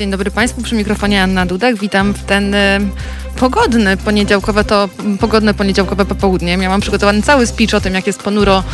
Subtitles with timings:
[0.00, 1.76] Dzień dobry Państwu, przy mikrofonie Anna Dudek.
[1.76, 2.56] Witam w ten
[3.40, 4.88] pogodny poniedziałkowe, to
[5.20, 6.56] pogodne poniedziałkowe popołudnie.
[6.56, 8.64] Miałam przygotowany cały speech o tym, jak jest ponuro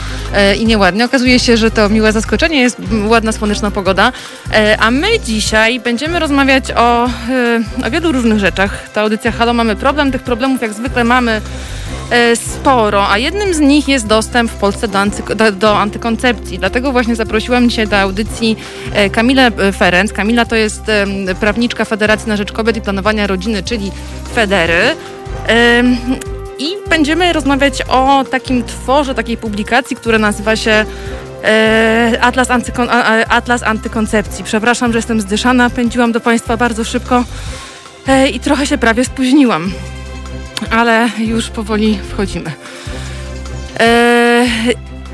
[0.52, 1.04] y, i nieładnie.
[1.04, 2.76] Okazuje się, że to miłe zaskoczenie, jest
[3.06, 4.08] ładna, słoneczna pogoda.
[4.08, 7.04] Y, a my dzisiaj będziemy rozmawiać o,
[7.86, 8.88] o wielu różnych rzeczach.
[8.88, 10.12] Ta audycja Halo Mamy Problem.
[10.12, 11.40] Tych problemów jak zwykle mamy
[12.10, 14.98] E, sporo, a jednym z nich jest dostęp w Polsce do,
[15.34, 16.58] do, do antykoncepcji.
[16.58, 18.56] Dlatego właśnie zaprosiłam dzisiaj do audycji
[18.92, 20.12] e, Kamilę e, Ferenc.
[20.12, 20.82] Kamila to jest
[21.40, 23.92] prawniczka Federacji na Rzecz Kobiet i Planowania Rodziny, czyli
[24.56, 24.96] Federy.
[26.58, 30.84] I będziemy rozmawiać o takim tworze, takiej publikacji, która nazywa się
[32.20, 32.88] Atlas, Antykon
[33.28, 34.44] Atlas Antykoncepcji.
[34.44, 37.24] Przepraszam, że jestem zdyszana, pędziłam do Państwa bardzo szybko
[38.32, 39.72] i trochę się prawie spóźniłam
[40.70, 42.52] ale już powoli wchodzimy.
[43.80, 44.48] Eee,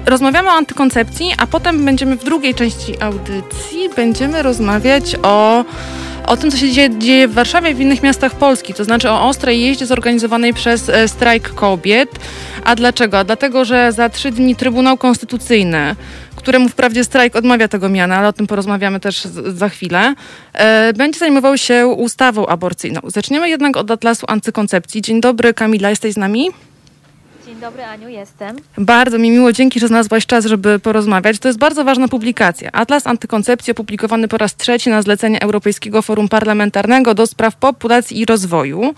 [0.07, 5.65] rozmawiamy o antykoncepcji, a potem będziemy w drugiej części audycji będziemy rozmawiać o
[6.27, 9.11] o tym, co się dzieje, dzieje, w Warszawie i w innych miastach Polski, to znaczy
[9.11, 12.11] o ostrej jeździe zorganizowanej przez e, strajk kobiet.
[12.65, 13.19] A dlaczego?
[13.19, 15.97] A dlatego, że za trzy dni Trybunał Konstytucyjny
[16.43, 20.15] któremu wprawdzie strajk odmawia tego miana, ale o tym porozmawiamy też za chwilę,
[20.53, 23.01] e, będzie zajmował się ustawą aborcyjną.
[23.07, 25.03] Zaczniemy jednak od Atlasu Antykoncepcji.
[25.03, 26.49] Dzień dobry, Kamila, jesteś z nami?
[27.63, 28.57] Dobry, Aniu, jestem.
[28.79, 31.39] Bardzo mi miło, dzięki, że znalazłaś czas, żeby porozmawiać.
[31.39, 32.73] To jest bardzo ważna publikacja.
[32.73, 38.25] Atlas Antykoncepcji opublikowany po raz trzeci na zlecenie Europejskiego Forum Parlamentarnego do spraw populacji i
[38.25, 38.95] rozwoju.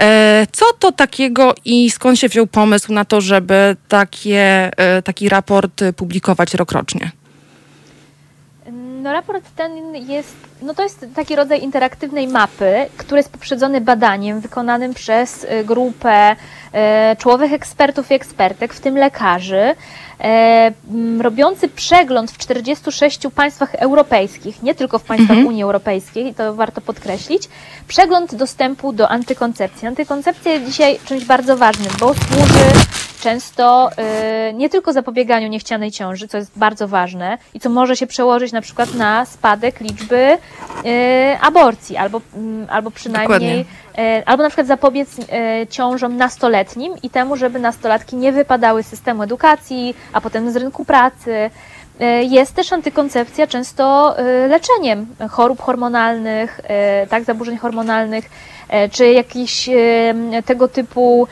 [0.00, 5.28] E, co to takiego i skąd się wziął pomysł na to, żeby takie, e, taki
[5.28, 7.10] raport publikować rokrocznie?
[9.02, 14.40] No raport ten jest, no to jest taki rodzaj interaktywnej mapy, który jest poprzedzony badaniem
[14.40, 16.36] wykonanym przez y, grupę
[16.72, 19.74] e, czołowych ekspertów i ekspertek, w tym lekarzy,
[20.20, 20.72] e,
[21.20, 25.46] robiący przegląd w 46 państwach europejskich, nie tylko w państwach mhm.
[25.46, 27.48] Unii Europejskiej, to warto podkreślić,
[27.88, 29.88] przegląd dostępu do antykoncepcji.
[29.88, 32.82] Antykoncepcja jest dzisiaj czymś bardzo ważnym, bo służy
[33.22, 33.90] często
[34.50, 38.52] y, nie tylko zapobieganiu niechcianej ciąży, co jest bardzo ważne i co może się przełożyć
[38.52, 40.38] na przykład na spadek liczby y,
[41.40, 45.08] aborcji, albo, y, albo przynajmniej, y, albo na przykład zapobiec
[45.70, 50.84] ciążom nastoletnim i temu, żeby nastolatki nie wypadały z systemu edukacji, a potem z rynku
[50.84, 51.50] pracy.
[52.02, 54.14] Y, jest też antykoncepcja często
[54.48, 56.60] leczeniem chorób hormonalnych,
[57.08, 58.30] tak, zaburzeń hormonalnych,
[58.92, 59.70] czy jakichś
[60.44, 61.28] tego typu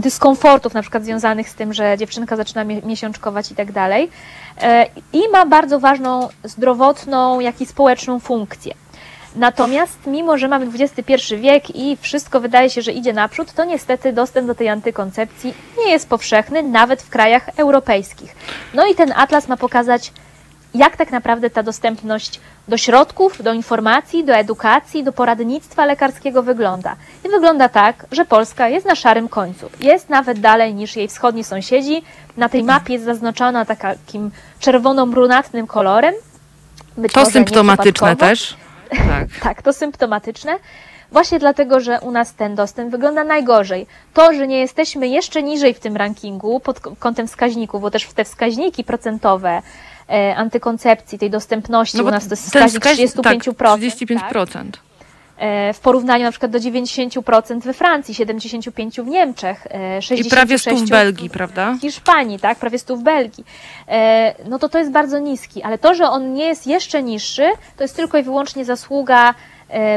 [0.00, 4.10] dyskomfortów, na przykład związanych z tym, że dziewczynka zaczyna miesiączkować i tak dalej.
[4.60, 8.74] E, I ma bardzo ważną zdrowotną, jak i społeczną funkcję.
[9.36, 14.12] Natomiast mimo, że mamy XXI wiek i wszystko wydaje się, że idzie naprzód, to niestety
[14.12, 18.36] dostęp do tej antykoncepcji nie jest powszechny, nawet w krajach europejskich.
[18.74, 20.12] No i ten atlas ma pokazać,
[20.74, 26.96] jak tak naprawdę ta dostępność do środków, do informacji, do edukacji, do poradnictwa lekarskiego wygląda.
[27.24, 29.70] I wygląda tak, że Polska jest na szarym końcu.
[29.80, 32.02] Jest nawet dalej niż jej wschodni sąsiedzi.
[32.36, 36.14] Na tej mapie jest zaznaczona takim czerwono-brunatnym kolorem.
[36.96, 38.61] Być to symptomatyczne też.
[38.96, 39.28] Tak.
[39.42, 40.56] tak, to symptomatyczne.
[41.12, 43.86] Właśnie dlatego, że u nas ten dostęp wygląda najgorzej.
[44.14, 48.24] To, że nie jesteśmy jeszcze niżej w tym rankingu pod kątem wskaźników, bo też te
[48.24, 49.62] wskaźniki procentowe
[50.12, 51.98] E, antykoncepcji, tej dostępności.
[51.98, 53.22] No U nas to jest wskaźnik 35%.
[53.22, 53.38] Tak,
[53.80, 54.46] 35%.
[54.48, 54.80] Tak?
[55.74, 59.66] W porównaniu na przykład do 90% we Francji, 75% w Niemczech,
[59.98, 61.72] 66% I prawie 100 w Belgii, prawda?
[61.72, 63.44] W Hiszpanii, tak, prawie 100 w Belgii.
[64.48, 67.84] No to to jest bardzo niski, ale to, że on nie jest jeszcze niższy, to
[67.84, 69.34] jest tylko i wyłącznie zasługa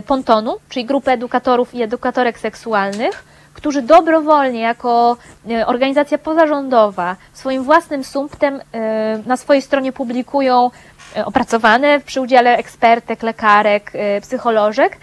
[0.07, 3.23] Pontonu, czyli grupy edukatorów i edukatorek seksualnych,
[3.55, 5.17] którzy dobrowolnie, jako
[5.49, 10.71] e, organizacja pozarządowa, swoim własnym sumptem e, na swojej stronie publikują
[11.15, 13.91] e, opracowane przy udziale ekspertek, lekarek,
[14.21, 14.97] psycholożek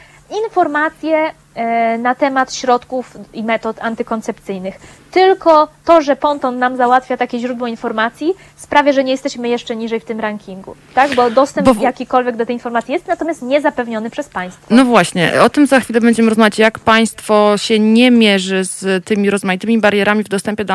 [0.44, 4.74] informacje e, na temat środków i metod antykoncepcyjnych.
[5.10, 10.00] Tylko to, że Ponton nam załatwia takie źródło informacji, sprawia, że nie jesteśmy jeszcze niżej
[10.00, 11.14] w tym rankingu, tak?
[11.14, 14.66] Bo dostęp Bo jakikolwiek do tej informacji jest, natomiast nie zapewniony przez państwo.
[14.70, 19.30] No właśnie, o tym za chwilę będziemy rozmawiać, jak państwo się nie mierzy z tymi
[19.30, 20.74] rozmaitymi barierami w dostępie do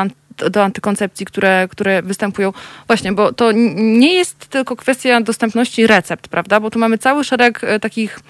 [0.50, 2.52] do antykoncepcji, które, które występują.
[2.86, 6.60] Właśnie, bo to nie jest tylko kwestia dostępności recept, prawda?
[6.60, 8.20] Bo tu mamy cały szereg e, takich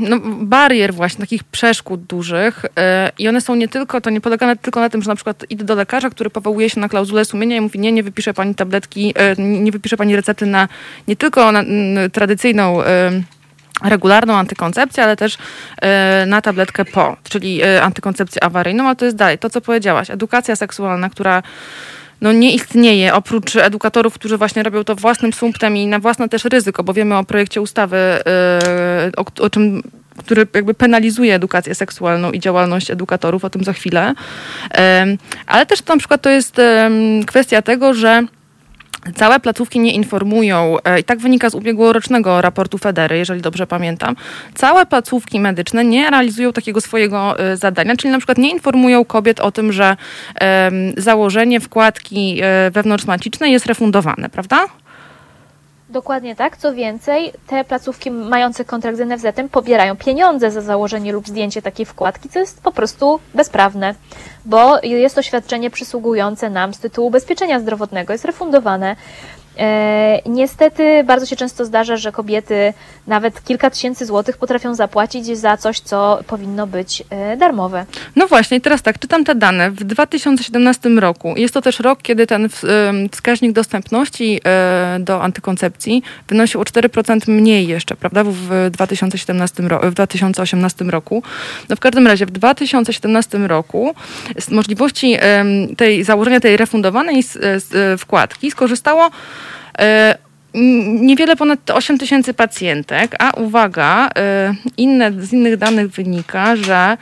[0.00, 4.56] no, barier właśnie, takich przeszkód dużych e, i one są nie tylko, to nie polega
[4.56, 7.56] tylko na tym, że na przykład idę do lekarza, który powołuje się na klauzulę sumienia
[7.56, 10.68] i mówi, nie, nie wypisze pani tabletki, e, nie wypisze pani recepty na
[11.08, 11.64] nie tylko na
[12.12, 12.78] tradycyjną
[13.82, 15.38] regularną antykoncepcję, ale też
[16.26, 21.10] na tabletkę PO, czyli antykoncepcję awaryjną, ale to jest dalej, to co powiedziałaś, edukacja seksualna,
[21.10, 21.42] która
[22.24, 26.44] no nie istnieje, oprócz edukatorów, którzy właśnie robią to własnym sumptem i na własne też
[26.44, 29.82] ryzyko, bo wiemy o projekcie ustawy, yy, o, o czym
[30.16, 34.14] który jakby penalizuje edukację seksualną i działalność edukatorów, o tym za chwilę.
[35.46, 36.60] Ale też na przykład to jest
[37.26, 38.22] kwestia tego, że
[39.16, 44.16] Całe placówki nie informują, e, i tak wynika z ubiegłorocznego raportu Federy, jeżeli dobrze pamiętam.
[44.54, 49.40] Całe placówki medyczne nie realizują takiego swojego e, zadania, czyli na przykład nie informują kobiet
[49.40, 49.96] o tym, że
[50.96, 54.66] założenie wkładki e, wewnątrzmacicznej jest refundowane, prawda?
[55.94, 56.56] Dokładnie tak.
[56.56, 61.86] Co więcej, te placówki mające kontrakt z NFZ-em pobierają pieniądze za założenie lub zdjęcie takiej
[61.86, 63.94] wkładki, co jest po prostu bezprawne,
[64.44, 68.96] bo jest to świadczenie przysługujące nam z tytułu ubezpieczenia zdrowotnego, jest refundowane
[70.26, 72.72] niestety bardzo się często zdarza, że kobiety
[73.06, 77.86] nawet kilka tysięcy złotych potrafią zapłacić za coś, co powinno być e, darmowe.
[78.16, 79.70] No właśnie, teraz tak, czytam te dane.
[79.70, 82.48] W 2017 roku, jest to też rok, kiedy ten
[83.12, 90.84] wskaźnik dostępności e, do antykoncepcji wynosił o 4% mniej jeszcze, prawda, w 2017 w 2018
[90.84, 91.22] roku.
[91.68, 93.94] No w każdym razie w 2017 roku
[94.38, 95.16] z możliwości
[95.76, 97.24] tej założenia tej refundowanej
[97.98, 99.10] wkładki skorzystało E,
[100.54, 106.96] niewiele ponad 8 tysięcy pacjentek, a uwaga, e, inne, z innych danych wynika, że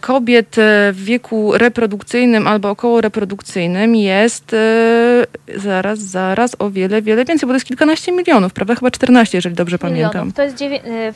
[0.00, 5.26] kobiet e, w wieku reprodukcyjnym albo około reprodukcyjnym jest e,
[5.56, 8.74] zaraz, zaraz o wiele, wiele więcej, bo to jest kilkanaście milionów, prawda?
[8.74, 10.12] Chyba 14, jeżeli dobrze milionów.
[10.12, 10.32] pamiętam.
[10.32, 10.56] To jest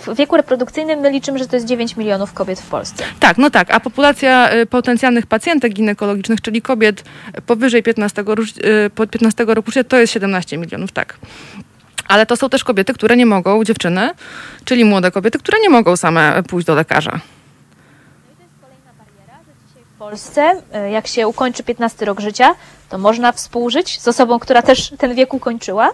[0.06, 3.04] w wieku reprodukcyjnym my liczymy, że to jest 9 milionów kobiet w Polsce.
[3.20, 7.04] Tak, no tak, a populacja potencjalnych pacjentek ginekologicznych, czyli kobiet
[7.46, 8.24] powyżej 15,
[9.10, 11.18] 15 roku życia, to jest 17 milionów, tak.
[12.08, 14.10] Ale to są też kobiety, które nie mogą, dziewczyny,
[14.64, 17.20] czyli młode kobiety, które nie mogą same pójść do lekarza.
[19.98, 22.54] Polsce, e, jak się ukończy 15 rok życia,
[22.88, 25.90] to można współżyć z osobą, która też ten wiek ukończyła,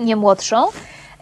[0.00, 0.68] nie młodszą.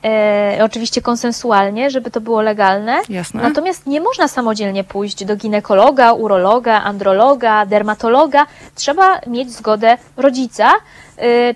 [0.05, 3.01] E, oczywiście konsensualnie, żeby to było legalne.
[3.09, 3.43] Jasne.
[3.43, 8.47] Natomiast nie można samodzielnie pójść do ginekologa, urologa, androloga, dermatologa.
[8.75, 10.73] Trzeba mieć zgodę rodzica,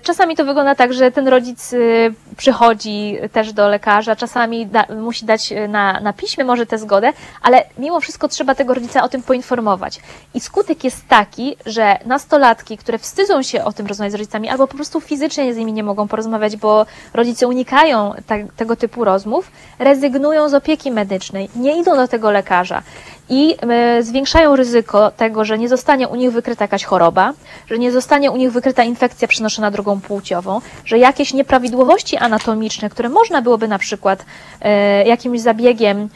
[0.03, 5.25] czasami to wygląda tak, że ten rodzic y, przychodzi też do lekarza, czasami da, musi
[5.25, 9.09] dać y, na, na piśmie może tę zgodę, ale mimo wszystko trzeba tego rodzica o
[9.09, 9.99] tym poinformować.
[10.33, 14.67] I skutek jest taki, że nastolatki, które wstydzą się o tym rozmawiać z rodzicami, albo
[14.67, 19.51] po prostu fizycznie z nimi nie mogą porozmawiać, bo rodzice unikają ta, tego typu rozmów,
[19.79, 22.83] rezygnują z opieki medycznej, nie idą do tego lekarza
[23.29, 27.33] i e, zwiększają ryzyko tego, że nie zostanie u nich wykryta jakaś choroba,
[27.67, 33.09] że nie zostanie u nich wykryta infekcja przenoszona drogą płciową, że jakieś nieprawidłowości anatomiczne, które
[33.09, 34.25] można byłoby na przykład
[34.61, 36.09] e, jakimś zabiegiem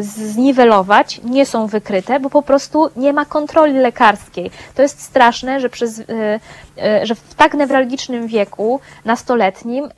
[0.00, 4.50] zniwelować, nie są wykryte, bo po prostu nie ma kontroli lekarskiej.
[4.74, 6.02] To jest straszne, że, przez,
[7.02, 9.88] że w tak newralgicznym wieku, nastoletnim,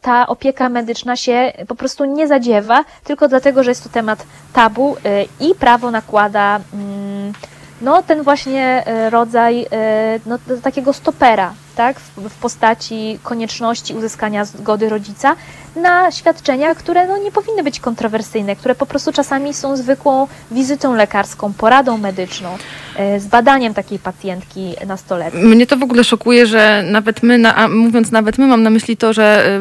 [0.00, 4.96] ta opieka medyczna się po prostu nie zadziewa, tylko dlatego, że jest to temat tabu
[5.40, 7.32] i prawo nakłada mm,
[7.80, 14.44] no, ten właśnie e, rodzaj e, no, takiego stopera tak, w, w postaci konieczności uzyskania
[14.44, 15.36] zgody rodzica
[15.76, 20.94] na świadczenia, które no, nie powinny być kontrowersyjne, które po prostu czasami są zwykłą wizytą
[20.94, 22.48] lekarską, poradą medyczną,
[22.96, 25.44] e, z badaniem takiej pacjentki nastoletniej.
[25.44, 28.96] Mnie to w ogóle szokuje, że nawet my, na, mówiąc nawet my, mam na myśli
[28.96, 29.58] to, że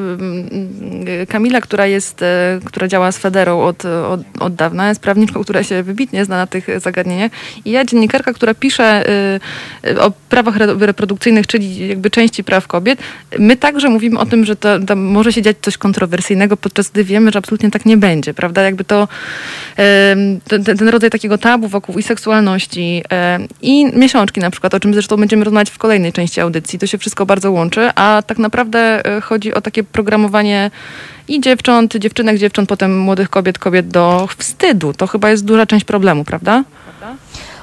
[1.24, 2.26] y, Kamila, która jest, y,
[2.66, 6.48] która działa z Federą od, od, od dawna, jest prawniczką, która się wybitnie zna na
[6.48, 7.32] tych zagadnieniach
[7.66, 9.04] i ja, dziennikarka, która pisze
[10.00, 13.00] o prawach reprodukcyjnych, czyli jakby części praw kobiet,
[13.40, 16.90] my także mówimy o tym, że to, to może się dziać coś kontrowersyjnego, kontrowersyjnego, podczas
[16.90, 18.62] gdy wiemy, że absolutnie tak nie będzie, prawda?
[18.62, 19.08] Jakby to
[20.48, 23.04] ten, rodzaj takiego tabu wokół i seksualności
[23.62, 26.98] i miesiączki na przykład, o czym zresztą będziemy rozmawiać w kolejnej części audycji, to się
[26.98, 30.72] wszystko bardzo łączy, a tak naprawdę e, chodzi o takie programowanie
[31.28, 34.94] i dziewcząt, dziewczynek, dziewcząt, potem młodych kobiet, kobiet do wstydu.
[34.94, 36.64] To chyba jest duża część problemu, prawda?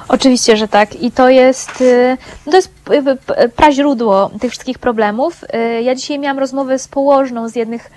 [0.07, 1.01] Oczywiście, że tak.
[1.01, 2.69] I to jest, y, no to jest
[3.55, 5.43] praźródło tych wszystkich problemów.
[5.43, 7.91] Y, ja dzisiaj miałam rozmowę z położną z jednych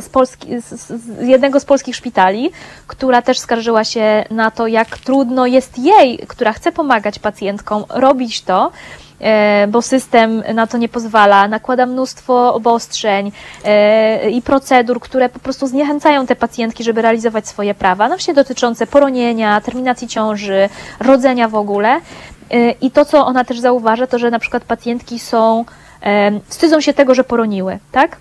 [0.00, 2.50] z, Polski, z jednego z polskich szpitali,
[2.86, 8.42] która też skarżyła się na to, jak trudno jest jej, która chce pomagać pacjentkom, robić
[8.42, 8.70] to,
[9.20, 13.32] e, bo system na to nie pozwala, nakłada mnóstwo obostrzeń
[13.64, 18.34] e, i procedur, które po prostu zniechęcają te pacjentki, żeby realizować swoje prawa, no właśnie
[18.34, 20.68] dotyczące poronienia, terminacji ciąży,
[21.00, 22.00] rodzenia w ogóle.
[22.50, 25.64] E, I to, co ona też zauważa, to że na przykład pacjentki są,
[26.48, 28.16] wstydzą się tego, że poroniły, tak?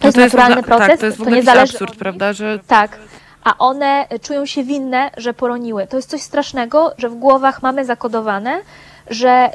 [0.00, 0.88] To, jest, jest naturalny proces.
[0.88, 2.32] Tak, to jest w ogóle to nie zależy absurd, prawda?
[2.32, 2.58] Że...
[2.66, 2.98] Tak.
[3.44, 5.86] A one czują się winne, że poroniły.
[5.86, 8.60] To jest coś strasznego, że w głowach mamy zakodowane,
[9.10, 9.50] że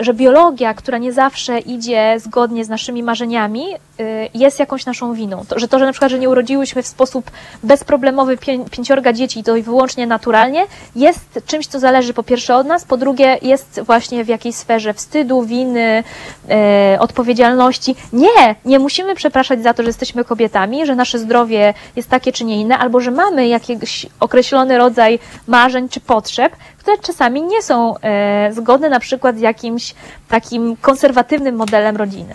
[0.00, 3.64] że biologia, która nie zawsze idzie zgodnie z naszymi marzeniami,
[4.00, 5.44] y, jest jakąś naszą winą.
[5.48, 7.30] To, że to, że na przykład, że nie urodziłyśmy w sposób
[7.62, 10.66] bezproblemowy pię pięciorga dzieci i to wyłącznie naturalnie,
[10.96, 14.94] jest czymś, co zależy po pierwsze od nas, po drugie jest właśnie w jakiejś sferze
[14.94, 16.04] wstydu, winy,
[16.50, 17.96] e, odpowiedzialności.
[18.12, 22.44] Nie, nie musimy przepraszać za to, że jesteśmy kobietami, że nasze zdrowie jest takie czy
[22.44, 27.98] nie inne, albo że mamy jakiś określony rodzaj marzeń czy potrzeb, które czasami nie są
[27.98, 29.94] e, zgodne na przykład z jakimś
[30.28, 32.34] takim konserwatywnym modelem rodziny.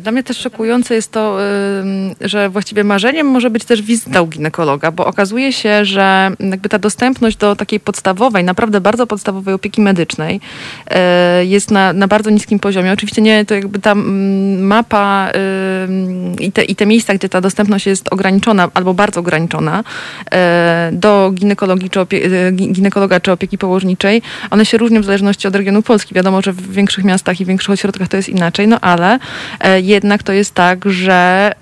[0.00, 1.38] Dla mnie też szokujące jest to,
[2.20, 6.78] że właściwie marzeniem może być też wizyta u ginekologa, bo okazuje się, że jakby ta
[6.78, 10.40] dostępność do takiej podstawowej, naprawdę bardzo podstawowej opieki medycznej
[10.90, 12.92] e, jest na, na bardzo niskim poziomie.
[12.92, 13.94] Oczywiście nie, to jakby ta
[14.58, 15.30] mapa
[16.40, 19.84] i te, i te miejsca, gdzie ta dostępność jest ograniczona albo bardzo ograniczona
[20.32, 25.56] e, do ginekologii czy e, ginekologa czy opieki położniczej, one się różnią w zależności od
[25.56, 26.14] regionu Polski.
[26.14, 29.18] Wiadomo, że w większych miastach i większych ośrodkach to jest inaczej, no ale
[29.80, 31.52] jednak to jest tak, że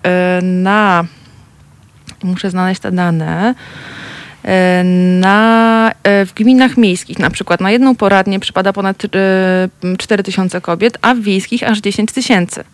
[0.41, 1.05] y, na.
[2.23, 3.55] Muszę znaleźć te dane.
[4.45, 4.49] Y,
[5.21, 9.03] na, y, w gminach miejskich na przykład na jedną poradnię przypada ponad
[9.99, 12.65] 4 tysiące kobiet, a w wiejskich aż 10 tysięcy.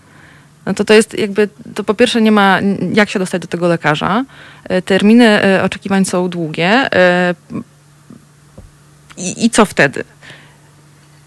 [0.66, 2.60] No to to jest jakby, to po pierwsze nie ma
[2.92, 4.24] jak się dostać do tego lekarza.
[4.84, 6.88] Terminy oczekiwań są długie.
[9.16, 10.04] I, i co wtedy?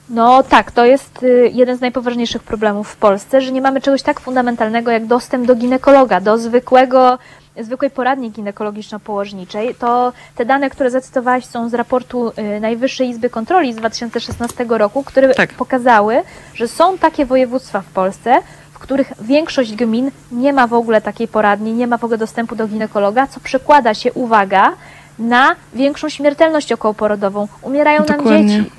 [0.09, 4.01] No tak, to jest y, jeden z najpoważniejszych problemów w Polsce, że nie mamy czegoś
[4.01, 7.17] tak fundamentalnego jak dostęp do ginekologa, do zwykłego
[7.63, 13.73] zwykłej poradni ginekologiczno-położniczej, to te dane, które zacytowałaś są z raportu y, Najwyższej Izby Kontroli
[13.73, 15.53] z 2016 roku, które tak.
[15.53, 16.21] pokazały,
[16.53, 21.27] że są takie województwa w Polsce, w których większość gmin nie ma w ogóle takiej
[21.27, 24.73] poradni, nie ma w ogóle dostępu do ginekologa, co przekłada się, uwaga,
[25.19, 27.47] na większą śmiertelność okołoporodową.
[27.61, 28.31] Umierają Dokładnie.
[28.31, 28.71] nam dzieci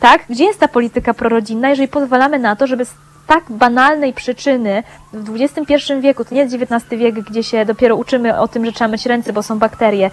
[0.00, 0.20] tak?
[0.30, 2.94] Gdzie jest ta polityka prorodzinna, jeżeli pozwalamy na to, żeby z
[3.26, 8.48] tak banalnej przyczyny w XXI wieku, to nie XIX wiek, gdzie się dopiero uczymy o
[8.48, 10.10] tym, że trzeba myć ręce, bo są bakterie,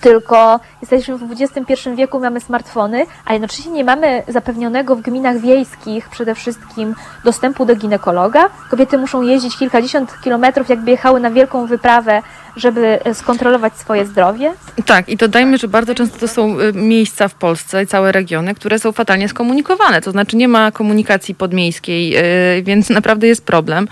[0.00, 6.08] tylko jesteśmy w XXI wieku, mamy smartfony, a jednocześnie nie mamy zapewnionego w gminach wiejskich
[6.08, 6.94] przede wszystkim
[7.24, 8.50] dostępu do ginekologa.
[8.70, 12.22] Kobiety muszą jeździć kilkadziesiąt kilometrów, jakby jechały na wielką wyprawę
[12.56, 14.52] żeby e, skontrolować swoje zdrowie?
[14.86, 18.54] Tak, i dodajmy, że bardzo często to są e, miejsca w Polsce i całe regiony,
[18.54, 22.22] które są fatalnie skomunikowane, to znaczy nie ma komunikacji podmiejskiej, e,
[22.62, 23.88] więc naprawdę jest problem.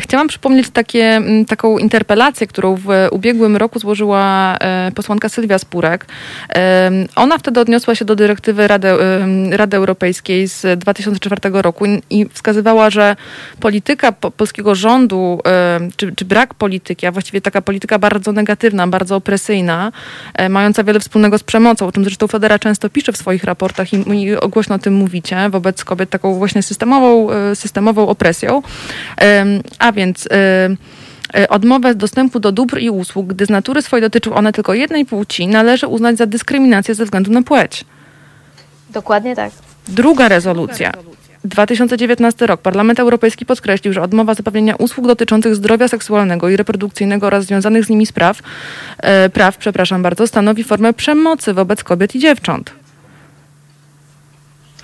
[0.00, 4.56] Chciałam przypomnieć takie, taką interpelację, którą w ubiegłym roku złożyła
[4.94, 6.06] posłanka Sylwia Spurek.
[7.16, 8.88] Ona wtedy odniosła się do dyrektywy Rady,
[9.50, 13.16] Rady Europejskiej z 2004 roku i wskazywała, że
[13.60, 15.40] polityka polskiego rządu,
[15.96, 19.92] czy, czy brak polityki, a właściwie taka polityka polityka bardzo negatywna, bardzo opresyjna,
[20.34, 23.92] e, mająca wiele wspólnego z przemocą, o czym zresztą Federa często pisze w swoich raportach
[23.92, 28.62] i, i głośno o tym mówicie, wobec kobiet taką właśnie systemową, e, systemową opresją.
[29.78, 34.52] A więc e, odmowę dostępu do dóbr i usług, gdy z natury swojej dotyczą one
[34.52, 37.84] tylko jednej płci, należy uznać za dyskryminację ze względu na płeć.
[38.90, 39.52] Dokładnie tak.
[39.88, 40.92] Druga rezolucja.
[41.48, 47.44] 2019 rok Parlament Europejski podkreślił, że odmowa zapewnienia usług dotyczących zdrowia seksualnego i reprodukcyjnego oraz
[47.44, 48.40] związanych z nimi spraw,
[48.98, 52.72] e, praw, przepraszam bardzo, stanowi formę przemocy wobec kobiet i dziewcząt.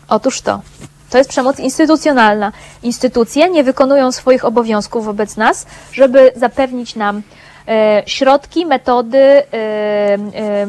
[0.08, 0.62] Otóż to.
[1.10, 2.52] To jest przemoc instytucjonalna.
[2.82, 7.22] Instytucje nie wykonują swoich obowiązków wobec nas, żeby zapewnić nam
[7.68, 10.66] e, środki, metody, e, e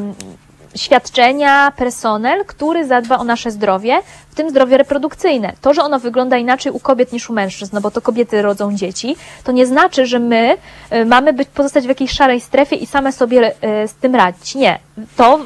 [0.74, 4.00] świadczenia, personel, który zadba o nasze zdrowie,
[4.34, 5.52] w tym zdrowie reprodukcyjne.
[5.60, 8.76] To, że ono wygląda inaczej u kobiet niż u mężczyzn, no bo to kobiety rodzą
[8.76, 10.56] dzieci, to nie znaczy, że my
[10.92, 14.54] y, mamy być, pozostać w jakiejś szarej strefie i same sobie y, z tym radzić.
[14.54, 14.78] Nie.
[15.16, 15.40] To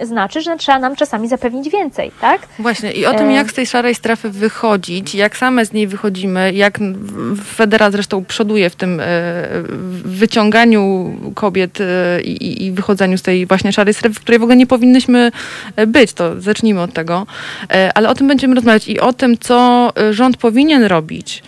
[0.00, 2.40] y, znaczy, że trzeba nam czasami zapewnić więcej, tak?
[2.58, 6.52] Właśnie i o tym, jak z tej szarej strefy wychodzić, jak same z niej wychodzimy,
[6.52, 6.78] jak
[7.56, 9.02] Federa zresztą przoduje w tym
[10.04, 11.78] wyciąganiu kobiet
[12.24, 15.32] i, i wychodzeniu z tej właśnie szarej strefy, w której w ogóle nie powinnyśmy
[15.86, 17.26] być, to zacznijmy od tego.
[17.94, 21.42] Ale o tym będziemy rozmawiać i o tym, co y, rząd powinien robić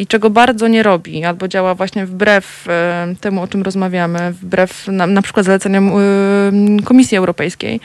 [0.00, 2.66] i czego bardzo nie robi, albo działa właśnie wbrew
[3.20, 5.92] temu, o czym rozmawiamy, wbrew na, na przykład zaleceniom
[6.84, 7.80] Komisji Europejskiej.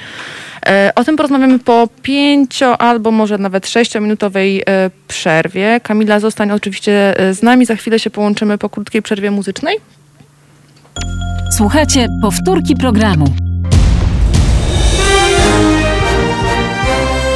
[0.95, 4.63] O tym porozmawiamy po pięcio albo może nawet sześciominutowej
[5.07, 5.79] przerwie.
[5.83, 7.65] Kamila zostanie oczywiście z nami.
[7.65, 9.77] Za chwilę się połączymy po krótkiej przerwie muzycznej.
[11.57, 13.25] Słuchajcie powtórki programu.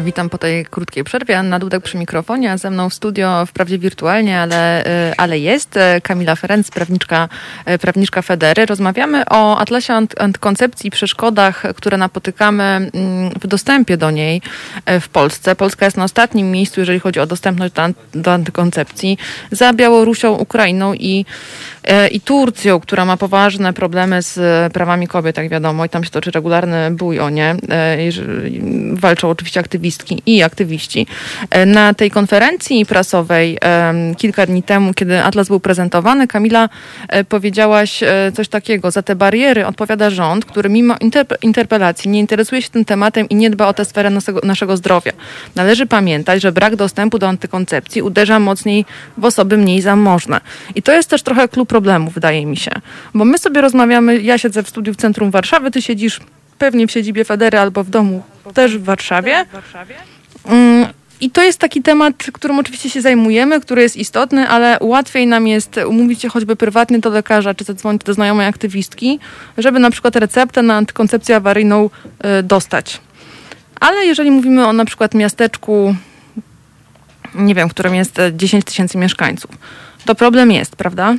[0.00, 1.38] Witam po tej krótkiej przerwie.
[1.38, 5.76] Anna Dudek przy mikrofonie, a ze mną w studio, wprawdzie wirtualnie, ale, y, ale jest
[5.76, 7.28] y, Kamila Ferenc, prawniczka,
[7.70, 8.66] y, prawniczka Federy.
[8.66, 12.90] Rozmawiamy o atlasie antykoncepcji przeszkodach, które napotykamy mm,
[13.40, 14.42] w dostępie do niej
[15.00, 15.56] w Polsce.
[15.56, 17.82] Polska jest na ostatnim miejscu, jeżeli chodzi o dostępność do,
[18.14, 19.18] do antykoncepcji.
[19.50, 21.24] Za Białorusią, Ukrainą i,
[22.10, 26.30] i Turcją, która ma poważne problemy z prawami kobiet, jak wiadomo, i tam się toczy
[26.30, 27.56] regularny bój o nie.
[28.92, 31.06] Walczą oczywiście aktywiści aktywistki i aktywiści.
[31.50, 33.58] E, na tej konferencji prasowej
[34.16, 36.68] kilka dni temu, kiedy Atlas był prezentowany, Kamila
[37.08, 38.90] e, powiedziałaś e, coś takiego.
[38.90, 40.94] Za te bariery odpowiada rząd, który mimo
[41.42, 44.10] interpelacji nie interesuje się tym tematem i nie dba o tę sferę
[44.42, 45.12] naszego, zdrowia.
[45.54, 48.84] Należy pamiętać, że brak dostępu do antykoncepcji uderza mocniej
[49.18, 50.40] w osoby mniej zamożne.
[50.74, 52.70] I to jest też trochę klub problemu, wydaje mi się.
[53.14, 56.20] Bo my sobie rozmawiamy, ja siedzę w studiu w centrum Warszawy, ty siedzisz
[56.58, 58.22] pewnie w siedzibie Federy albo w domu
[58.52, 59.44] też w Warszawie.
[60.44, 60.86] Mm,
[61.20, 65.46] I to jest taki temat, którym oczywiście się zajmujemy, który jest istotny, ale łatwiej nam
[65.46, 69.18] jest umówić się choćby prywatnie do lekarza, czy zadzwonić do znajomej aktywistki,
[69.58, 71.90] żeby na przykład receptę na antykoncepcję awaryjną
[72.40, 73.00] y, dostać.
[73.80, 75.94] Ale jeżeli mówimy o na przykład miasteczku,
[77.34, 79.50] nie wiem, w którym jest 10 tysięcy mieszkańców,
[80.04, 81.14] to problem jest, prawda?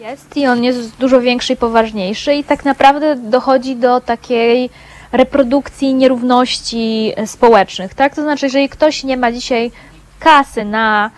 [0.00, 4.70] Jest i on jest dużo większy i poważniejszy i tak naprawdę dochodzi do takiej
[5.12, 8.14] reprodukcji nierówności e, społecznych, tak?
[8.14, 9.70] To znaczy, jeżeli ktoś nie ma dzisiaj
[10.18, 11.10] kasy na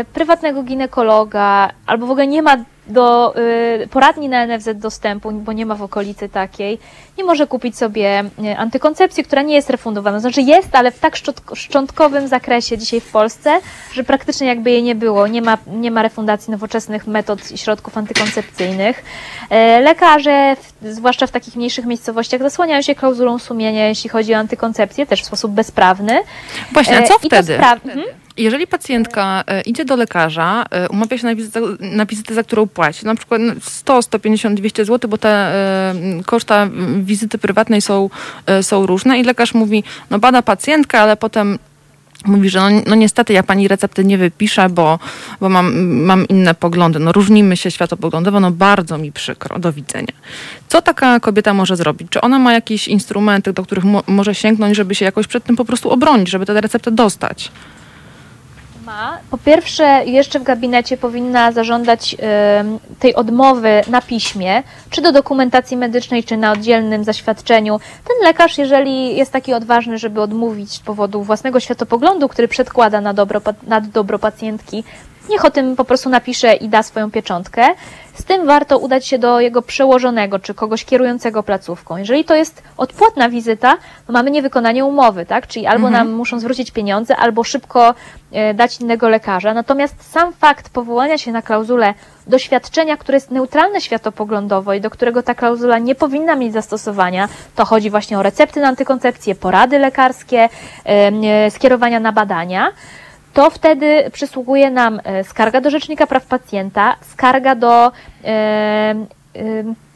[0.00, 3.34] y, prywatnego ginekologa albo w ogóle nie ma do
[3.82, 6.78] y, poradni na NFZ dostępu, bo nie ma w okolicy takiej,
[7.18, 10.20] nie może kupić sobie y, antykoncepcji, która nie jest refundowana.
[10.20, 11.16] Znaczy jest, ale w tak
[11.54, 13.60] szczątkowym zakresie dzisiaj w Polsce,
[13.92, 15.26] że praktycznie jakby jej nie było.
[15.26, 19.04] Nie ma, nie ma refundacji nowoczesnych metod i środków antykoncepcyjnych.
[19.78, 25.06] Y, lekarze, zwłaszcza w takich mniejszych miejscowościach, zasłaniają się klauzulą sumienia, jeśli chodzi o antykoncepcję,
[25.06, 26.20] też w sposób bezprawny.
[26.72, 27.54] Właśnie, a co wtedy?
[27.54, 28.23] Mhm.
[28.36, 32.66] Jeżeli pacjentka e, idzie do lekarza, e, umawia się na wizytę, na wizytę za którą
[32.66, 35.94] płaci, na przykład 100, 150, 200 zł, bo te e,
[36.26, 36.68] koszta
[36.98, 38.10] wizyty prywatnej są,
[38.62, 41.58] są różne i lekarz mówi, no bada pacjentkę, ale potem
[42.26, 44.98] mówi, że no, no, niestety ja pani recepty nie wypiszę, bo,
[45.40, 46.98] bo mam, mam inne poglądy.
[46.98, 50.12] No różnimy się światopoglądowo, no bardzo mi przykro, do widzenia.
[50.68, 52.08] Co taka kobieta może zrobić?
[52.10, 55.56] Czy ona ma jakieś instrumenty, do których mo może sięgnąć, żeby się jakoś przed tym
[55.56, 57.50] po prostu obronić, żeby tę receptę dostać?
[58.94, 59.18] Ma.
[59.30, 65.76] Po pierwsze, jeszcze w gabinecie powinna zażądać y, tej odmowy na piśmie, czy do dokumentacji
[65.76, 67.80] medycznej, czy na oddzielnym zaświadczeniu.
[67.80, 73.14] Ten lekarz, jeżeli jest taki odważny, żeby odmówić z powodu własnego światopoglądu, który przedkłada na
[73.14, 74.84] dobro, nad dobro pacjentki,
[75.30, 77.66] niech o tym po prostu napisze i da swoją pieczątkę.
[78.14, 81.96] Z tym warto udać się do jego przełożonego czy kogoś kierującego placówką.
[81.96, 85.46] Jeżeli to jest odpłatna wizyta, to mamy niewykonanie umowy, tak?
[85.46, 86.06] Czyli albo mhm.
[86.06, 87.94] nam muszą zwrócić pieniądze, albo szybko
[88.32, 89.54] e, dać innego lekarza.
[89.54, 91.94] Natomiast sam fakt powołania się na klauzulę
[92.26, 97.64] doświadczenia, które jest neutralne światopoglądowo i do którego ta klauzula nie powinna mieć zastosowania, to
[97.64, 100.48] chodzi właśnie o recepty na antykoncepcję, porady lekarskie,
[100.84, 102.72] e, skierowania na badania
[103.34, 107.90] to wtedy przysługuje nam e, skarga do Rzecznika Praw Pacjenta, skarga do e,
[108.26, 108.94] e,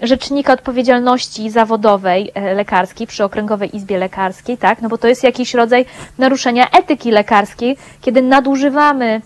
[0.07, 4.83] Rzecznika Odpowiedzialności Zawodowej Lekarskiej przy Okręgowej Izbie Lekarskiej, tak?
[4.83, 5.87] No bo to jest jakiś rodzaj
[6.18, 9.20] naruszenia etyki lekarskiej, kiedy nadużywamy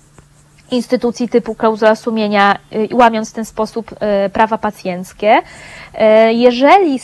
[0.70, 2.58] instytucji typu klauzula sumienia,
[2.92, 3.90] łamiąc w ten sposób
[4.32, 5.38] prawa pacjenckie.
[6.30, 6.98] Jeżeli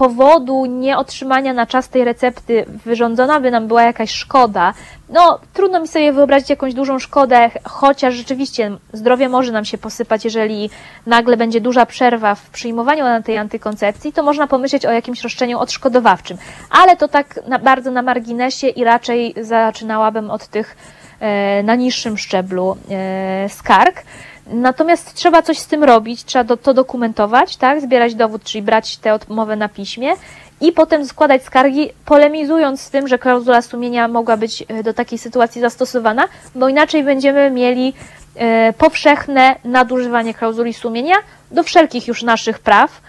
[0.00, 4.74] powodu nieotrzymania na czas tej recepty wyrządzona by nam była jakaś szkoda,
[5.08, 10.24] no trudno mi sobie wyobrazić jakąś dużą szkodę, chociaż rzeczywiście zdrowie może nam się posypać,
[10.24, 10.70] jeżeli
[11.06, 16.38] nagle będzie duża przerwa w przyjmowaniu tej antykoncepcji, to można pomyśleć o jakimś roszczeniu odszkodowawczym.
[16.70, 20.76] Ale to tak na, bardzo na marginesie i raczej zaczynałabym od tych
[21.20, 24.02] e, na niższym szczeblu e, skarg.
[24.50, 27.80] Natomiast trzeba coś z tym robić, trzeba do, to dokumentować, tak?
[27.80, 30.12] zbierać dowód, czyli brać tę odmowę na piśmie
[30.60, 35.18] i potem składać skargi, polemizując z tym, że klauzula sumienia mogła być e, do takiej
[35.18, 37.92] sytuacji zastosowana, bo inaczej będziemy mieli
[38.34, 41.16] e, powszechne nadużywanie klauzuli sumienia
[41.50, 43.00] do wszelkich już naszych praw,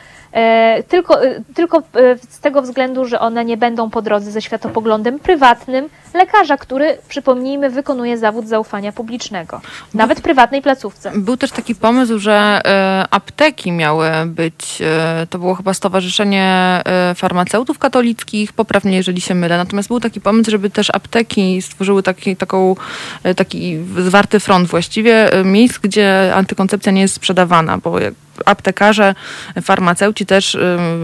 [0.88, 1.82] tylko, e, tylko e,
[2.30, 7.70] z tego względu, że one nie będą po drodze ze światopoglądem prywatnym lekarza, który, przypomnijmy,
[7.70, 9.62] wykonuje zawód zaufania publicznego,
[9.94, 11.12] nawet w prywatnej placówce.
[11.16, 12.62] Był też taki pomysł, że
[13.12, 14.82] apteki miały być,
[15.30, 16.82] to było chyba Stowarzyszenie
[17.16, 22.36] Farmaceutów Katolickich, poprawnie jeżeli się mylę, natomiast był taki pomysł, żeby też apteki stworzyły taki,
[22.36, 22.76] taką,
[23.36, 28.00] taki zwarty front właściwie miejsc, gdzie antykoncepcja nie jest sprzedawana, bo
[28.46, 29.16] aptekarze,
[29.62, 30.58] farmaceuci też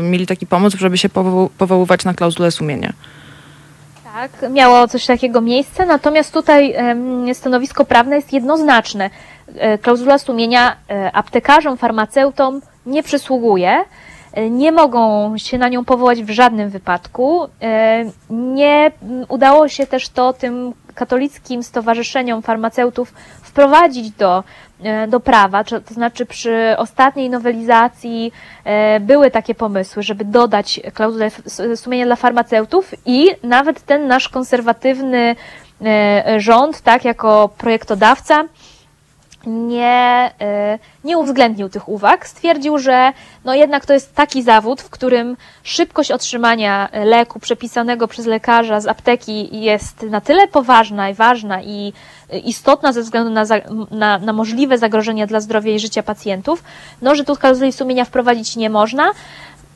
[0.03, 1.09] mieli taki pomysł, żeby się
[1.57, 2.93] powoływać na klauzulę sumienia.
[4.03, 6.75] Tak, miało coś takiego miejsce, natomiast tutaj
[7.33, 9.09] stanowisko prawne jest jednoznaczne.
[9.55, 13.83] E, klauzula sumienia e, aptekarzom, farmaceutom nie przysługuje,
[14.33, 17.47] e, nie mogą się na nią powołać w żadnym wypadku.
[18.29, 18.91] Nie
[19.27, 24.43] udało się też to tym katolickim stowarzyszeniom farmaceutów wprowadzić do,
[25.07, 28.31] do prawa, to znaczy przy ostatniej nowelizacji
[28.99, 31.29] były takie pomysły, żeby dodać klauzulę
[31.75, 35.35] sumienia dla farmaceutów i nawet ten nasz konserwatywny
[36.37, 38.43] rząd, tak, jako projektodawca,
[39.47, 40.31] nie,
[40.75, 42.27] y, nie uwzględnił tych uwag.
[42.27, 43.13] Stwierdził, że
[43.45, 48.87] no jednak to jest taki zawód, w którym szybkość otrzymania leku przepisanego przez lekarza z
[48.87, 51.93] apteki jest na tyle poważna i ważna i
[52.43, 53.45] istotna ze względu na,
[53.91, 56.63] na, na możliwe zagrożenia dla zdrowia i życia pacjentów,
[57.01, 59.11] no, że tu klauzuli sumienia wprowadzić nie można.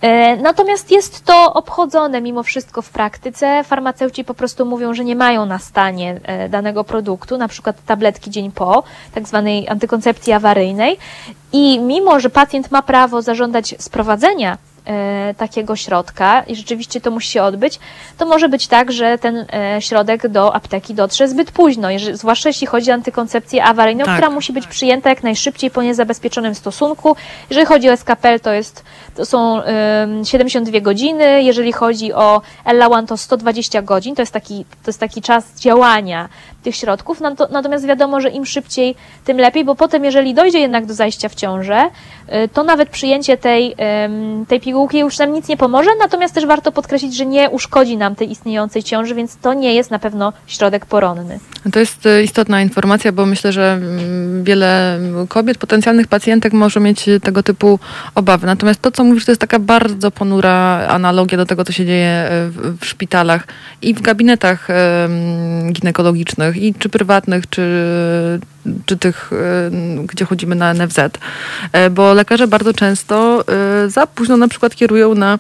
[0.01, 3.63] E, natomiast jest to obchodzone mimo wszystko w praktyce.
[3.63, 8.29] Farmaceuci po prostu mówią, że nie mają na stanie e, danego produktu, na przykład tabletki
[8.29, 8.83] dzień po,
[9.13, 10.97] tak zwanej antykoncepcji awaryjnej.
[11.53, 14.57] I mimo, że pacjent ma prawo zażądać sprowadzenia
[15.37, 17.79] takiego środka i rzeczywiście to musi się odbyć,
[18.17, 22.67] to może być tak, że ten e, środek do apteki dotrze zbyt późno, zwłaszcza jeśli
[22.67, 24.15] chodzi o antykoncepcję awaryjną, tak.
[24.15, 27.15] która musi być przyjęta jak najszybciej po niezabezpieczonym stosunku.
[27.49, 28.83] Jeżeli chodzi o SKPL, to, jest,
[29.15, 29.61] to są
[30.23, 35.21] 72 godziny, jeżeli chodzi o Elawan, to 120 godzin, to jest taki, to jest taki
[35.21, 36.29] czas działania
[36.63, 37.21] tych środków,
[37.51, 38.95] natomiast wiadomo, że im szybciej,
[39.25, 41.89] tym lepiej, bo potem, jeżeli dojdzie jednak do zajścia w ciążę,
[42.45, 43.75] y, to nawet przyjęcie tej,
[44.47, 48.15] tej pigułki już nam nic nie pomoże, natomiast też warto podkreślić, że nie uszkodzi nam
[48.15, 51.39] tej istniejącej ciąży, więc to nie jest na pewno środek poronny.
[51.73, 57.05] To jest y, istotna informacja, bo myślę, że mm, wiele kobiet, potencjalnych pacjentek może mieć
[57.23, 57.79] tego typu
[58.15, 58.47] obawy.
[58.47, 62.29] Natomiast to, co mówisz, to jest taka bardzo ponura analogia do tego, co się dzieje
[62.31, 63.47] y, w szpitalach
[63.81, 64.67] i w gabinetach
[65.71, 67.61] ginekologicznych i czy prywatnych, czy,
[68.85, 70.99] czy tych, e, gdzie chodzimy na NFZ,
[71.71, 73.43] e, bo lekarze bardzo często
[73.85, 75.39] e, za późno na przykład kierują na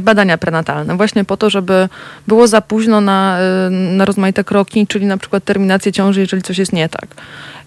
[0.00, 1.88] badania prenatalne, właśnie po to, żeby
[2.26, 3.38] było za późno na,
[3.70, 7.06] na rozmaite kroki, czyli na przykład terminację ciąży, jeżeli coś jest nie tak.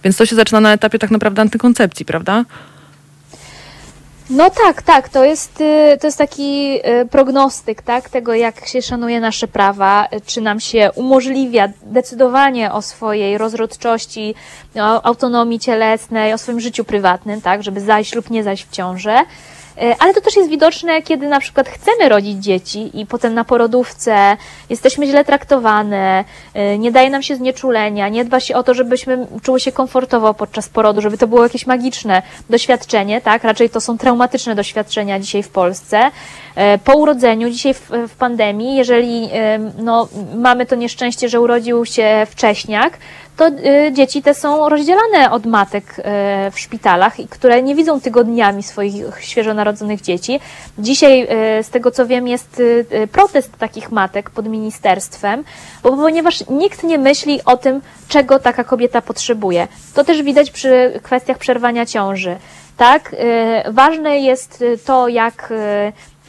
[0.04, 2.46] Więc to się zaczyna na etapie tak naprawdę antykoncepcji, prawda?
[4.30, 8.82] No tak, tak, to jest, y, to jest taki y, prognostyk tak, tego, jak się
[8.82, 14.36] szanuje nasze prawa, czy nam się umożliwia decydowanie o swojej rozrodczości,
[14.76, 19.18] o autonomii cielesnej, o swoim życiu prywatnym, tak, żeby zajść lub nie zajść w ciążę.
[19.78, 23.44] E, ale to też jest widoczne, kiedy na przykład chcemy rodzić dzieci i potem na
[23.44, 24.38] porodówce
[24.70, 29.28] jesteśmy źle traktowane, e, nie daje nam się znieczulenia, nie dba się o to, żebyśmy
[29.42, 33.44] czuły się komfortowo podczas porodu, żeby to było jakieś magiczne doświadczenie, tak?
[33.44, 36.12] Raczej to są traumatyczne doświadczenia dzisiaj w Polsce.
[36.56, 39.30] E, po urodzeniu, dzisiaj w, w pandemii, jeżeli
[39.78, 42.98] no, mamy to nieszczęście, że urodził się wcześniak,
[43.38, 46.04] to y, dzieci te są rozdzielane od matek y,
[46.52, 50.40] w szpitalach, które nie widzą tygodniami swoich świeżo narodzonych dzieci.
[50.78, 51.28] Dzisiaj,
[51.60, 52.62] y, z tego co wiem, jest
[53.12, 55.44] protest takich matek pod ministerstwem,
[55.84, 59.68] bo ponieważ nikt nie myśli o tym, czego taka kobieta potrzebuje.
[59.94, 62.36] To też widać przy kwestiach przerwania ciąży.
[62.78, 63.16] Tak,
[63.72, 65.54] ważne jest to, jak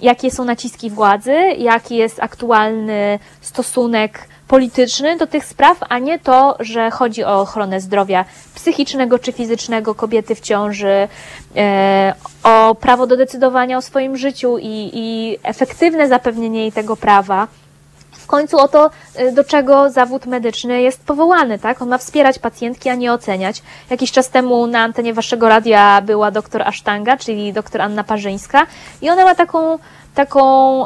[0.02, 6.56] jakie są naciski władzy, jaki jest aktualny stosunek polityczny do tych spraw, a nie to,
[6.60, 11.08] że chodzi o ochronę zdrowia psychicznego czy fizycznego kobiety w ciąży,
[11.56, 17.48] e, o prawo do decydowania o swoim życiu i, i efektywne zapewnienie jej tego prawa
[18.24, 21.82] w końcu o to, e, do czego zawód medyczny jest powołany, tak?
[21.82, 23.62] On ma wspierać pacjentki, a nie oceniać.
[23.90, 28.66] Jakiś czas temu na antenie waszego radia była doktor Asztanga, czyli doktor Anna Parzyńska
[29.02, 29.78] i ona ma taką
[30.14, 30.84] taką,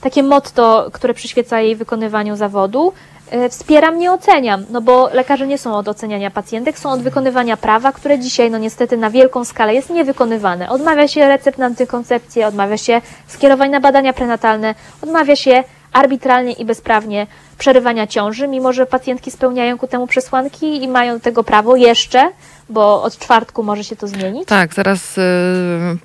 [0.00, 2.92] takie motto, które przyświeca jej wykonywaniu zawodu.
[3.30, 7.56] E, wspieram, nie oceniam, no bo lekarze nie są od oceniania pacjentek, są od wykonywania
[7.56, 10.68] prawa, które dzisiaj, no niestety, na wielką skalę jest niewykonywane.
[10.68, 16.64] Odmawia się recept na antykoncepcję, odmawia się skierowań na badania prenatalne, odmawia się arbitralnie i
[16.64, 17.26] bezprawnie
[17.58, 22.30] przerywania ciąży, mimo że pacjentki spełniają ku temu przesłanki i mają tego prawo jeszcze,
[22.68, 24.48] bo od czwartku może się to zmienić.
[24.48, 25.22] Tak, zaraz y,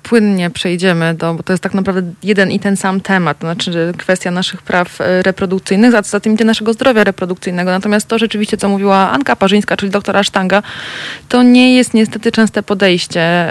[0.02, 3.92] płynnie przejdziemy do, bo to jest tak naprawdę jeden i ten sam temat, to znaczy
[3.98, 7.70] kwestia naszych praw y, reprodukcyjnych, za, za tym idzie naszego zdrowia reprodukcyjnego.
[7.70, 10.62] Natomiast to rzeczywiście, co mówiła Anka Parzyńska, czyli doktora Sztanga,
[11.28, 13.50] to nie jest niestety częste podejście.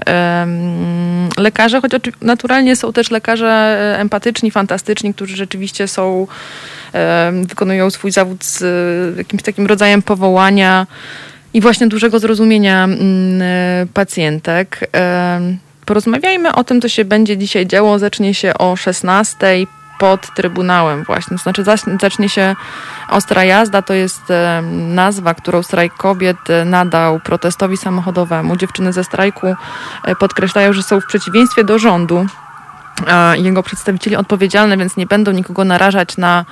[1.37, 6.27] Y, lekarze, choć naturalnie są też lekarze y, empatyczni, fantastyczni, którzy rzeczywiście są,
[7.43, 10.87] wykonują swój zawód z y, jakimś takim rodzajem powołania,
[11.53, 14.89] i właśnie dużego zrozumienia mm, e, pacjentek.
[14.95, 15.39] E,
[15.85, 17.99] porozmawiajmy o tym, co się będzie dzisiaj działo.
[17.99, 19.37] Zacznie się o 16
[19.99, 21.37] pod Trybunałem właśnie.
[21.37, 21.63] To znaczy
[22.01, 22.55] zacznie się
[23.09, 24.21] ostra jazda, to jest
[24.71, 28.55] nazwa, którą strajk kobiet nadał protestowi samochodowemu.
[28.55, 29.55] Dziewczyny ze strajku
[30.19, 32.25] podkreślają, że są w przeciwieństwie do rządu,
[33.35, 36.45] jego przedstawicieli odpowiedzialne, więc nie będą nikogo narażać na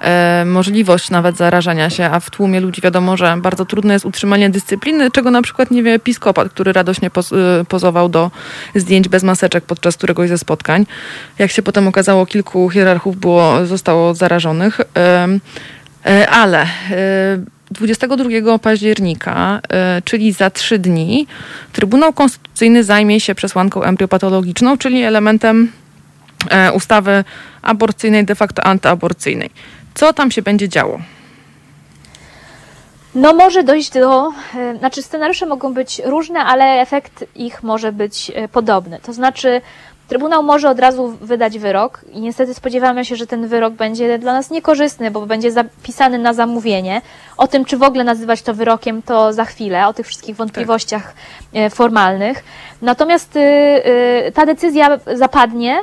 [0.00, 4.50] e, możliwość nawet zarażania się, a w tłumie ludzi wiadomo, że bardzo trudne jest utrzymanie
[4.50, 7.36] dyscypliny, czego na przykład nie wie episkopat, który radośnie poz, e,
[7.68, 8.30] pozował do
[8.74, 10.86] zdjęć bez maseczek podczas któregoś ze spotkań.
[11.38, 14.80] Jak się potem okazało, kilku hierarchów było, zostało zarażonych.
[14.80, 15.28] E,
[16.06, 16.66] e ale e,
[17.70, 19.60] 22 października,
[20.04, 21.26] czyli za trzy dni,
[21.72, 25.83] Trybunał Konstytucyjny zajmie się przesłanką embriopatologiczną, czyli elementem E,
[26.74, 27.24] ustawy
[27.62, 29.50] aborcyjnej, de facto antyaborcyjnej.
[29.94, 30.98] Co tam się będzie działo?
[33.14, 38.32] No może dojść do, e, znaczy scenariusze mogą być różne, ale efekt ich może być
[38.34, 38.98] e, podobny.
[39.02, 39.60] To znaczy
[40.08, 44.32] Trybunał może od razu wydać wyrok i niestety spodziewamy się, że ten wyrok będzie dla
[44.32, 47.00] nas niekorzystny, bo będzie zapisany na zamówienie.
[47.36, 51.14] O tym, czy w ogóle nazywać to wyrokiem, to za chwilę, o tych wszystkich wątpliwościach
[51.54, 51.74] tak.
[51.74, 52.44] formalnych.
[52.82, 55.78] Natomiast y, y, ta decyzja zapadnie,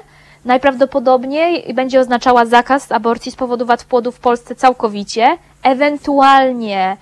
[0.45, 5.37] najprawdopodobniej będzie oznaczała zakaz aborcji z powodu wad płodu w Polsce całkowicie.
[5.63, 6.97] Ewentualnie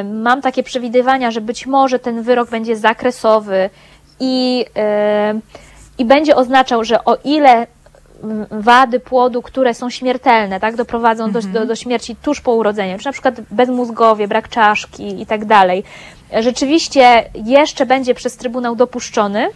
[0.00, 3.70] y, mam takie przewidywania, że być może ten wyrok będzie zakresowy
[4.20, 4.64] i,
[5.36, 5.40] y,
[5.98, 7.66] i będzie oznaczał, że o ile
[8.50, 11.52] wady płodu, które są śmiertelne, tak, doprowadzą mhm.
[11.52, 15.44] do, do, do śmierci tuż po urodzeniu, czy na przykład bezmózgowie, brak czaszki i tak
[15.44, 15.84] dalej,
[16.40, 19.48] rzeczywiście jeszcze będzie przez Trybunał dopuszczony,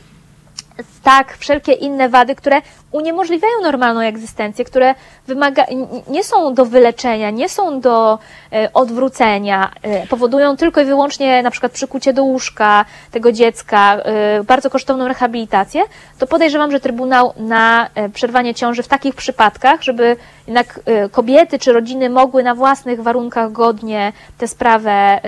[1.02, 4.94] tak, wszelkie inne wady, które uniemożliwiają normalną egzystencję, które
[5.26, 5.64] wymaga,
[6.08, 8.18] nie są do wyleczenia, nie są do
[8.52, 14.44] e, odwrócenia, e, powodują tylko i wyłącznie na przykład przykucie do łóżka tego dziecka, e,
[14.44, 15.82] bardzo kosztowną rehabilitację,
[16.18, 20.16] to podejrzewam, że Trybunał na przerwanie ciąży w takich przypadkach, żeby
[20.46, 25.20] jednak kobiety czy rodziny mogły na własnych warunkach godnie tę sprawę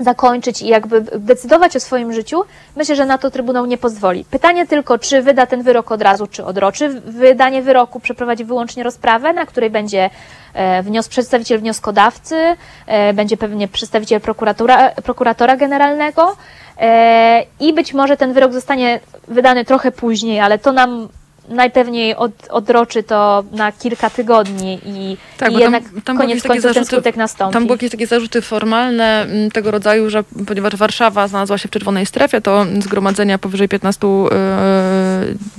[0.00, 2.42] zakończyć i jakby decydować o swoim życiu,
[2.76, 4.24] myślę, że na to Trybunał nie pozwoli.
[4.30, 9.32] Pytanie tylko, czy wyda ten wyrok od razu, czy odroczy wydanie wyroku, przeprowadzi wyłącznie rozprawę,
[9.32, 10.10] na której będzie
[10.54, 12.56] e, wnios, przedstawiciel wnioskodawcy,
[12.86, 16.36] e, będzie pewnie przedstawiciel prokuratora, prokuratora generalnego
[16.78, 21.08] e, i być może ten wyrok zostanie wydany trochę później, ale to nam
[21.48, 26.62] najpewniej od, odroczy to na kilka tygodni i, tak, i jednak tam, tam koniec końców
[26.62, 27.52] zarzuty, ten skutek nastąpi.
[27.52, 31.70] Tam były jakieś takie zarzuty formalne mm, tego rodzaju, że ponieważ Warszawa znalazła się w
[31.70, 34.06] czerwonej strefie, to zgromadzenia powyżej 15,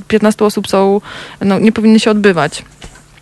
[0.07, 1.01] 15 e, osób są,
[1.41, 2.63] no, nie powinny się odbywać.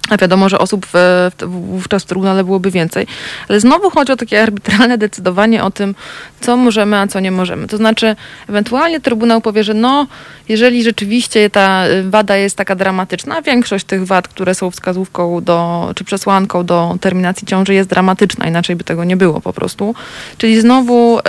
[0.09, 3.07] A wiadomo, że osób w, wówczas w Trybunale byłoby więcej.
[3.49, 5.95] Ale znowu chodzi o takie arbitralne decydowanie o tym,
[6.41, 7.67] co możemy, a co nie możemy.
[7.67, 8.15] To znaczy,
[8.49, 10.07] ewentualnie Trybunał powie, że no,
[10.49, 16.03] jeżeli rzeczywiście ta wada jest taka dramatyczna, większość tych wad, które są wskazówką do, czy
[16.03, 19.95] przesłanką do terminacji ciąży jest dramatyczna, inaczej by tego nie było po prostu.
[20.37, 21.19] Czyli znowu...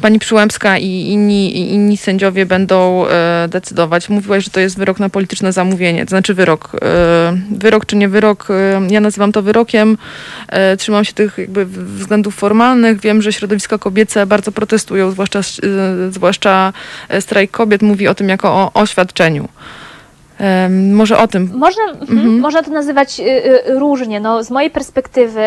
[0.00, 4.08] pani Przyłębska i inni, inni sędziowie będą e, decydować.
[4.08, 6.76] Mówiłaś, że to jest wyrok na polityczne zamówienie, to znaczy wyrok.
[6.82, 8.48] E, wyrok czy nie wyrok,
[8.90, 9.98] ja nazywam to wyrokiem.
[10.78, 13.00] Trzymam się tych jakby względów formalnych.
[13.00, 15.40] Wiem, że środowiska kobiece bardzo protestują, zwłaszcza,
[16.10, 16.72] zwłaszcza
[17.20, 19.48] strajk kobiet mówi o tym jako o oświadczeniu.
[20.92, 21.50] Może o tym.
[21.54, 22.18] Można, mhm.
[22.18, 22.40] mhm.
[22.40, 24.20] można to nazywać y, y, różnie.
[24.20, 25.42] No, z mojej perspektywy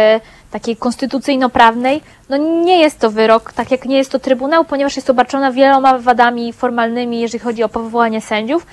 [0.52, 5.10] takiej konstytucyjno-prawnej, no nie jest to wyrok, tak jak nie jest to trybunał, ponieważ jest
[5.10, 8.66] obarczona wieloma wadami formalnymi, jeżeli chodzi o powołanie sędziów.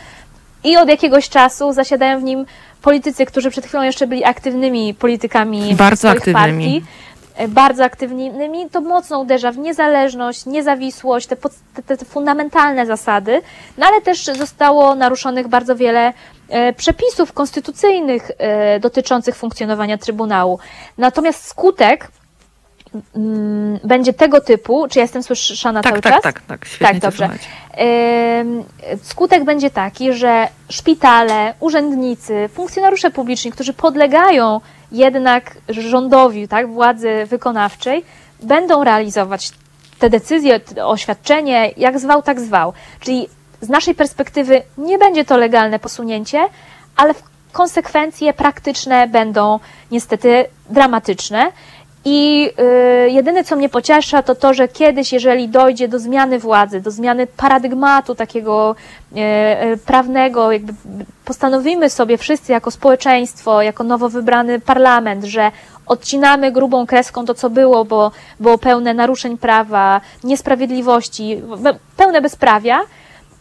[0.64, 2.46] I od jakiegoś czasu zasiadają w nim
[2.82, 6.34] politycy, którzy przed chwilą jeszcze byli aktywnymi politykami Bardzo aktywnymi.
[6.34, 6.82] partii
[7.38, 11.36] E, bardzo aktywnymi, to mocno uderza w niezależność, niezawisłość, te,
[11.86, 13.40] te, te fundamentalne zasady,
[13.78, 16.12] no ale też zostało naruszonych bardzo wiele
[16.76, 20.58] przepisów konstytucyjnych e, dotyczących funkcjonowania Trybunału.
[20.98, 22.08] Natomiast skutek
[23.16, 26.22] mm, będzie tego typu, czy ja jestem słyszana tak, cały tak, czas?
[26.22, 26.78] Tak, tak, tak.
[26.80, 27.28] tak, dobrze.
[29.02, 34.60] Skutek będzie taki, że szpitale, urzędnicy, funkcjonariusze publiczni, którzy podlegają
[34.92, 38.04] jednak rządowi, tak, władzy wykonawczej,
[38.42, 39.50] będą realizować
[39.98, 42.72] te decyzje, oświadczenie, jak zwał, tak zwał.
[43.00, 43.28] Czyli
[43.60, 46.46] z naszej perspektywy nie będzie to legalne posunięcie,
[46.96, 47.14] ale
[47.52, 51.52] konsekwencje praktyczne będą niestety dramatyczne.
[52.04, 52.50] I
[53.06, 56.90] y, jedyne, co mnie pociesza, to to, że kiedyś, jeżeli dojdzie do zmiany władzy, do
[56.90, 58.76] zmiany paradygmatu takiego
[59.12, 59.20] y,
[59.72, 60.72] y, prawnego, jakby
[61.24, 65.52] postanowimy sobie wszyscy jako społeczeństwo, jako nowo wybrany parlament, że
[65.86, 71.42] odcinamy grubą kreską to, co było, bo było pełne naruszeń prawa, niesprawiedliwości,
[71.96, 72.80] pełne bezprawia,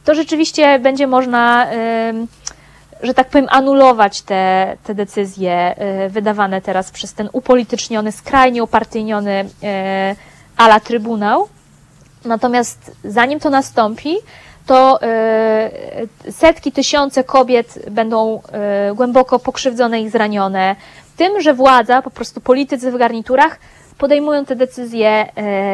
[0.07, 1.67] to rzeczywiście będzie można
[3.03, 5.75] że tak powiem, anulować te, te decyzje
[6.09, 9.45] wydawane teraz przez ten upolityczniony, skrajnie upartyjniony
[10.57, 11.47] ala Trybunał.
[12.25, 14.15] Natomiast zanim to nastąpi,
[14.65, 14.99] to
[16.31, 18.41] setki, tysiące kobiet będą
[18.95, 20.75] głęboko pokrzywdzone i zranione
[21.17, 23.59] tym, że władza, po prostu politycy w garniturach
[23.97, 25.31] podejmują te decyzje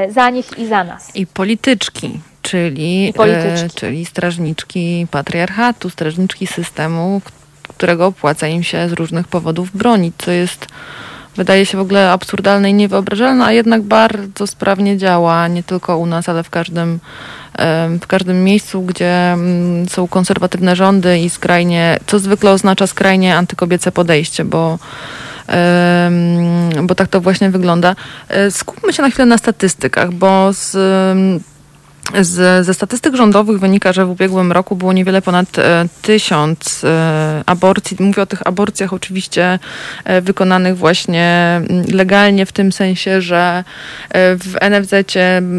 [0.10, 1.16] za nich i za nas.
[1.16, 3.14] I polityczki, czyli.
[3.20, 7.22] E, czyli strażniczki patriarchatu, strażniczki systemu,
[7.68, 10.68] którego opłaca im się z różnych powodów bronić, co jest
[11.36, 16.06] wydaje się w ogóle absurdalne i niewyobrażalne, a jednak bardzo sprawnie działa, nie tylko u
[16.06, 17.00] nas, ale w każdym,
[18.02, 23.92] w każdym miejscu, gdzie mm, są konserwatywne rządy i skrajnie, co zwykle oznacza skrajnie antykobiece
[23.92, 24.80] podejście, bo
[26.84, 27.96] bo tak to właśnie wygląda.
[28.30, 30.78] E, skupmy się na chwilę na statystykach, bo z
[32.22, 37.44] z, ze statystyk rządowych wynika, że w ubiegłym roku było niewiele ponad e, tysiąc e,
[37.46, 37.98] aborcji.
[38.00, 39.60] Mówię o tych aborcjach oczywiście
[40.04, 41.62] e, wykonanych właśnie
[41.94, 43.64] legalnie, w tym sensie, że
[44.14, 44.94] w NFZ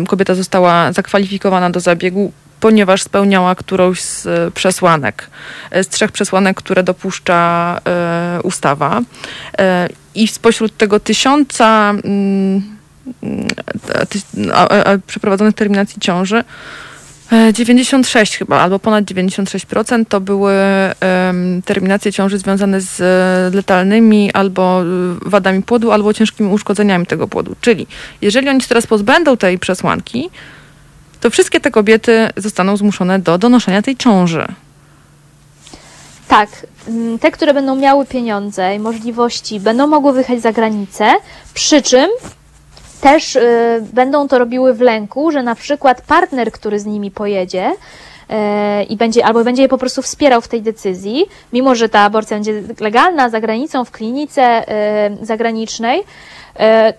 [0.08, 5.30] kobieta została zakwalifikowana do zabiegu ponieważ spełniała którąś z przesłanek,
[5.82, 7.80] z trzech przesłanek, które dopuszcza
[8.42, 9.00] ustawa.
[10.14, 12.74] I spośród tego tysiąca mm,
[15.06, 16.44] przeprowadzonych terminacji ciąży,
[17.52, 20.52] 96 chyba, albo ponad 96% to były
[21.64, 23.00] terminacje ciąży związane z
[23.54, 24.82] letalnymi albo
[25.22, 27.56] wadami płodu, albo ciężkimi uszkodzeniami tego płodu.
[27.60, 27.86] Czyli
[28.20, 30.30] jeżeli oni się teraz pozbędą tej przesłanki,
[31.20, 34.46] to wszystkie te kobiety zostaną zmuszone do donoszenia tej ciąży.
[36.28, 36.48] Tak,
[36.88, 41.12] mm, te, które będą miały pieniądze i możliwości, będą mogły wyjechać za granicę,
[41.54, 42.10] przy czym
[43.04, 47.70] też y, będą to robiły w lęku, że na przykład partner, który z nimi pojedzie,
[47.70, 52.00] y, i będzie, albo będzie je po prostu wspierał w tej decyzji, mimo że ta
[52.00, 54.62] aborcja będzie legalna za granicą, w klinice
[55.22, 56.02] y, zagranicznej,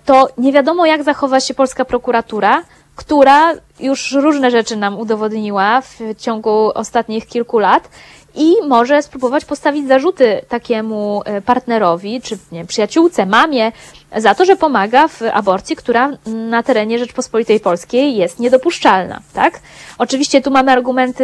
[0.06, 2.63] to nie wiadomo, jak zachowa się polska prokuratura,
[2.96, 7.89] która już różne rzeczy nam udowodniła w ciągu ostatnich kilku lat
[8.36, 13.72] i może spróbować postawić zarzuty takiemu partnerowi, czy nie, przyjaciółce, mamie,
[14.15, 19.60] za to, że pomaga w aborcji, która na terenie Rzeczpospolitej Polskiej jest niedopuszczalna, tak?
[19.97, 21.23] Oczywiście tu mamy argumenty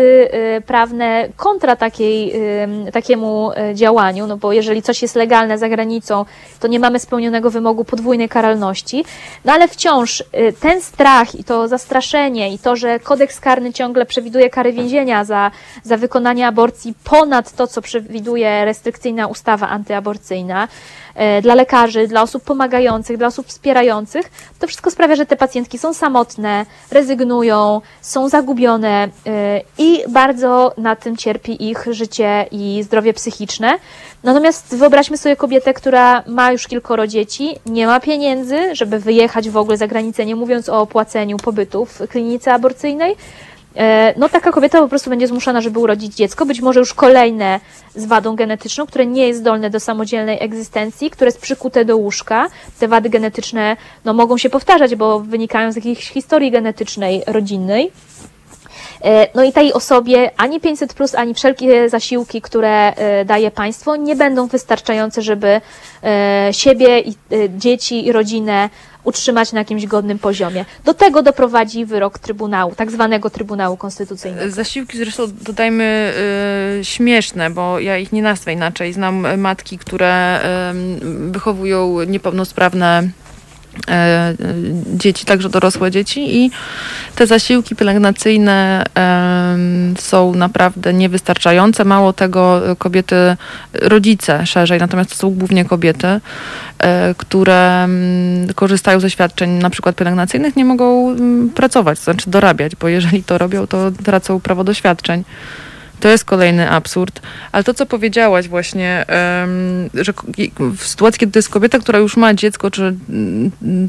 [0.57, 2.35] y, prawne kontra takiej,
[2.87, 6.25] y, takiemu y, działaniu, no bo jeżeli coś jest legalne za granicą,
[6.59, 9.05] to nie mamy spełnionego wymogu podwójnej karalności,
[9.45, 10.23] no ale wciąż
[10.59, 15.51] ten strach i to zastraszenie i to, że kodeks karny ciągle przewiduje kary więzienia za,
[15.83, 20.67] za wykonanie aborcji ponad to, co przewiduje restrykcyjna ustawa antyaborcyjna,
[21.41, 22.80] dla lekarzy, dla osób pomagających,
[23.17, 29.61] dla osób wspierających, to wszystko sprawia, że te pacjentki są samotne, rezygnują, są zagubione e,
[29.77, 33.77] i bardzo na tym cierpi ich życie i zdrowie psychiczne.
[34.23, 39.57] Natomiast wyobraźmy sobie kobietę, która ma już kilkoro dzieci, nie ma pieniędzy, żeby wyjechać w
[39.57, 43.15] ogóle za granicę, nie mówiąc o opłaceniu pobytu w klinice aborcyjnej
[44.17, 47.59] no taka kobieta po prostu będzie zmuszona, żeby urodzić dziecko, być może już kolejne
[47.95, 52.47] z wadą genetyczną, które nie jest zdolne do samodzielnej egzystencji, które jest przykute do łóżka.
[52.79, 57.91] Te wady genetyczne no, mogą się powtarzać, bo wynikają z jakiejś historii genetycznej rodzinnej.
[59.03, 63.95] E, no i tej osobie ani 500, plus, ani wszelkie zasiłki, które e, daje państwo,
[63.95, 65.61] nie będą wystarczające, żeby
[66.51, 67.03] siebie,
[67.57, 68.69] dzieci i rodzinę
[69.03, 70.65] utrzymać na jakimś godnym poziomie.
[70.85, 74.51] Do tego doprowadzi wyrok Trybunału, tak zwanego Trybunału Konstytucyjnego.
[74.51, 76.13] Zasiłki zresztą dodajmy
[76.77, 78.93] yy, śmieszne, bo ja ich nie nazwę inaczej.
[78.93, 80.39] Znam matki, które
[81.31, 83.03] wychowują niepełnosprawne
[84.93, 86.51] dzieci, także dorosłe dzieci i
[87.15, 88.85] te zasiłki pielęgnacyjne
[89.97, 91.85] są naprawdę niewystarczające.
[91.85, 93.15] Mało tego, kobiety,
[93.73, 96.07] rodzice szerzej, natomiast to są głównie kobiety,
[96.79, 97.87] e, które
[98.55, 101.15] korzystają ze świadczeń na przykład pielęgnacyjnych, nie mogą
[101.55, 105.23] pracować, to znaczy dorabiać, bo jeżeli to robią, to tracą prawo do świadczeń.
[106.01, 107.21] To jest kolejny absurd.
[107.51, 109.05] Ale to, co powiedziałaś właśnie,
[109.93, 110.13] że
[110.77, 112.95] w sytuacji, kiedy to jest kobieta, która już ma dziecko, czy,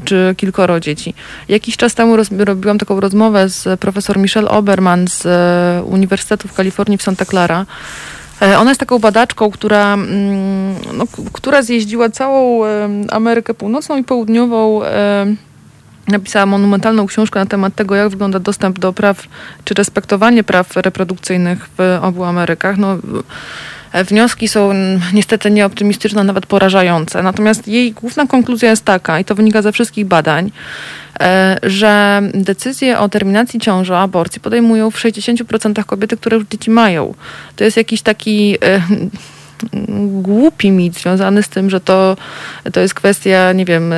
[0.05, 1.13] czy kilkoro dzieci.
[1.49, 6.53] Jakiś czas temu roz, robiłam taką rozmowę z profesor Michelle Oberman z e, Uniwersytetu w
[6.53, 7.65] Kalifornii w Santa Clara.
[8.41, 12.61] E, ona jest taką badaczką, która, mm, no, która zjeździła całą
[13.09, 14.81] Amerykę Północną i Południową
[16.07, 19.27] napisała monumentalną książkę na temat tego, jak wygląda dostęp do praw,
[19.63, 22.77] czy respektowanie praw reprodukcyjnych w obu Amerykach.
[22.77, 22.97] No,
[23.93, 24.73] wnioski są
[25.13, 27.23] niestety nieoptymistyczne, nawet porażające.
[27.23, 30.51] Natomiast jej główna konkluzja jest taka, i to wynika ze wszystkich badań,
[31.19, 37.13] e, że decyzje o terminacji ciąży, aborcji podejmują w 60% kobiety, które już dzieci mają.
[37.55, 38.81] To jest jakiś taki e,
[40.21, 42.17] głupi mit związany z tym, że to,
[42.73, 43.93] to jest kwestia, nie wiem,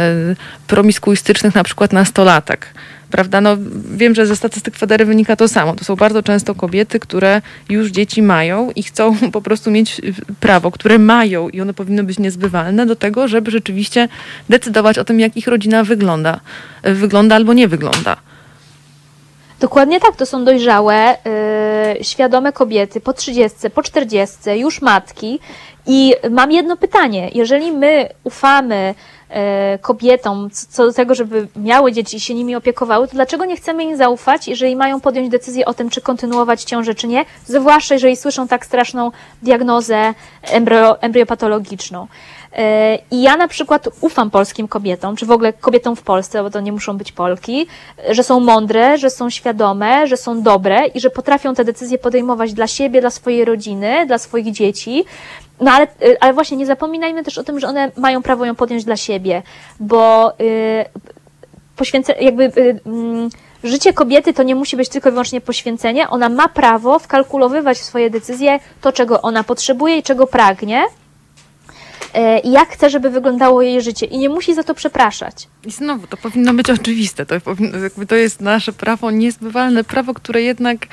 [0.68, 2.68] promiskuistycznych na przykład nastolatek
[3.16, 3.42] prawda?
[3.42, 3.58] No,
[3.96, 5.76] wiem, że ze statystyk Federy wynika to samo.
[5.76, 10.02] To są bardzo często kobiety, które już dzieci mają i chcą po prostu mieć
[10.40, 14.08] prawo, które mają i one powinny być niezbywalne do tego, żeby rzeczywiście
[14.50, 16.40] decydować o tym, jak ich rodzina wygląda,
[16.84, 18.18] wygląda albo nie wygląda.
[19.60, 21.18] Dokładnie tak, to są dojrzałe,
[21.96, 25.40] yy, świadome kobiety po 30, po 40, już matki.
[25.88, 27.30] I mam jedno pytanie.
[27.34, 28.96] Jeżeli my ufamy
[29.30, 33.58] E, kobietom co do tego, żeby miały dzieci i się nimi opiekowały, to dlaczego nie
[33.58, 37.96] chcemy im zaufać, jeżeli mają podjąć decyzję o tym, czy kontynuować ciążę, czy nie, zwłaszcza
[37.96, 39.12] jeżeli słyszą tak straszną
[39.44, 42.08] diagnozę embryo, embryopatologiczną.
[42.56, 46.50] E, I ja na przykład ufam polskim kobietom, czy w ogóle kobietom w Polsce, bo
[46.50, 47.68] to nie muszą być Polki,
[48.10, 52.54] że są mądre, że są świadome, że są dobre i że potrafią te decyzje podejmować
[52.54, 55.06] dla siebie, dla swojej rodziny, dla swoich dzieci.
[55.62, 58.56] No ale, y, ale właśnie nie zapominajmy też o tym, że one mają prawo ją
[58.56, 59.44] podjąć dla siebie,
[59.80, 60.86] bo yy,
[61.76, 63.30] poświęcę, jakby yy,
[63.64, 66.10] życie kobiety to nie musi być tylko i wyłącznie poświęcenie.
[66.10, 71.05] Ona ma prawo wkalkulowywać w swoje decyzje to, czego ona potrzebuje i czego pragnie E,
[72.44, 75.48] i jak chce, żeby wyglądało jej życie i nie musi za to przepraszać.
[75.66, 77.26] I znowu, to powinno być oczywiste.
[77.26, 80.88] To, powinno, to jest nasze prawo, niezbywalne prawo, które jednak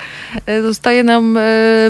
[0.46, 1.40] e, zostaje nam e,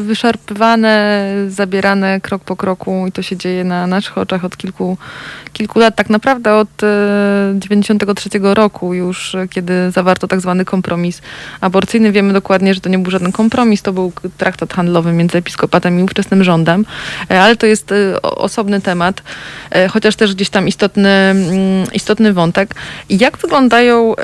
[0.00, 4.96] wyszarpywane, zabierane krok po kroku i to się dzieje na naszych oczach od kilku,
[5.52, 5.96] kilku lat.
[5.96, 6.68] Tak naprawdę od
[7.54, 11.22] 93 roku już, kiedy zawarto tak zwany kompromis
[11.60, 12.12] aborcyjny.
[12.12, 16.02] Wiemy dokładnie, że to nie był żaden kompromis, to był traktat handlowy między episkopatem i
[16.02, 16.84] ówczesnym rządem,
[17.28, 19.21] ale to jest osobny temat.
[19.70, 22.74] E, chociaż też gdzieś tam istotny, mm, istotny wątek.
[23.10, 24.14] Jak wyglądają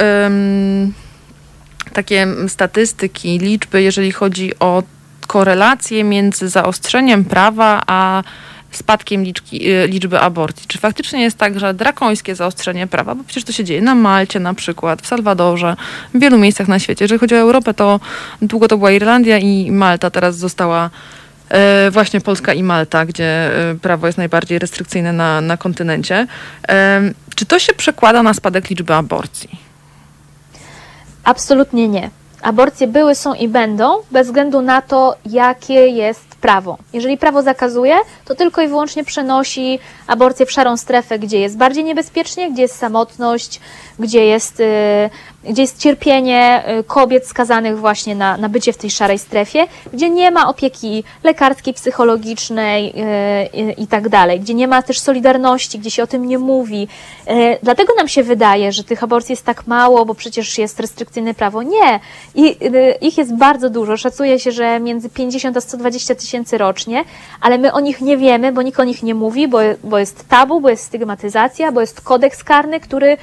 [1.92, 4.82] takie statystyki, liczby, jeżeli chodzi o
[5.26, 8.22] korelację między zaostrzeniem prawa a
[8.70, 10.66] spadkiem liczki, e, liczby aborcji.
[10.68, 14.40] Czy faktycznie jest tak, że drakońskie zaostrzenie prawa, bo przecież to się dzieje na Malcie
[14.40, 15.76] na przykład, w Salwadorze,
[16.14, 17.04] w wielu miejscach na świecie.
[17.04, 18.00] Jeżeli chodzi o Europę, to
[18.42, 20.90] długo to była Irlandia i Malta teraz została
[21.90, 26.26] właśnie Polska i Malta, gdzie e, prawo jest najbardziej restrykcyjne na, na kontynencie.
[26.68, 27.00] E,
[27.34, 29.50] czy to się przekłada na spadek liczby aborcji?
[31.24, 32.10] Absolutnie nie.
[32.42, 36.78] Aborcje były, są i będą, bez względu na to, jakie jest prawo.
[36.92, 39.78] Jeżeli prawo zakazuje, to tylko i wyłącznie przenosi
[40.08, 43.60] aborcję w szarą strefę, gdzie jest bardziej niebezpiecznie, gdzie jest samotność,
[43.98, 45.10] gdzie jest, y,
[45.44, 50.10] gdzie jest cierpienie y, kobiet skazanych właśnie na, na bycie w tej szarej strefie, gdzie
[50.10, 52.94] nie ma opieki lekarskiej, psychologicznej
[53.70, 56.88] y, i tak dalej, gdzie nie ma też solidarności, gdzie się o tym nie mówi.
[57.62, 61.62] Dlatego nam się wydaje, że tych aborcji jest tak mało, bo przecież jest restrykcyjne prawo.
[61.62, 62.00] Nie.
[62.34, 62.56] I,
[63.00, 63.96] ich jest bardzo dużo.
[63.96, 67.04] Szacuje się, że między 50 a 120 tysięcy rocznie,
[67.40, 70.28] ale my o nich nie wiemy, bo nikt o nich nie mówi, bo, bo jest
[70.28, 73.16] tabu, bo jest stygmatyzacja, bo jest kodeks karny, który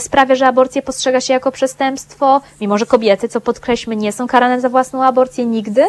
[0.00, 4.26] sprawia, sprawia, że aborcję postrzega się jako przestępstwo, mimo że kobiety, co podkreślmy, nie są
[4.26, 5.84] karane za własną aborcję nigdy.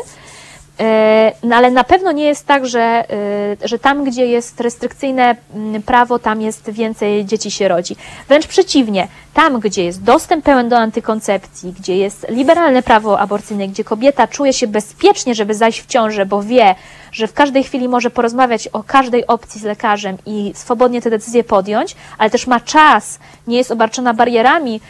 [0.79, 5.35] E, no ale na pewno nie jest tak, że, e, że tam, gdzie jest restrykcyjne
[5.55, 7.95] mm, prawo, tam jest więcej dzieci się rodzi.
[8.27, 13.83] Wręcz przeciwnie, tam, gdzie jest dostęp pełen do antykoncepcji, gdzie jest liberalne prawo aborcyjne, gdzie
[13.83, 16.75] kobieta czuje się bezpiecznie, żeby zajść w ciążę, bo wie,
[17.11, 21.43] że w każdej chwili może porozmawiać o każdej opcji z lekarzem i swobodnie te decyzje
[21.43, 24.81] podjąć, ale też ma czas, nie jest obarczona barierami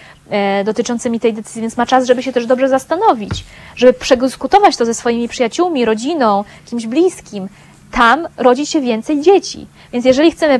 [0.66, 4.94] dotyczącymi tej decyzji, więc ma czas, żeby się też dobrze zastanowić, żeby przedyskutować to ze
[4.94, 7.48] swoimi przyjaciółmi, rodziną, kimś bliskim.
[7.92, 9.68] Tam rodzi się więcej dzieci.
[9.94, 10.60] Więc jeżeli chcemy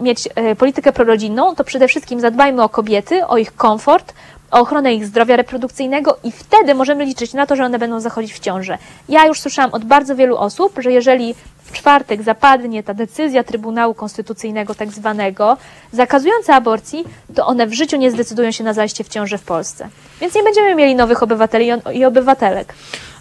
[0.00, 4.14] mieć e, politykę prorodzinną, to przede wszystkim zadbajmy o kobiety, o ich komfort,
[4.50, 8.34] o ochronę ich zdrowia reprodukcyjnego i wtedy możemy liczyć na to, że one będą zachodzić
[8.34, 8.78] w ciążę.
[9.08, 11.34] Ja już słyszałam od bardzo wielu osób, że jeżeli
[11.64, 15.56] w czwartek zapadnie ta decyzja Trybunału Konstytucyjnego tak zwanego,
[15.92, 19.88] zakazująca aborcji, to one w życiu nie zdecydują się na zajście w ciążę w Polsce.
[20.20, 22.74] Więc nie będziemy mieli nowych obywateli i obywatelek.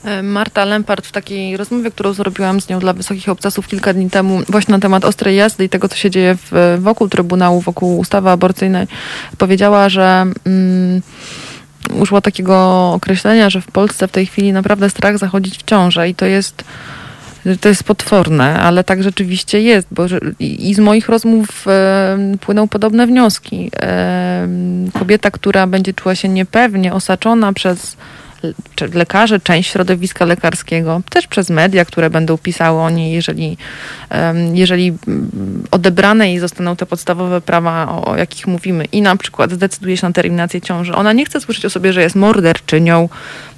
[0.04, 4.10] E, Marta Lempart w takiej rozmowie, którą zrobiłam z nią dla Wysokich Obcasów kilka dni
[4.10, 8.00] temu, właśnie na temat ostrej jazdy i tego, co się dzieje w, wokół Trybunału, wokół
[8.00, 8.88] ustawy aborcyjnej,
[9.38, 11.02] powiedziała, że mm,
[11.94, 16.16] użyła takiego określenia, że w Polsce w tej chwili naprawdę strach zachodzić w ciążę i
[16.16, 16.64] to jest
[17.62, 20.06] to jest potworne, ale tak rzeczywiście jest, bo
[20.40, 23.72] i z moich rozmów e, płyną podobne wnioski.
[23.82, 24.48] E,
[25.00, 27.98] kobieta, która będzie czuła się niepewnie, osaczona przez
[28.94, 33.58] lekarze, część środowiska lekarskiego, też przez media, które będą pisały o niej, jeżeli,
[34.54, 34.98] jeżeli
[35.72, 40.08] odebrane jej zostaną te podstawowe prawa, o, o jakich mówimy i na przykład zdecyduje się
[40.08, 40.96] na terminację ciąży.
[40.96, 43.10] Ona nie chce słyszeć o sobie, że jest morderczynią.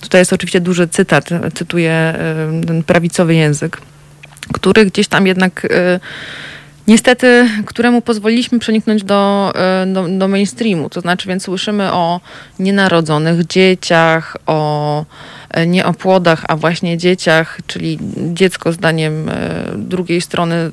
[0.01, 2.15] Tutaj jest oczywiście duży cytat, cytuję
[2.67, 3.81] ten prawicowy język
[4.53, 5.67] który gdzieś tam jednak
[6.87, 9.53] niestety, któremu pozwoliliśmy przeniknąć do,
[9.87, 10.89] do, do, mainstreamu.
[10.89, 12.19] To znaczy, więc słyszymy o
[12.59, 15.05] nienarodzonych dzieciach, o
[15.67, 17.99] nie o płodach, a właśnie dzieciach, czyli
[18.33, 19.31] dziecko zdaniem
[19.75, 20.71] drugiej strony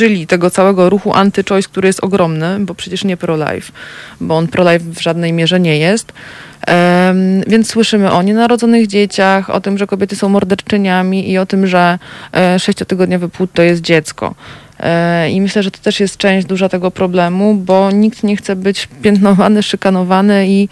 [0.00, 3.72] czyli tego całego ruchu anty-choice, który jest ogromny, bo przecież nie pro-life,
[4.20, 6.12] bo on pro-life w żadnej mierze nie jest.
[6.68, 11.66] Um, więc słyszymy o nienarodzonych dzieciach, o tym, że kobiety są morderczyniami i o tym,
[11.66, 11.98] że
[12.32, 14.34] e, sześciotygodniowy płód to jest dziecko.
[14.80, 18.56] E, I myślę, że to też jest część duża tego problemu, bo nikt nie chce
[18.56, 20.68] być piętnowany, szykanowany i,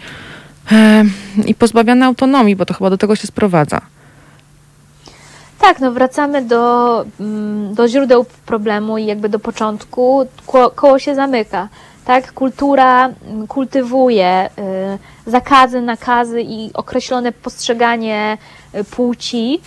[0.71, 1.03] e,
[1.45, 3.81] i pozbawiany autonomii, bo to chyba do tego się sprowadza.
[5.59, 10.25] Tak, no wracamy do, mm, do źródeł problemu i jakby do początku.
[10.47, 11.67] Ko koło się zamyka.
[12.05, 14.49] Tak, kultura mm, kultywuje
[15.25, 18.37] y, zakazy, nakazy i określone postrzeganie
[18.75, 19.61] y, płci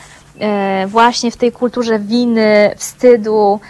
[0.84, 3.60] y, właśnie w tej kulturze winy, wstydu,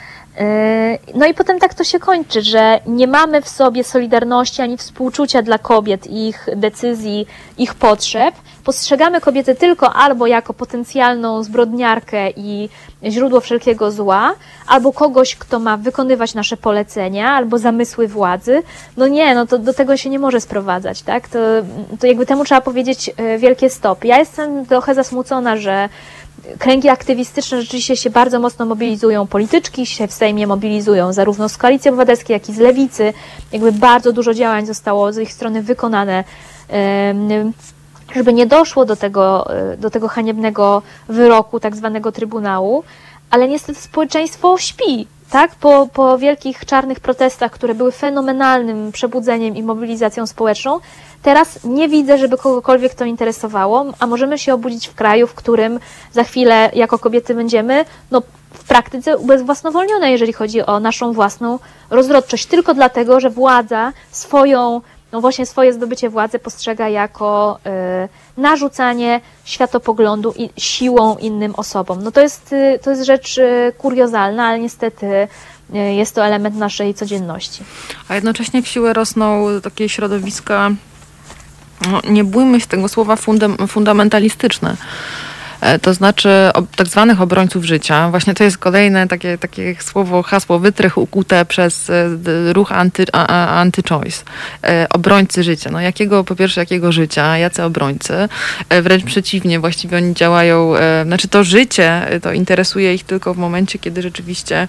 [1.15, 5.43] no i potem tak to się kończy, że nie mamy w sobie solidarności ani współczucia
[5.43, 7.27] dla kobiet, ich decyzji,
[7.59, 8.35] ich potrzeb.
[8.65, 12.69] Postrzegamy kobiety tylko albo jako potencjalną zbrodniarkę i
[13.05, 14.35] źródło wszelkiego zła,
[14.67, 18.63] albo kogoś, kto ma wykonywać nasze polecenia, albo zamysły władzy.
[18.97, 21.29] No nie, no to do tego się nie może sprowadzać, tak?
[21.29, 21.39] To,
[22.01, 24.05] to jakby temu trzeba powiedzieć yy, wielkie stop.
[24.05, 25.89] Ja jestem trochę zasmucona, że
[26.59, 31.89] kręgi aktywistyczne rzeczywiście się bardzo mocno mobilizują, polityczki się w Sejmie mobilizują, zarówno z Koalicji
[31.89, 33.13] Obywatelskiej, jak i z Lewicy.
[33.53, 36.25] Jakby bardzo dużo działań zostało z ich strony wykonane,
[38.15, 42.85] żeby nie doszło do tego, do tego haniebnego wyroku tak zwanego Trybunału,
[43.31, 45.07] ale niestety społeczeństwo śpi.
[45.31, 50.81] Tak, po, po wielkich czarnych protestach, które były fenomenalnym przebudzeniem i mobilizacją społeczną,
[51.23, 55.81] Teraz nie widzę, żeby kogokolwiek to interesowało, a możemy się obudzić w kraju, w którym
[56.13, 58.23] za chwilę jako kobiety będziemy no,
[58.55, 61.59] w praktyce ubezwłasnowolnione, jeżeli chodzi o naszą własną
[61.91, 64.81] rozrodczość, tylko dlatego, że władza swoją,
[65.13, 67.59] no właśnie swoje zdobycie władzy postrzega jako
[68.37, 72.03] y, narzucanie światopoglądu i siłą innym osobom.
[72.03, 76.57] No to jest, y, to jest rzecz y, kuriozalna, ale niestety y, jest to element
[76.57, 77.65] naszej codzienności.
[78.09, 80.71] A jednocześnie w siłę rosną takie środowiska
[81.91, 83.17] no, nie bójmy się tego słowa
[83.69, 84.77] fundamentalistyczne.
[85.63, 86.29] E, to znaczy
[86.77, 88.11] tak zwanych obrońców życia.
[88.11, 92.09] Właśnie to jest kolejne takie, takie słowo, hasło, wytrych ukute przez e,
[92.53, 94.25] ruch anty, anty-choice.
[94.65, 95.71] E, obrońcy życia.
[95.71, 97.39] No jakiego, po pierwsze, jakiego życia?
[97.39, 98.29] Jacy obrońcy?
[98.83, 100.73] Wręcz przeciwnie, właściwie oni działają,
[101.05, 104.69] znaczy to życie, to interesuje ich tylko w momencie, kiedy rzeczywiście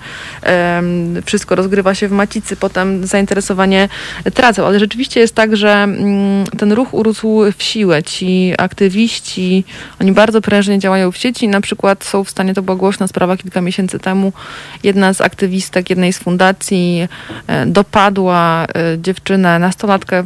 [1.26, 3.90] wszystko rozgrywa się w macicy, potem zainteresowanie
[4.34, 4.66] tracą.
[4.66, 8.04] Ale rzeczywiście jest tak, że mm, ten ruch urósł w siłę.
[8.04, 9.64] Ci aktywiści,
[10.02, 11.48] oni bardzo prężnie działają w sieci.
[11.48, 14.34] Na przykład są w stanie, to była głośna sprawa kilka miesięcy temu,
[14.84, 17.08] jedna z aktywistek jednej z fundacji
[17.48, 18.68] e, dopadła e,
[19.00, 20.24] dziewczynę, nastolatkę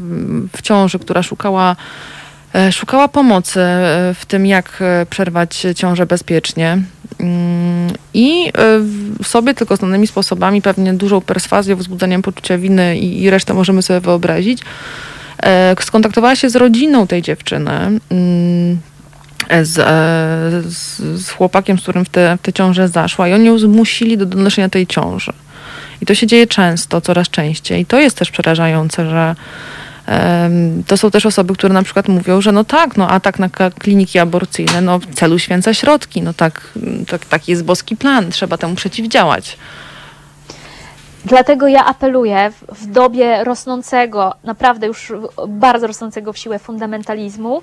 [0.58, 1.76] w ciąży, która szukała
[2.56, 3.60] e, szukała pomocy
[4.14, 6.78] w tym, jak przerwać ciążę bezpiecznie.
[7.20, 8.52] Mm, I
[9.24, 14.00] sobie tylko znanymi sposobami, pewnie dużą perswazją, wzbudzeniem poczucia winy i, i resztę możemy sobie
[14.00, 14.62] wyobrazić,
[15.82, 17.72] skontaktowała się z rodziną tej dziewczyny
[18.10, 18.80] mm,
[19.64, 23.60] z, e, z, z chłopakiem, z którym w w te ciąże zaszła i oni ją
[23.60, 25.34] zmusili do donoszenia tej ciąży.
[26.02, 27.82] I to się dzieje często, coraz częściej.
[27.82, 29.36] I to jest też przerażające, że
[30.08, 33.50] um, to są też osoby, które na przykład mówią, że no tak, no atak na
[33.80, 36.74] kliniki aborcyjne, no celu święca środki, no tak,
[37.08, 39.58] tak, taki jest boski plan, trzeba temu przeciwdziałać.
[41.26, 45.14] Dlatego ja apeluję w, w dobie rosnącego, naprawdę już
[45.48, 47.62] bardzo rosnącego w siłę fundamentalizmu,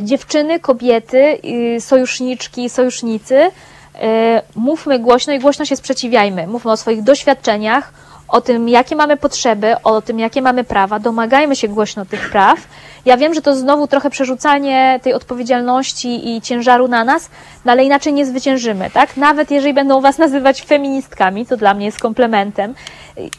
[0.00, 1.38] dziewczyny, kobiety,
[1.76, 3.50] y, sojuszniczki, sojusznicy, y,
[4.54, 6.46] mówmy głośno i głośno się sprzeciwiajmy.
[6.46, 7.92] Mówmy o swoich doświadczeniach,
[8.28, 12.58] o tym, jakie mamy potrzeby, o tym, jakie mamy prawa, domagajmy się głośno tych praw.
[13.04, 17.30] Ja wiem, że to znowu trochę przerzucanie tej odpowiedzialności i ciężaru na nas,
[17.64, 19.16] no ale inaczej nie zwyciężymy, tak?
[19.16, 22.74] Nawet jeżeli będą was nazywać feministkami, co dla mnie jest komplementem,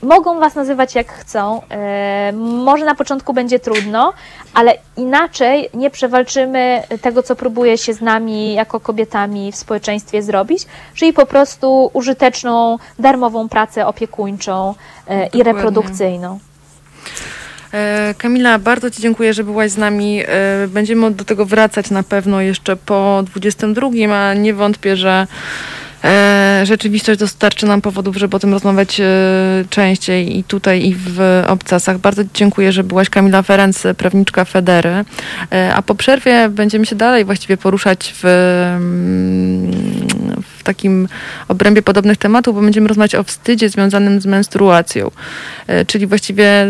[0.04, 1.62] mogą was nazywać jak chcą.
[1.72, 4.14] E, może na początku będzie trudno,
[4.54, 10.66] ale inaczej nie przewalczymy tego, co próbuje się z nami jako kobietami w społeczeństwie zrobić,
[10.96, 14.76] czyli po prostu użyteczną, darmową pracę opiekuńczą
[15.08, 16.40] e, i reprodukcyjną.
[17.74, 20.22] E, Kamila, bardzo Ci dziękuję, że byłaś z nami.
[20.68, 25.28] Będziemy do tego wracać na pewno jeszcze po 22, a nie wątpię, że
[26.04, 29.06] E, rzeczywistość dostarczy nam powodów, żeby o tym rozmawiać e,
[29.70, 31.98] częściej i tutaj, i w obcasach.
[31.98, 35.06] Bardzo dziękuję, że byłaś Kamila Ferenc, prawniczka Federy.
[35.52, 38.26] E, a po przerwie będziemy się dalej właściwie poruszać w,
[38.76, 39.72] mm,
[40.42, 41.08] w w takim
[41.48, 45.12] obrębie podobnych tematów, bo będziemy rozmawiać o wstydzie związanym z menstruacją.
[45.68, 46.68] E, czyli właściwie e,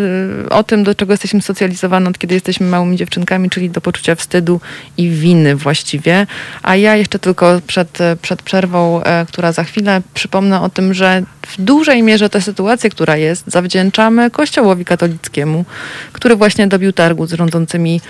[0.49, 4.61] o tym, do czego jesteśmy socjalizowane od kiedy jesteśmy małymi dziewczynkami, czyli do poczucia wstydu
[4.97, 6.27] i winy właściwie.
[6.63, 11.61] A ja jeszcze tylko przed, przed przerwą, która za chwilę, przypomnę o tym, że w
[11.61, 15.65] dużej mierze tę sytuację, która jest, zawdzięczamy Kościołowi katolickiemu,
[16.13, 18.01] który właśnie dobił targu z rządzącymi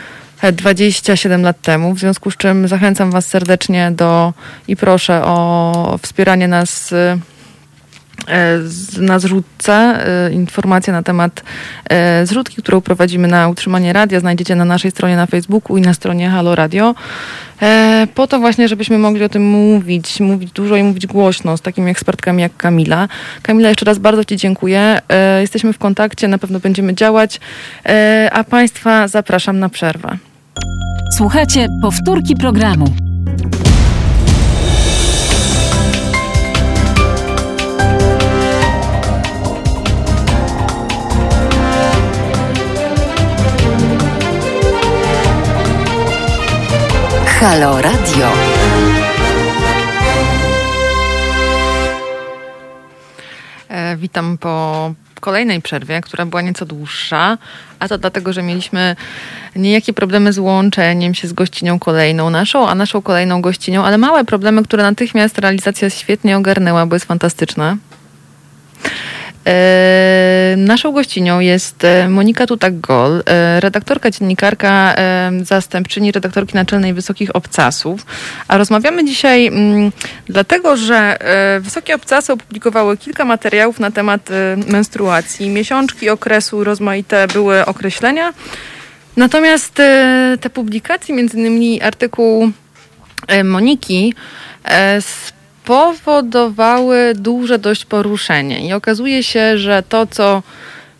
[0.51, 4.33] 27 lat temu, w związku z czym zachęcam Was serdecznie do
[4.67, 6.93] i proszę o wspieranie nas
[8.27, 8.59] e,
[8.97, 9.73] na zrzutce.
[9.73, 11.43] E, informacje na temat
[11.89, 15.93] e, zrzutki, którą prowadzimy na utrzymanie radia, znajdziecie na naszej stronie na Facebooku i na
[15.93, 16.95] stronie Halo Radio.
[18.15, 21.91] Po to właśnie, żebyśmy mogli o tym mówić, mówić dużo i mówić głośno z takimi
[21.91, 23.07] ekspertkami jak Kamila.
[23.41, 25.01] Kamila, jeszcze raz bardzo Ci dziękuję.
[25.41, 27.39] Jesteśmy w kontakcie, na pewno będziemy działać,
[28.31, 30.17] a Państwa zapraszam na przerwę.
[31.17, 32.85] Słuchajcie powtórki programu.
[47.39, 48.27] Halo Radio.
[53.69, 54.93] E, witam po
[55.23, 57.37] kolejnej przerwie, która była nieco dłuższa,
[57.79, 58.95] a to dlatego, że mieliśmy
[59.55, 64.25] niejakie problemy z łączeniem się z gościnią kolejną naszą, a naszą kolejną gościnią, ale małe
[64.25, 67.77] problemy, które natychmiast realizacja świetnie ogarnęła, bo jest fantastyczna.
[69.45, 74.95] E, naszą gościnią jest e, Monika Tutak-Gol, e, redaktorka, dziennikarka,
[75.43, 78.05] zastępczyni redaktorki naczelnej Wysokich Obcasów.
[78.47, 79.91] A rozmawiamy dzisiaj mm,
[80.25, 81.17] dlatego, że
[81.59, 84.29] Wysokie Obcasy opublikowały kilka materiałów na temat
[84.67, 85.49] menstruacji.
[85.49, 88.33] Miesiączki okresu, rozmaite były określenia.
[89.17, 89.73] Natomiast
[90.41, 92.51] te publikacje, między innymi artykuł
[93.43, 94.13] Moniki,
[95.65, 98.67] powodowały duże dość poruszenie.
[98.67, 100.43] I okazuje się, że to, co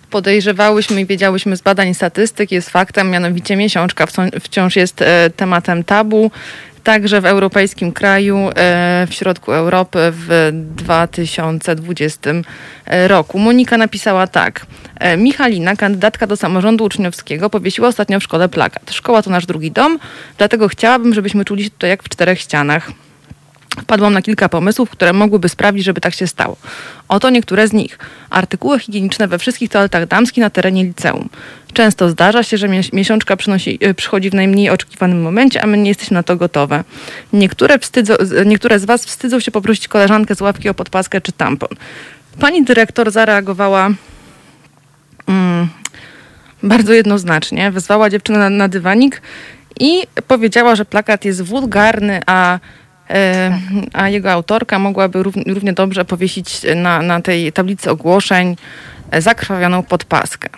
[0.09, 4.05] podejrzewałyśmy i wiedziałyśmy z badań statystyk, jest faktem, mianowicie miesiączka
[4.41, 6.31] wciąż jest e, tematem tabu.
[6.83, 12.29] Także w europejskim kraju, e, w środku Europy w 2020
[12.85, 13.39] e, roku.
[13.39, 14.65] Monika napisała tak.
[15.17, 18.91] Michalina, kandydatka do samorządu uczniowskiego, powiesiła ostatnio w szkole plakat.
[18.91, 19.99] Szkoła to nasz drugi dom,
[20.37, 22.91] dlatego chciałabym, żebyśmy czuli się tutaj jak w czterech ścianach.
[23.81, 26.57] Wpadłam na kilka pomysłów, które mogłyby sprawić, żeby tak się stało.
[27.07, 27.99] Oto niektóre z nich.
[28.29, 31.29] Artykuły higieniczne we wszystkich toaletach damskich na terenie liceum.
[31.73, 35.89] Często zdarza się, że miesiączka przynosi, e, przychodzi w najmniej oczekiwanym momencie, a my nie
[35.89, 36.83] jesteśmy na to gotowe.
[37.33, 38.13] Niektóre, wstydzą,
[38.45, 41.69] niektóre z Was wstydzą się poprosić koleżankę z ławki o podpaskę czy tampon.
[42.39, 43.89] Pani dyrektor zareagowała
[45.27, 45.67] mm,
[46.63, 47.71] bardzo jednoznacznie.
[47.71, 49.21] Wezwała dziewczynę na, na dywanik
[49.79, 52.59] i powiedziała, że plakat jest wulgarny, a
[53.93, 58.55] a jego autorka mogłaby równie dobrze powiesić na, na tej tablicy ogłoszeń
[59.11, 60.49] e, zakrwawioną podpaskę.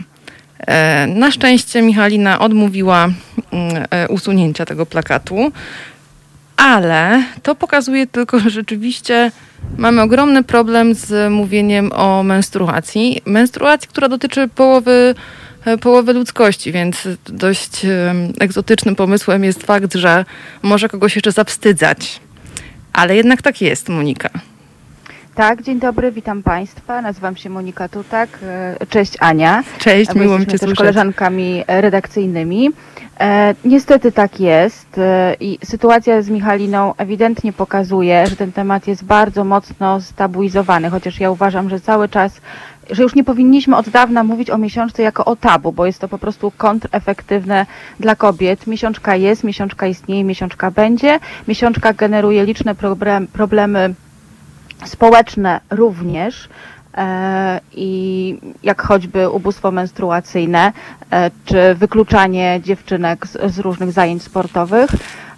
[0.59, 3.07] E, na szczęście Michalina odmówiła
[3.51, 5.51] mm, usunięcia tego plakatu,
[6.57, 9.31] ale to pokazuje tylko, że rzeczywiście
[9.77, 13.21] mamy ogromny problem z mówieniem o menstruacji.
[13.25, 15.15] Menstruacji, która dotyczy połowy,
[15.81, 17.85] połowy ludzkości, więc dość
[18.39, 20.25] egzotycznym pomysłem jest fakt, że
[20.61, 22.19] może kogoś jeszcze zawstydzać
[22.95, 24.29] ale jednak tak jest, Monika.
[25.35, 27.01] Tak, dzień dobry, witam Państwa.
[27.01, 28.29] Nazywam się Monika Tutak.
[28.43, 29.63] E, cześć Ania.
[29.77, 32.69] Cześć, miło mi Cię też koleżankami redakcyjnymi.
[33.19, 39.03] E, niestety tak jest e, i sytuacja z Michaliną ewidentnie pokazuje, że ten temat jest
[39.03, 42.41] bardzo mocno stabuizowany, chociaż ja uważam, że cały czas
[42.91, 46.07] że już nie powinniśmy od dawna mówić o miesiączce jako o tabu, bo jest to
[46.07, 47.65] po prostu kontrefektywne
[47.99, 48.67] dla kobiet.
[48.67, 51.19] Miesiączka jest, miesiączka istnieje, miesiączka będzie.
[51.47, 53.93] Miesiączka generuje liczne problem, problemy
[54.85, 56.49] społeczne również
[56.97, 60.73] e, i jak choćby ubóstwo menstruacyjne,
[61.11, 64.89] e, czy wykluczanie dziewczynek z, z różnych zajęć sportowych.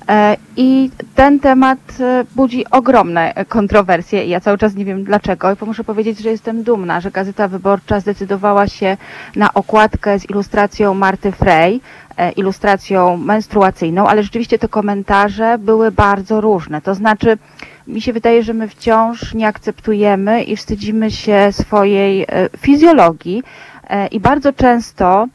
[0.10, 5.52] E, I ten temat e, budzi ogromne kontrowersje i ja cały czas nie wiem dlaczego.
[5.52, 8.98] I muszę powiedzieć, że jestem dumna, że Gazeta Wyborcza zdecydowała się
[9.36, 11.82] na okładkę z ilustracją Marty Frey,
[12.18, 16.82] e, ilustracją menstruacyjną, ale rzeczywiście te komentarze były bardzo różne.
[16.82, 17.38] To znaczy,
[17.88, 22.26] mi się wydaje, że my wciąż nie akceptujemy i wstydzimy się swojej
[22.58, 23.44] fizjologii
[24.12, 25.28] i bardzo często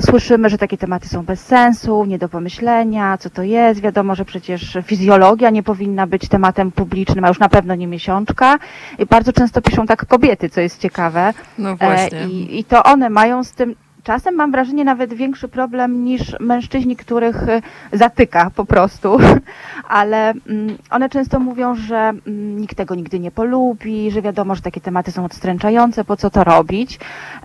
[0.00, 3.80] słyszymy, że takie tematy są bez sensu, nie do pomyślenia, co to jest.
[3.80, 8.58] Wiadomo, że przecież fizjologia nie powinna być tematem publicznym, a już na pewno nie miesiączka.
[8.98, 11.34] I bardzo często piszą tak kobiety, co jest ciekawe.
[11.58, 12.24] No właśnie.
[12.24, 13.74] I, I to one mają z tym
[14.04, 19.18] czasem mam wrażenie nawet większy problem niż mężczyźni, których y, zatyka po prostu,
[19.88, 24.62] ale mm, one często mówią, że mm, nikt tego nigdy nie polubi, że wiadomo, że
[24.62, 26.98] takie tematy są odstręczające, po co to robić.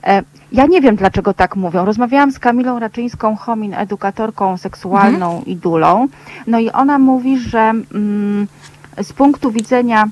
[0.03, 1.85] E, ja nie wiem, dlaczego tak mówią.
[1.85, 5.45] Rozmawiałam z Kamilą Raczyńską, Homin, edukatorką seksualną mhm.
[5.45, 6.07] i dulą,
[6.47, 8.47] no i ona mówi, że mm,
[9.01, 10.07] z punktu widzenia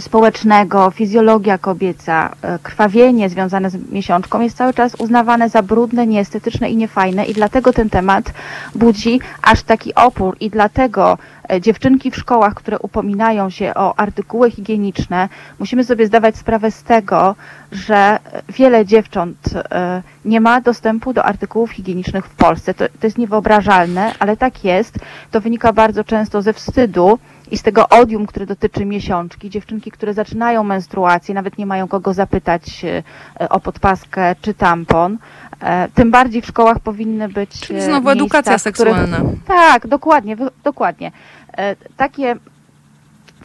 [0.00, 6.70] społecznego, fizjologia kobieca, e, krwawienie związane z miesiączką jest cały czas uznawane za brudne, nieestetyczne
[6.70, 8.32] i niefajne i dlatego ten temat
[8.74, 11.18] budzi aż taki opór i dlatego
[11.60, 15.28] dziewczynki w szkołach, które upominają się o artykuły higieniczne,
[15.58, 17.34] musimy sobie zdawać sprawę z tego,
[17.72, 18.18] że
[18.48, 22.74] wiele dziewcząt e, nie ma dostępu do artykułów higienicznych w Polsce.
[22.74, 24.98] To, to jest niewyobrażalne, ale tak jest.
[25.30, 27.18] To wynika bardzo często ze wstydu,
[27.50, 32.14] i z tego odium, które dotyczy miesiączki, dziewczynki, które zaczynają menstruację, nawet nie mają kogo
[32.14, 35.18] zapytać e, o podpaskę czy tampon.
[35.60, 37.60] E, tym bardziej w szkołach powinny być.
[37.60, 39.18] Czyli znowu miejsca, edukacja seksualna.
[39.46, 41.12] tak, dokładnie, dokładnie.
[41.56, 42.36] E, takie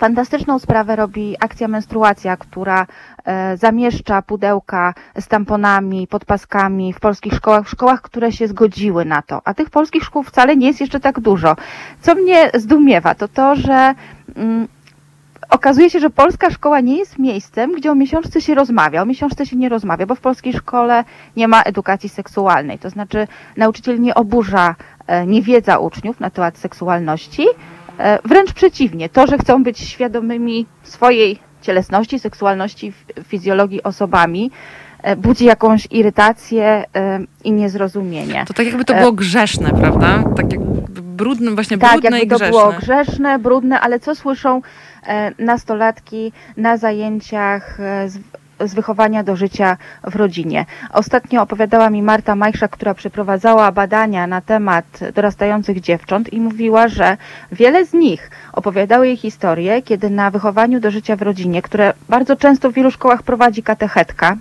[0.01, 2.88] Fantastyczną sprawę robi akcja Menstruacja, która
[3.26, 9.22] e, zamieszcza pudełka z tamponami, podpaskami w polskich szkołach, w szkołach, które się zgodziły na
[9.22, 9.41] to.
[9.45, 11.55] A tych polskich szkół wcale nie jest jeszcze tak dużo.
[12.01, 13.95] Co mnie zdumiewa, to to, że
[14.36, 14.68] mm,
[15.52, 19.02] okazuje się, że polska szkoła nie jest miejscem, gdzie o miesiączce się rozmawia.
[19.02, 21.04] O miesiączce się nie rozmawia, bo w polskiej szkole
[21.36, 22.80] nie ma edukacji seksualnej.
[22.80, 23.28] To znaczy
[23.58, 24.76] nauczyciel nie oburza
[25.08, 27.45] e, niewiedza uczniów na temat seksualności,
[28.02, 32.93] E, wręcz przeciwnie, to, że chcą być świadomymi swojej cielesności, seksualności,
[33.24, 34.52] fizjologii osobami,
[35.04, 36.86] e, budzi jakąś irytację
[37.43, 38.45] i niezrozumienie.
[38.47, 40.24] To tak jakby to było grzeszne, prawda?
[40.36, 42.45] Tak jakby brudne, właśnie tak, brudne jakby i grzeszne.
[42.47, 44.62] to było grzeszne, brudne, ale co słyszą
[45.39, 47.78] nastolatki na zajęciach
[48.08, 48.20] z
[48.68, 50.66] z wychowania do życia w rodzinie.
[50.93, 54.86] Ostatnio opowiadała mi Marta Majsza, która przeprowadzała badania na temat
[55.16, 57.18] dorastających dziewcząt i mówiła, że
[57.52, 62.36] wiele z nich opowiadały jej historię, kiedy na wychowaniu do życia w rodzinie, które bardzo
[62.36, 64.38] często w wielu szkołach prowadzi katechetka,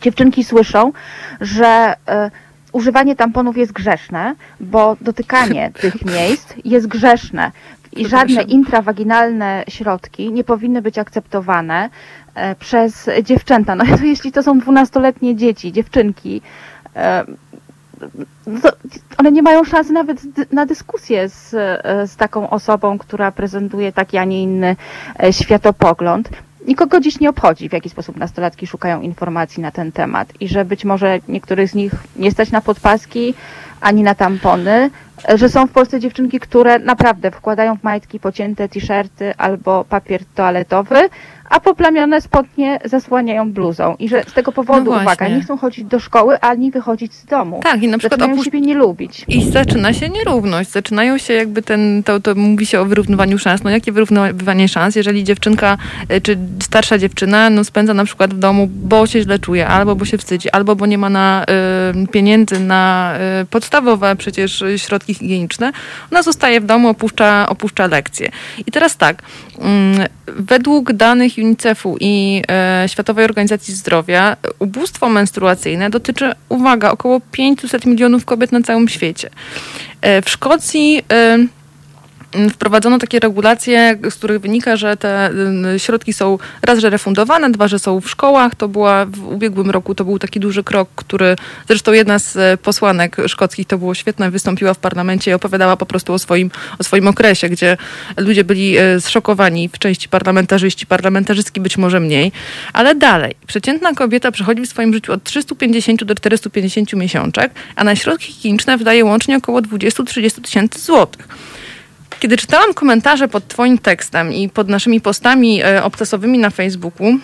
[0.00, 0.92] dziewczynki słyszą,
[1.40, 1.94] że
[2.26, 2.30] y,
[2.72, 7.52] używanie tamponów jest grzeszne, bo dotykanie tych miejsc jest grzeszne
[7.96, 11.90] i żadne intrawaginalne środki nie powinny być akceptowane
[12.34, 13.74] e, przez dziewczęta.
[13.74, 16.42] No to jeśli to są dwunastoletnie dzieci, dziewczynki,
[16.96, 17.24] e,
[19.18, 20.22] one nie mają szansy nawet
[20.52, 24.76] na dyskusję z, e, z taką osobą, która prezentuje taki, a nie inny
[25.30, 26.28] światopogląd.
[26.66, 30.64] Nikogo dziś nie obchodzi, w jaki sposób nastolatki szukają informacji na ten temat i że
[30.64, 33.34] być może niektórych z nich nie stać na podpaski
[33.80, 34.90] ani na tampony,
[35.34, 41.08] że są w Polsce dziewczynki, które naprawdę wkładają w majtki pocięte t-shirty albo papier toaletowy,
[41.50, 45.84] a poplamione spodnie zasłaniają bluzą i że z tego powodu, no uwaga, nie chcą chodzić
[45.84, 47.60] do szkoły, ani wychodzić z domu.
[47.62, 49.24] Tak, i na przykład zaczynają siebie nie lubić.
[49.28, 53.64] I zaczyna się nierówność, zaczynają się jakby ten, to, to mówi się o wyrównywaniu szans.
[53.64, 55.76] No jakie wyrównywanie szans, jeżeli dziewczynka,
[56.08, 59.96] e, czy starsza dziewczyna, no spędza na przykład w domu, bo się źle czuje, albo
[59.96, 61.46] bo się wstydzi, albo bo nie ma na
[62.04, 65.72] y, pieniędzy na y, podstawowe przecież środki higieniczne,
[66.12, 68.30] ona zostaje w domu, opuszcza, opuszcza lekcje.
[68.66, 69.62] I teraz tak, y,
[70.26, 78.24] według danych UNICEF-u i e, Światowej Organizacji Zdrowia ubóstwo menstruacyjne dotyczy, uwaga, około 500 milionów
[78.24, 79.30] kobiet na całym świecie.
[80.00, 81.38] E, w Szkocji e,
[82.52, 85.30] wprowadzono takie regulacje, z których wynika, że te
[85.74, 88.54] y, środki są raz, że refundowane, dwa, że są w szkołach.
[88.54, 91.36] To była w ubiegłym roku, to był taki duży krok, który
[91.68, 95.86] zresztą jedna z e, posłanek szkockich, to było świetne, wystąpiła w parlamencie i opowiadała po
[95.86, 97.76] prostu o swoim, o swoim okresie, gdzie
[98.16, 102.32] ludzie byli e, zszokowani, w części parlamentarzyści, parlamentarzystki być może mniej,
[102.72, 103.34] ale dalej.
[103.46, 108.78] Przeciętna kobieta przechodzi w swoim życiu od 350 do 450 miesiączek, a na środki higieniczne
[108.78, 111.28] wydaje łącznie około 20-30 tysięcy złotych.
[112.20, 117.18] Kiedy czytałam komentarze pod Twoim tekstem i pod naszymi postami e, obcesowymi na Facebooku,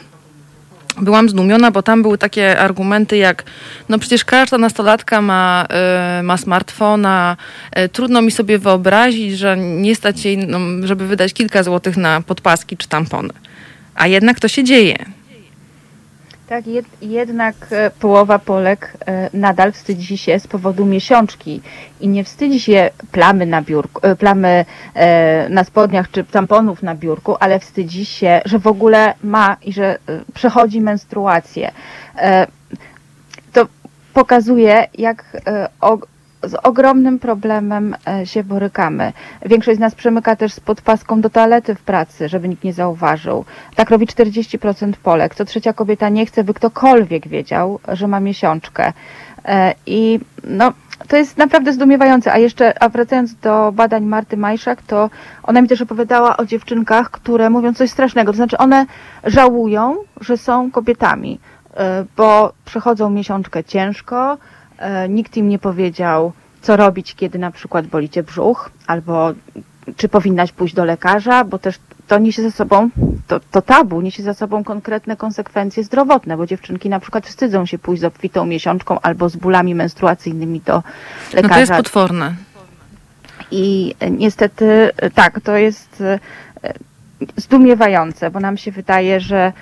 [1.01, 3.45] byłam zdumiona, bo tam były takie argumenty jak,
[3.89, 5.67] no przecież każda nastolatka ma,
[6.21, 7.37] y, ma smartfona,
[7.79, 12.21] y, trudno mi sobie wyobrazić, że nie stać jej, no, żeby wydać kilka złotych na
[12.21, 13.33] podpaski czy tampony.
[13.95, 15.05] A jednak to się dzieje.
[16.49, 21.61] Tak, jed, jednak e, połowa Polek e, nadal wstydzi się z powodu miesiączki
[22.01, 24.65] i nie wstydzi się plamy na biurku, e, plamy
[25.51, 29.99] na spodniach czy tamponów na biurku, ale wstydzi się, że w ogóle ma i że
[30.35, 31.71] przechodzi menstruację.
[33.53, 33.67] To
[34.15, 35.25] pokazuje, jak
[36.43, 39.13] z ogromnym problemem e, się borykamy.
[39.47, 43.45] Większość z nas przemyka też z podpaską do toalety w pracy, żeby nikt nie zauważył.
[43.75, 45.35] Tak robi 40% Polek.
[45.35, 48.93] Co trzecia kobieta nie chce, by ktokolwiek wiedział, że ma miesiączkę.
[49.45, 50.73] E, I no,
[51.09, 52.33] to jest naprawdę zdumiewające.
[52.33, 55.11] A jeszcze, a wracając do badań Marty Majszak, to
[55.43, 58.33] ona mi też opowiadała o dziewczynkach, które mówią coś strasznego.
[58.33, 58.87] To znaczy one
[59.25, 61.41] żałują, że są kobietami,
[61.75, 64.39] e, bo przechodzą miesiączkę ciężko,
[65.09, 69.33] nikt im nie powiedział, co robić, kiedy na przykład boli cię brzuch, albo
[69.97, 71.79] czy powinnaś pójść do lekarza, bo też
[72.09, 72.91] to niesie ze sobą,
[73.27, 77.79] to, to tabu niesie ze sobą konkretne konsekwencje zdrowotne, bo dziewczynki na przykład wstydzą się
[77.79, 80.83] pójść z obfitą miesiączką albo z bólami menstruacyjnymi do
[81.33, 81.49] lekarza.
[81.49, 82.35] No to jest potworne.
[83.51, 86.19] I niestety tak, to jest e,
[87.37, 89.53] zdumiewające, bo nam się wydaje, że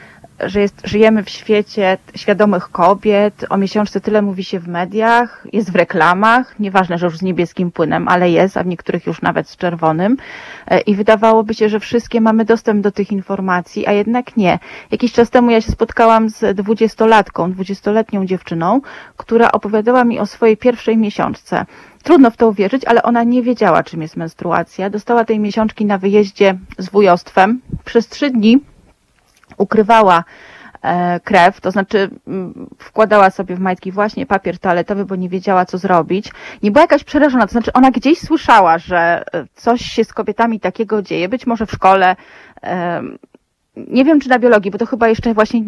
[0.47, 5.73] że jest, żyjemy w świecie świadomych kobiet, o miesiączce tyle mówi się w mediach, jest
[5.73, 9.49] w reklamach, nieważne, że już z niebieskim płynem, ale jest, a w niektórych już nawet
[9.49, 10.17] z czerwonym.
[10.67, 14.59] E, I wydawałoby się, że wszystkie mamy dostęp do tych informacji, a jednak nie.
[14.91, 18.81] Jakiś czas temu ja się spotkałam z dwudziestolatką, dwudziestoletnią dziewczyną,
[19.17, 21.67] która opowiadała mi o swojej pierwszej miesiączce.
[22.03, 24.91] Trudno w to uwierzyć, ale ona nie wiedziała, czym jest menstruacja.
[24.91, 27.61] Dostała tej miesiączki na wyjeździe z wujostwem.
[27.85, 28.61] Przez trzy dni
[29.61, 30.25] ukrywała
[30.83, 32.11] e, krew, to znaczy
[32.79, 36.33] wkładała sobie w majtki właśnie papier toaletowy, bo nie wiedziała, co zrobić.
[36.63, 40.61] Nie była jakaś przerażona, to znaczy ona gdzieś słyszała, że e, coś się z kobietami
[40.61, 42.17] takiego dzieje, być może w szkole,
[43.77, 45.63] nie wiem czy na biologii, bo to chyba jeszcze właśnie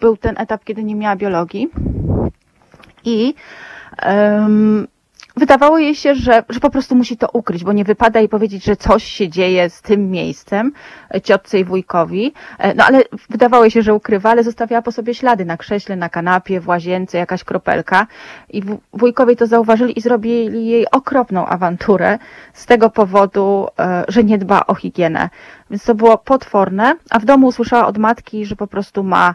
[0.00, 1.68] był ten etap, kiedy nie miała biologii.
[3.04, 3.34] I
[5.36, 8.64] wydawało jej się, że, że po prostu musi to ukryć, bo nie wypada jej powiedzieć,
[8.64, 10.72] że coś się dzieje z tym miejscem,
[11.14, 12.32] e, ciotce i wujkowi.
[12.58, 15.96] E, no ale wydawało jej się, że ukrywa, ale zostawiała po sobie ślady na krześle,
[15.96, 18.06] na kanapie, w łazience, jakaś kropelka.
[18.50, 18.62] I
[18.92, 22.18] wujkowie to zauważyli i zrobili jej okropną awanturę
[22.52, 25.30] z tego powodu, e, że nie dba o higienę.
[25.70, 29.34] Więc to było potworne, a w domu usłyszała od matki, że po prostu ma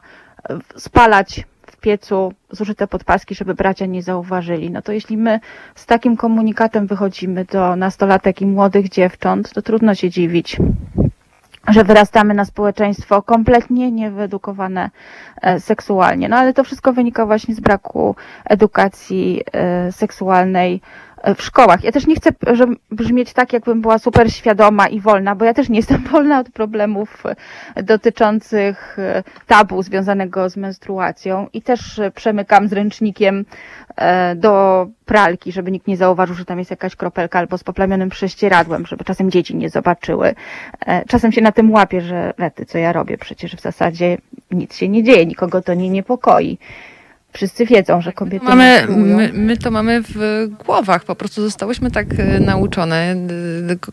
[0.76, 1.44] spalać
[1.80, 4.72] piecu zużyte podpaski, żeby bracia nie zauważyli.
[4.72, 5.40] No to jeśli my
[5.76, 10.58] z takim komunikatem wychodzimy do nastolatek i młodych dziewcząt, to trudno się dziwić,
[11.68, 14.90] że wyrastamy na społeczeństwo kompletnie niewyedukowane
[15.42, 16.30] e, seksualnie.
[16.30, 18.16] No ale to wszystko wynika właśnie z braku
[18.46, 20.82] edukacji e, seksualnej
[21.36, 21.84] w szkołach.
[21.84, 25.54] Ja też nie chcę żeby brzmieć tak, jakbym była super świadoma i wolna, bo ja
[25.54, 27.24] też nie jestem wolna od problemów
[27.76, 33.46] e, dotyczących e, tabu związanego z menstruacją i też e, przemykam z ręcznikiem
[34.36, 38.86] do pralki, żeby nikt nie zauważył, że tam jest jakaś kropelka albo z poplamionym prześcieradłem,
[38.86, 40.36] żeby czasem dzieci nie zobaczyły.
[41.08, 44.18] Czasem się na tym łapię, że lety, co ja robię, przecież w zasadzie
[44.52, 46.58] nic się nie dzieje, nikogo to nie niepokoi.
[47.34, 48.46] Wszyscy wiedzą, że kobiety.
[48.46, 53.16] Mamy, my, my, to mamy w głowach, po prostu zostałyśmy tak e, nauczone.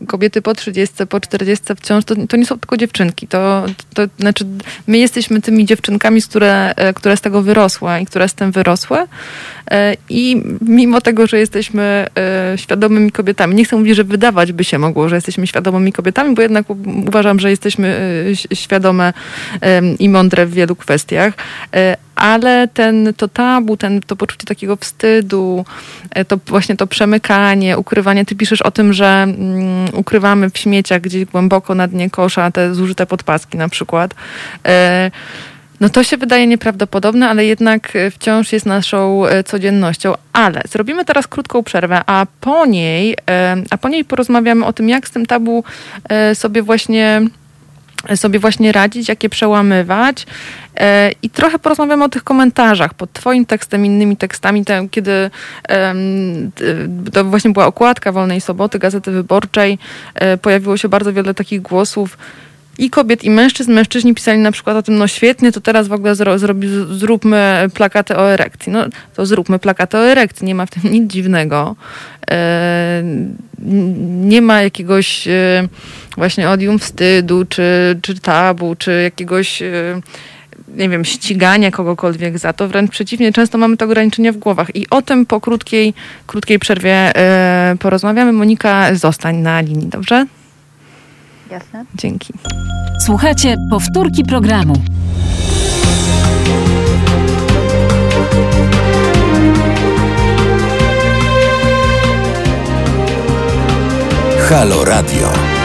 [0.07, 3.27] Kobiety po 30, po 40 wciąż to, to nie są tylko dziewczynki.
[3.27, 4.45] To, to znaczy,
[4.87, 8.97] my jesteśmy tymi dziewczynkami, które, e, które z tego wyrosły i które z tym wyrosły.
[9.71, 12.07] E, I mimo tego, że jesteśmy
[12.55, 16.41] świadomymi kobietami, nie chcę mówić, że wydawać by się mogło, że jesteśmy świadomymi kobietami, bo
[16.41, 16.65] jednak
[17.07, 17.95] uważam, że jesteśmy
[18.53, 19.13] świadome
[19.99, 21.33] i mądre w wielu kwestiach
[22.17, 25.65] ale ten, to tabu, ten, to poczucie takiego wstydu,
[26.11, 28.25] e, to właśnie to przemykanie, ukrywanie.
[28.25, 32.75] Ty piszesz o tym, że mm, ukrywamy w śmieciach gdzieś głęboko na dnie kosza te
[32.75, 34.15] zużyte podpaski na przykład.
[34.65, 35.11] E,
[35.79, 40.13] no to się wydaje nieprawdopodobne, ale jednak wciąż jest naszą e, codziennością.
[40.33, 43.17] Ale zrobimy teraz krótką przerwę, a po niej,
[43.69, 45.63] a po niej porozmawiamy o tym, jak z tym tabu
[46.33, 47.21] sobie właśnie
[48.15, 50.25] sobie właśnie radzić, jakie przełamywać.
[50.75, 55.29] E, I trochę porozmawiamy o tych komentarzach pod Twoim tekstem, innymi tekstami, tam, kiedy
[57.13, 59.77] to właśnie była okładka Wolnej Soboty, Gazety Wyborczej,
[60.15, 62.17] e, pojawiło się bardzo wiele takich głosów
[62.77, 63.73] i kobiet, i mężczyzn.
[63.73, 66.35] Mężczyźni pisali na przykład o tym, no świetnie, to teraz w ogóle zro,
[66.91, 68.71] zróbmy plakaty o erekcji.
[68.71, 71.75] No to zróbmy plakaty o erekcji, nie ma w tym nic dziwnego.
[72.31, 73.03] E,
[74.07, 75.67] nie ma jakiegoś e,
[76.17, 80.01] właśnie odium wstydu, czy, czy tabu, czy jakiegoś e,
[80.75, 82.67] nie wiem, ścigania kogokolwiek za to.
[82.67, 84.75] Wręcz przeciwnie, często mamy to ograniczenie w głowach.
[84.75, 85.93] I o tym po krótkiej,
[86.27, 87.11] krótkiej przerwie
[87.79, 88.33] porozmawiamy.
[88.33, 90.25] Monika, zostań na linii, dobrze?
[91.51, 91.85] Jasne.
[91.95, 92.33] Dzięki.
[93.05, 94.73] Słuchajcie powtórki programu.
[104.49, 105.56] Halo Radio.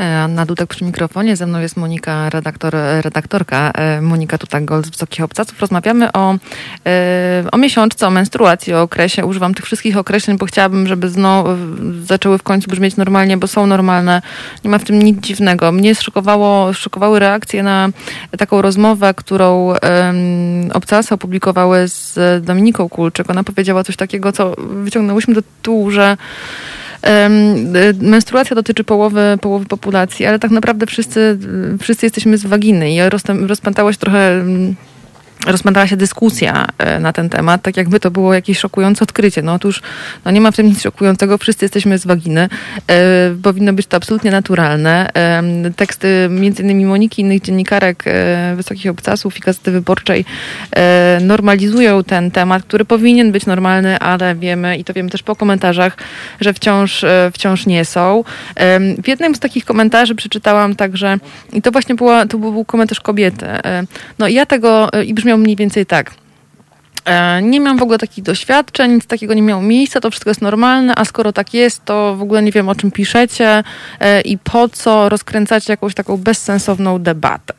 [0.00, 5.24] Anna Dudek przy mikrofonie, ze mną jest Monika, redaktor, redaktorka e, Monika Tutak-Gold z Wysokich
[5.24, 5.60] Obcasów.
[5.60, 6.34] Rozmawiamy o,
[6.86, 9.26] e, o miesiączce, o menstruacji, o okresie.
[9.26, 11.50] Używam tych wszystkich określeń, bo chciałabym, żeby znowu
[12.02, 14.22] zaczęły w końcu brzmieć normalnie, bo są normalne.
[14.64, 15.72] Nie ma w tym nic dziwnego.
[15.72, 17.88] Mnie szokowało, szokowały reakcje na
[18.38, 19.76] taką rozmowę, którą um,
[20.74, 23.30] Obcasy opublikowały z Dominiką Kulczyk.
[23.30, 26.16] Ona powiedziała coś takiego, co wyciągnęłyśmy do tyłu, że
[28.00, 31.38] menstruacja dotyczy połowy, połowy populacji, ale tak naprawdę wszyscy,
[31.80, 32.98] wszyscy jesteśmy z waginy i
[33.46, 34.44] rozpętało się trochę
[35.46, 39.42] rozpętała się dyskusja e, na ten temat, tak jakby to było jakieś szokujące odkrycie.
[39.42, 39.82] No otóż
[40.24, 42.48] no nie ma w tym nic szokującego, wszyscy jesteśmy z waginy.
[42.90, 45.10] E, powinno być to absolutnie naturalne.
[45.14, 45.42] E,
[45.76, 50.24] teksty między innymi Moniki, innych dziennikarek e, Wysokich Obcasów i Gazety Wyborczej
[50.76, 55.36] e, normalizują ten temat, który powinien być normalny, ale wiemy i to wiemy też po
[55.36, 55.96] komentarzach,
[56.40, 58.24] że wciąż, e, wciąż nie są.
[59.02, 61.18] w jednym z takich komentarzy przeczytałam także,
[61.52, 63.46] i to właśnie była, to był komentarz kobiety.
[64.18, 66.10] no ja tego, i brzmi brzmiał mniej więcej tak.
[67.04, 70.42] E, nie miałam w ogóle takich doświadczeń, nic takiego nie miało miejsca, to wszystko jest
[70.42, 73.64] normalne, a skoro tak jest, to w ogóle nie wiem o czym piszecie
[74.00, 77.54] e, i po co rozkręcacie jakąś taką bezsensowną debatę.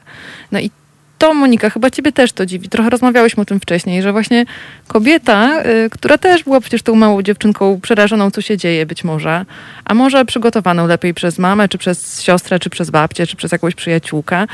[0.51, 0.71] No i
[1.17, 2.69] to, Monika, chyba ciebie też to dziwi.
[2.69, 4.45] Trochę rozmawiałyśmy o tym wcześniej, że właśnie
[4.87, 9.45] kobieta, y, która też była przecież tą małą dziewczynką przerażoną, co się dzieje być może,
[9.85, 13.75] a może przygotowaną lepiej przez mamę, czy przez siostrę, czy przez babcię, czy przez jakąś
[13.75, 14.47] przyjaciółkę.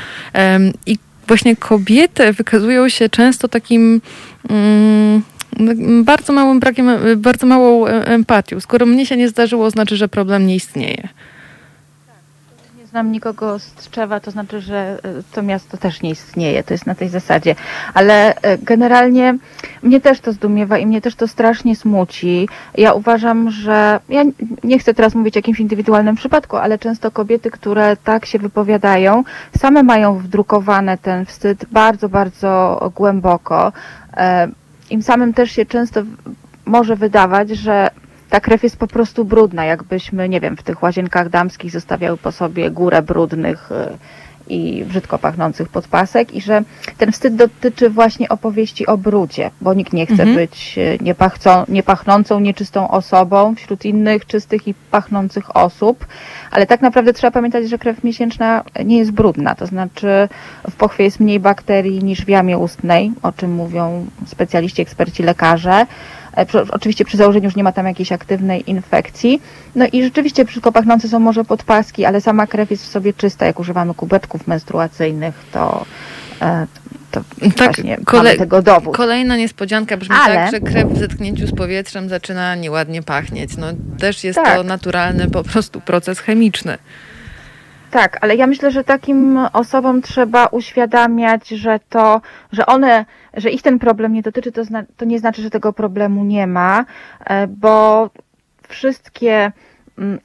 [0.86, 0.98] I
[1.28, 4.00] właśnie kobiety wykazują się często takim
[4.50, 5.22] mm,
[6.04, 8.60] bardzo małym brakiem, bardzo małą empatią.
[8.60, 11.08] Skoro mnie się nie zdarzyło, znaczy, że problem nie istnieje
[12.90, 16.62] znam nikogo z Tczewa, to znaczy, że e, to miasto też nie istnieje.
[16.62, 17.54] To jest na tej zasadzie.
[17.94, 19.38] Ale e, generalnie
[19.82, 22.48] mnie też to zdumiewa i mnie też to strasznie smuci.
[22.76, 24.22] Ja uważam, że ja
[24.64, 29.24] nie chcę teraz mówić o jakimś indywidualnym przypadku, ale często kobiety, które tak się wypowiadają,
[29.58, 33.72] same mają wdrukowane ten wstyd bardzo, bardzo głęboko.
[34.16, 34.48] E,
[34.90, 36.02] Im samym też się często
[36.66, 37.90] może wydawać, że
[38.30, 42.32] ta krew jest po prostu brudna, jakbyśmy, nie wiem, w tych łazienkach damskich zostawiały po
[42.32, 43.98] sobie górę brudnych y,
[44.48, 46.62] i brzydko pachnących podpasek i że
[46.98, 50.34] ten wstyd dotyczy właśnie opowieści o brudzie, bo nikt nie chce mhm.
[50.34, 56.06] być y, niepachcą, niepachnącą, nieczystą osobą wśród innych czystych i pachnących osób,
[56.50, 60.28] ale tak naprawdę trzeba pamiętać, że krew miesięczna nie jest brudna, to znaczy
[60.70, 65.86] w pochwie jest mniej bakterii niż w jamie ustnej, o czym mówią specjaliści, eksperci, lekarze,
[66.70, 69.42] oczywiście przy założeniu, że nie ma tam jakiejś aktywnej infekcji.
[69.74, 73.46] No i rzeczywiście brzydko pachnące są może podpaski, ale sama krew jest w sobie czysta.
[73.46, 75.84] Jak używamy kubeczków menstruacyjnych, to,
[76.42, 76.66] e,
[77.10, 77.20] to
[77.56, 78.96] tak, właśnie kole tego dowód.
[78.96, 80.34] Kolejna niespodzianka brzmi ale...
[80.34, 83.56] tak, że krew w zetknięciu z powietrzem zaczyna nieładnie pachnieć.
[83.56, 83.66] No
[83.98, 84.56] też jest tak.
[84.56, 86.78] to naturalny po prostu proces chemiczny.
[87.90, 92.20] Tak, ale ja myślę, że takim osobom trzeba uświadamiać, że to,
[92.52, 95.72] że one, że ich ten problem nie dotyczy, to, zna, to nie znaczy, że tego
[95.72, 96.84] problemu nie ma,
[97.24, 98.10] e, bo
[98.68, 99.52] wszystkie
[99.98, 100.18] mm,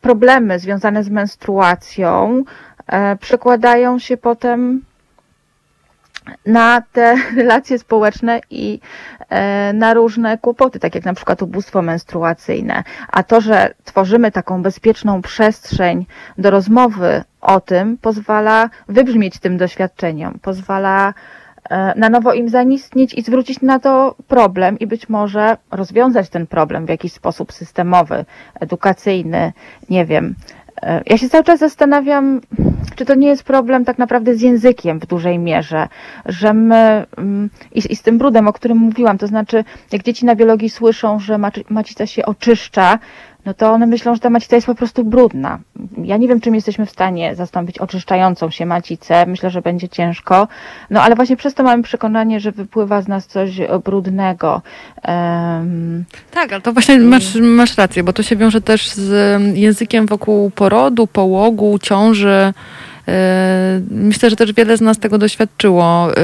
[0.00, 2.44] problemy związane z menstruacją
[2.86, 4.82] e, przekładają się potem
[6.46, 8.80] na te relacje społeczne i
[9.28, 12.84] e, na różne kłopoty, tak jak na przykład ubóstwo menstruacyjne.
[13.08, 16.06] A to, że tworzymy taką bezpieczną przestrzeń
[16.38, 21.14] do rozmowy o tym, pozwala wybrzmieć tym doświadczeniom, pozwala
[21.70, 26.46] e, na nowo im zaistnieć i zwrócić na to problem i być może rozwiązać ten
[26.46, 28.24] problem w jakiś sposób systemowy,
[28.60, 29.52] edukacyjny,
[29.90, 30.34] nie wiem,
[31.06, 32.40] ja się cały czas zastanawiam,
[32.96, 35.88] czy to nie jest problem tak naprawdę z językiem w dużej mierze,
[36.26, 40.36] że my mm, i z tym brudem, o którym mówiłam, to znaczy, jak dzieci na
[40.36, 41.38] biologii słyszą, że
[41.70, 42.98] macica się oczyszcza,
[43.50, 45.58] no to one myślą, że ta macica jest po prostu brudna.
[46.04, 49.26] Ja nie wiem, czym jesteśmy w stanie zastąpić oczyszczającą się macicę.
[49.26, 50.48] Myślę, że będzie ciężko.
[50.90, 54.62] No ale właśnie przez to mamy przekonanie, że wypływa z nas coś brudnego.
[55.08, 60.06] Um, tak, ale to właśnie masz, masz rację, bo to się wiąże też z językiem
[60.06, 62.52] wokół porodu, połogu, ciąży.
[63.10, 66.14] E, myślę, że też wiele z nas tego doświadczyło, e,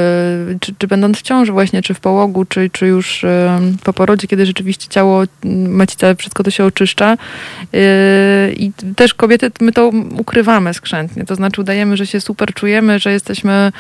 [0.61, 4.29] czy, czy będąc w ciąży właśnie, czy w połogu, czy, czy już e, po porodzie,
[4.29, 5.23] kiedy rzeczywiście ciało,
[5.69, 7.17] macica, wszystko to się oczyszcza.
[8.57, 13.13] I też kobiety, my to ukrywamy skrzętnie, to znaczy udajemy, że się super czujemy, że
[13.13, 13.73] jesteśmy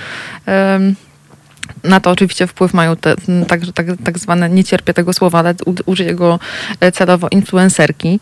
[1.84, 3.14] na to oczywiście wpływ mają te,
[3.48, 5.54] tak, tak, tak zwane, nie cierpię tego słowa, ale
[5.86, 6.38] użyję go
[6.80, 8.20] e, celowo, influencerki,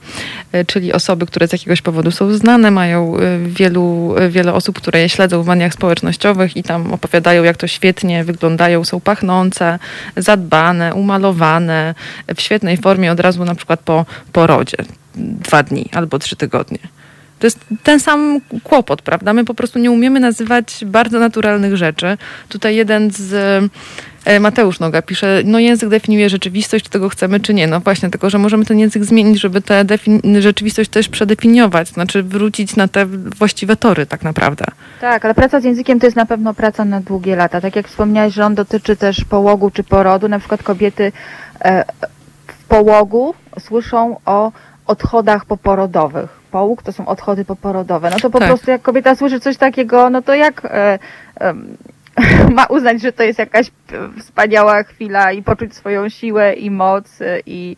[0.53, 5.01] e, czyli osoby, które z jakiegoś powodu są znane, mają e, wielu, wiele osób, które
[5.01, 9.79] je śledzą w mediach społecznościowych i tam opowiadają, jak to świetnie wyglądają, są pachnące,
[10.17, 11.95] zadbane, umalowane,
[12.37, 14.77] w świetnej formie od razu na przykład po porodzie.
[15.17, 16.79] Dwa dni albo trzy tygodnie.
[17.45, 19.33] To jest ten sam kłopot, prawda?
[19.33, 22.17] My po prostu nie umiemy nazywać bardzo naturalnych rzeczy.
[22.49, 23.33] Tutaj jeden z
[24.25, 27.67] e, Mateusz Noga pisze, no język definiuje rzeczywistość, czy tego chcemy, czy nie.
[27.67, 29.85] No właśnie, tylko że możemy ten język zmienić, żeby tę
[30.41, 34.65] rzeczywistość też przedefiniować, znaczy wrócić na te właściwe tory tak naprawdę.
[35.01, 37.61] Tak, ale praca z językiem to jest na pewno praca na długie lata.
[37.61, 40.29] Tak jak wspomniałeś, że on dotyczy też połogu czy porodu.
[40.29, 41.13] Na przykład kobiety
[41.61, 41.85] e,
[42.47, 44.53] w połogu słyszą o
[44.87, 46.44] odchodach poporodowych.
[46.55, 48.11] Połóg to są odchody poporodowe.
[48.11, 48.49] No to po Tak.
[48.49, 50.99] prostu jak kobieta słyszy coś takiego, no to jak e,
[51.41, 51.77] em,
[52.57, 57.21] ma uznać, że to jest jakaś p- wspaniała chwila i poczuć swoją siłę i moc
[57.21, 57.77] e, i,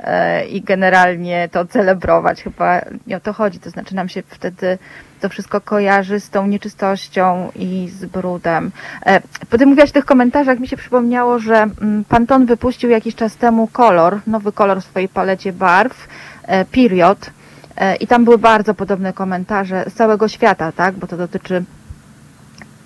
[0.00, 2.42] e, i generalnie to celebrować.
[2.42, 3.58] Chyba nie o to chodzi.
[3.60, 4.78] To znaczy nam się wtedy
[5.20, 8.70] to wszystko kojarzy z tą nieczystością i z brudem.
[9.06, 9.20] E,
[9.50, 13.66] Potem mówiłaś w tych komentarzach, mi się przypomniało, że mm, Pantone wypuścił jakiś czas temu
[13.72, 16.08] kolor, nowy kolor w swojej palecie barw,
[16.42, 17.30] e, Period.
[17.76, 20.94] E, I tam były bardzo podobne komentarze z całego świata, tak?
[20.94, 21.64] Bo to dotyczy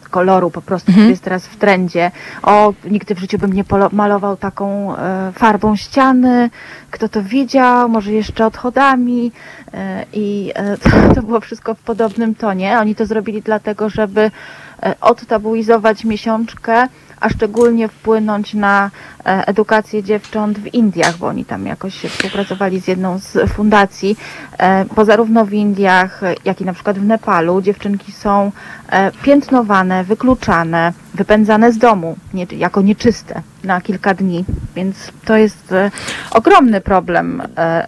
[0.08, 2.10] koloru po prostu, który jest teraz w trendzie.
[2.42, 6.50] O, nigdy w życiu bym nie malował taką e, farbą ściany.
[6.90, 7.88] Kto to wiedział?
[7.88, 9.32] Może jeszcze odchodami.
[9.74, 10.76] E, I e,
[11.08, 12.78] to, to było wszystko w podobnym tonie.
[12.78, 14.30] Oni to zrobili dlatego, żeby
[14.82, 16.88] e, odtabuizować miesiączkę,
[17.20, 18.90] a szczególnie wpłynąć na
[19.26, 24.16] e, edukację dziewcząt w Indiach, bo oni tam jakoś współpracowali z jedną z fundacji,
[24.58, 28.52] e, bo zarówno w Indiach, jak i na przykład w Nepalu dziewczynki są
[28.90, 34.44] e, piętnowane, wykluczane, wypędzane z domu nie, jako nieczyste na kilka dni,
[34.74, 35.74] więc to jest
[36.30, 37.42] ogromny problem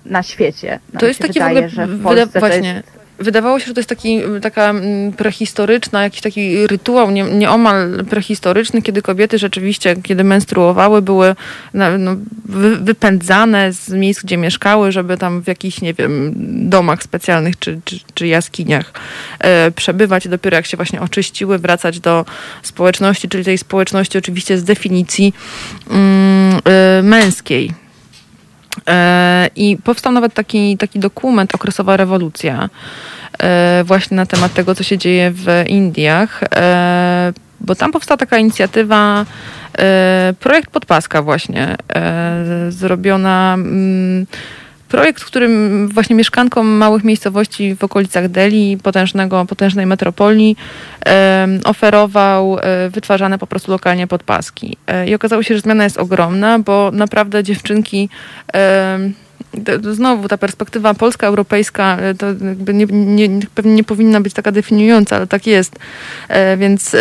[0.04, 0.78] na świecie.
[0.92, 3.60] Nam To jest się taki wydaje, w ogóle, że w Polsce to właśnie, jest wydawało
[3.60, 9.02] się, że to jest taki, taka mm, prehistoryczna, jakiś taki rytuał nie, nieomal prehistoryczny, kiedy
[9.02, 11.34] kobiety rzeczywiście, kiedy menstruowały, były
[11.74, 16.32] no, wy, wypędzane z miejsc, gdzie mieszkały, żeby tam w jakichś, nie wiem,
[16.68, 18.92] domach specjalnych czy, czy, czy jaskiniach
[19.38, 20.28] e, przebywać.
[20.28, 22.24] Dopiero jak się właśnie oczyściły, wracać do
[22.62, 25.34] społeczności, czyli tej społeczności oczywiście z definicji
[25.90, 27.89] mm, e, męskiej.
[28.88, 32.68] E, I powstał nawet taki, taki dokument, okresowa rewolucja,
[33.38, 38.38] e, właśnie na temat tego, co się dzieje w Indiach, e, bo tam powstała taka
[38.38, 39.26] inicjatywa,
[40.40, 41.76] projekt Podpaska właśnie,
[42.68, 43.56] zrobiona.
[44.90, 50.56] Projekt, w którym właśnie mieszkankom małych miejscowości w okolicach Delhi, potężnego, potężnej metropolii,
[51.64, 54.76] oferował e, wytwarzane po prostu lokalnie podpaski.
[54.86, 58.08] E, I okazało się, że zmiana jest ogromna, bo naprawdę dziewczynki
[59.92, 64.52] znowu ta perspektywa polska, europejska, e, to jakby nie, nie, pewnie nie powinna być taka
[64.52, 65.78] definiująca, ale tak jest.
[66.28, 66.96] E, Więc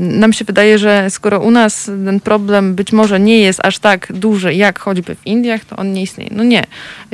[0.00, 4.12] nam się wydaje, że skoro u nas ten problem być może nie jest aż tak
[4.12, 6.30] duży, jak choćby w Indiach, to on nie istnieje.
[6.32, 6.64] No nie.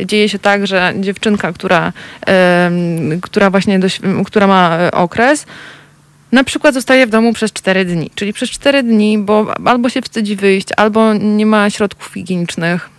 [0.05, 1.93] Dzieje się tak, że dziewczynka, która,
[3.23, 5.47] która właśnie doś- która ma e, okres,
[6.33, 10.03] na przykład zostaje w domu przez 4 dni, czyli przez 4 dni, bo albo się
[10.03, 12.91] wstydzi wyjść, albo nie ma środków higienicznych.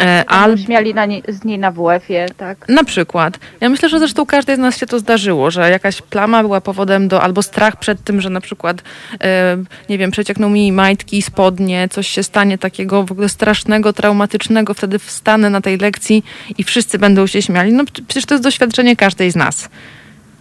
[0.00, 2.68] E, albo śmiali na nie, z niej na WF-ie, tak?
[2.68, 3.38] na przykład.
[3.60, 7.08] Ja myślę, że zresztą każdej z nas się to zdarzyło, że jakaś plama była powodem
[7.08, 8.82] do, albo strach przed tym, że na przykład,
[9.22, 9.56] e,
[9.88, 14.98] nie wiem, przeciekną mi majtki, spodnie, coś się stanie takiego w ogóle strasznego, traumatycznego, wtedy
[14.98, 16.24] wstanę na tej lekcji
[16.58, 17.72] i wszyscy będą się śmiali.
[17.72, 19.68] No przecież to jest doświadczenie każdej z nas.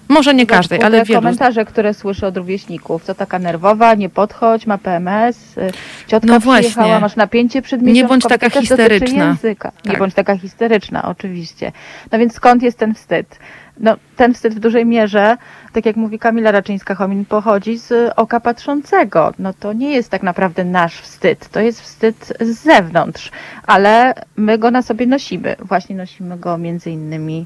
[0.09, 1.19] Może nie każdej, ale wielu.
[1.21, 3.03] komentarze, które słyszę od rówieśników.
[3.03, 5.71] Co taka nerwowa, nie podchodź, ma PMS, y,
[6.07, 6.99] ciotka No właśnie.
[6.99, 8.09] masz napięcie przed Nie miesiączką.
[8.13, 9.25] bądź taka histeryczna.
[9.25, 9.71] Języka.
[9.85, 9.99] Nie Tak.
[9.99, 11.71] bądź taka historyczna, oczywiście.
[12.11, 13.39] No więc skąd jest ten wstyd?
[13.79, 15.37] No, ten wstyd w dużej mierze,
[15.73, 19.33] tak jak mówi Kamila Raczyńska-Homin, pochodzi z oka patrzącego.
[19.39, 23.31] No to nie jest tak naprawdę nasz wstyd, to jest wstyd z zewnątrz,
[23.67, 25.55] ale my go na sobie nosimy.
[25.59, 27.45] Właśnie nosimy go między innymi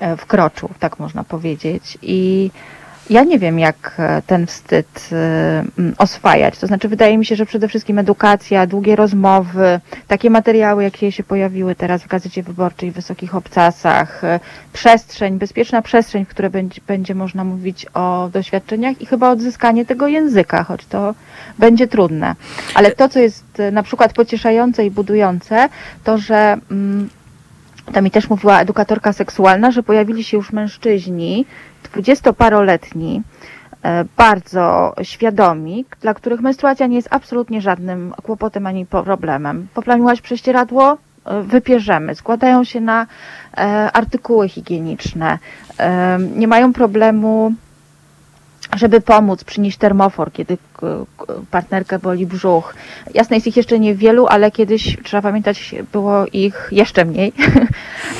[0.00, 1.98] e, w kroczu, tak można powiedzieć.
[2.02, 2.50] I
[3.10, 5.64] ja nie wiem, jak e, ten wstyd e,
[5.98, 6.58] oswajać.
[6.58, 11.22] To znaczy, wydaje mi się, że przede wszystkim edukacja, długie rozmowy, takie materiały, jakie się
[11.22, 14.22] pojawiły teraz w Gazecie Wyborczej w Wysokich Obcasach,
[14.72, 20.08] przestrzeń, bezpieczna przestrzeń, w której będzie, będzie można mówić o doświadczeniach i chyba odzyskanie tego
[20.08, 21.14] języka, choć to
[21.58, 22.34] będzie trudne.
[22.74, 25.68] Ale to, co jest na przykład pocieszające i budujące,
[26.04, 27.08] to, że mm,
[27.92, 31.46] to mi też mówiła edukatorka seksualna, że pojawili się już mężczyźni,
[31.82, 33.22] dwudziestoparoletni,
[33.82, 39.66] e, bardzo świadomi, dla których menstruacja nie jest absolutnie żadnym kłopotem ani problemem.
[39.74, 40.98] Poplamiłaś prześcieradło?
[41.24, 42.14] E, Wypierzemy.
[42.14, 43.06] Składają się na
[43.56, 45.38] e, artykuły higieniczne.
[46.36, 47.52] Nie mają problemu
[48.76, 50.58] żeby pomóc, przynieść termofor, kiedy
[51.50, 52.74] partnerkę boli brzuch.
[53.14, 57.32] Jasne, jest ich jeszcze niewielu, ale kiedyś, trzeba pamiętać, było ich jeszcze mniej.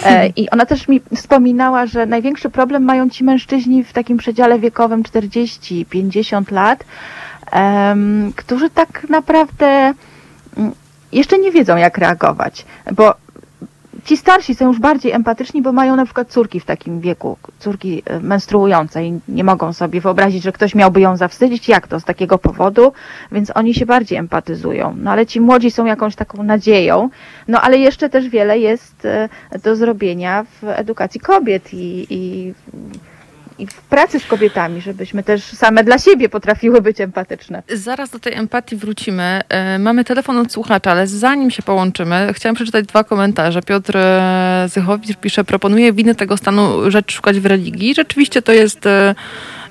[0.04, 4.58] E, I ona też mi wspominała, że największy problem mają ci mężczyźni w takim przedziale
[4.58, 6.84] wiekowym 40-50 lat,
[8.36, 9.94] którzy tak naprawdę
[10.56, 10.72] mm,
[11.12, 13.14] jeszcze nie wiedzą, jak reagować, bo
[14.04, 18.02] ci starsi są już bardziej empatyczni, bo mają na przykład córki w takim wieku, córki
[18.06, 22.04] e, menstruujące i nie mogą sobie wyobrazić, że ktoś miałby ją zawstydzić, jak to, z
[22.04, 22.92] takiego powodu,
[23.32, 24.94] więc oni się bardziej empatyzują.
[24.96, 27.10] No ale ci młodzi są jakąś taką nadzieją,
[27.48, 29.28] no ale jeszcze też wiele jest e,
[29.62, 32.54] do zrobienia w edukacji kobiet i, i,
[33.60, 37.62] i w pracy z kobietami, żebyśmy też same dla siebie potrafiły być empatyczne.
[37.68, 39.40] Zaraz do tej empatii wrócimy.
[39.48, 43.62] E, Mamy telefon od słuchacza, ale zanim się połączymy, chciałam przeczytać dwa komentarze.
[43.62, 47.94] Piotr e, Zychowicz pisze, proponuje winy tego stanu rzecz szukać w religii.
[47.94, 49.14] Rzeczywiście to jest e,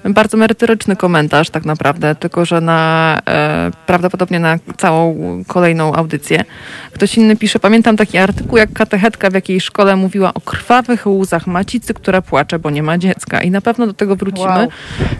[0.06, 5.16] bardzo merytoryczny komentarz tak naprawdę, tylko że na e, prawdopodobnie na całą
[5.48, 6.44] kolejną audycję.
[6.92, 11.48] Ktoś inny pisze, pamiętam taki artykuł, jak katechetka w jakiejś szkole mówiła o krwawych łzach
[11.48, 13.42] macicy, która płacze, bo nie ma dziecka.
[13.42, 14.48] I na pewno do tego wrócimy.
[14.48, 14.68] Wow.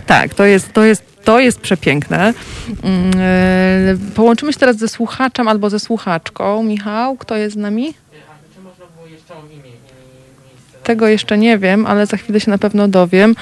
[0.06, 2.34] Tak, to jest, to jest, to jest przepiękne.
[2.82, 6.62] Mm, e, Połączymy się teraz ze słuchaczem albo ze słuchaczką.
[6.62, 7.94] Michał, kto jest z nami?
[10.90, 13.34] Tego jeszcze nie wiem, ale za chwilę się na pewno dowiem.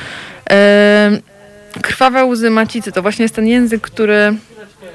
[1.83, 4.35] Krwawe łzy macicy to właśnie jest ten język, który.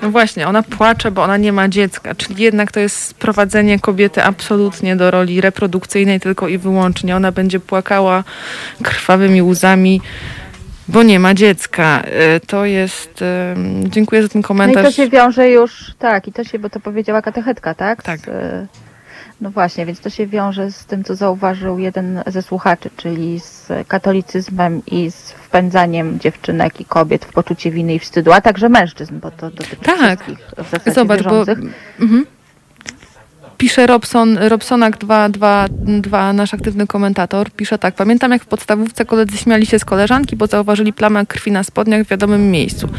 [0.02, 4.24] No właśnie, ona płacze, bo ona nie ma dziecka, czyli jednak to jest sprowadzenie kobiety
[4.24, 7.16] absolutnie do roli reprodukcyjnej tylko i wyłącznie.
[7.16, 8.24] Ona będzie płakała
[8.84, 10.02] krwawymi łzami,
[10.88, 12.02] bo nie ma dziecka.
[12.06, 13.24] E, To jest.
[13.84, 14.86] Dziękuję za ten No i komentarz.
[14.86, 18.04] to się wiąże już, tak, i to się, bo to powiedziała katechetka, tak?
[18.04, 18.20] Tak.
[18.20, 18.68] Z, e,
[19.42, 23.68] no właśnie, więc to się wiąże z tym, co zauważył jeden ze słuchaczy, czyli z
[23.88, 29.20] katolicyzmem i z wpędzaniem dziewczynek i kobiet w poczucie winy i wstydu, a także mężczyzn,
[29.20, 29.98] bo to dotyczy Tak.
[30.24, 31.60] wszystkich w zasadzie Zobacz, bo wierzących.
[32.00, 32.26] mhm.
[33.58, 37.96] pisze Robson, Robsonak 222, nasz aktywny komentator, pisze tak.
[37.96, 42.04] Pamiętam jak w podstawówce koledzy śmiali się z koleżanki, bo zauważyli plamę krwi na spodniach
[42.06, 42.90] w wiadomym miejscu.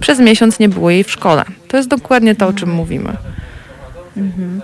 [0.00, 1.44] Przez miesiąc nie było jej w szkole.
[1.68, 3.16] To jest dokładnie to, o czym mówimy.
[4.16, 4.60] Mm,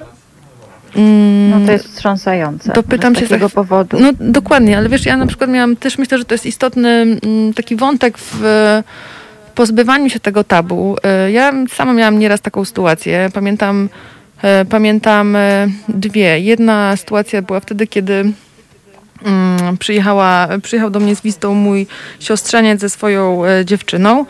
[1.51, 2.73] No to jest wstrząsające.
[2.73, 3.97] Dopytam z się takiego chw- powodu.
[4.01, 6.89] No dokładnie, ale wiesz, ja na przykład miałam, też myślę, że to jest istotny
[7.23, 8.43] mm, taki wątek w
[9.55, 10.97] pozbywaniu się tego tabu.
[11.05, 13.31] E, Ja sama miałam nieraz taką sytuację.
[13.35, 13.89] Pamiętam,
[14.43, 16.41] e, pamiętam e, dwie.
[16.41, 18.33] Jedna sytuacja była wtedy, kiedy
[19.25, 21.87] mm, przyjechała, przyjechał do mnie z wizytą mój
[22.21, 24.27] siostrzeniec ze swoją dziewczyną.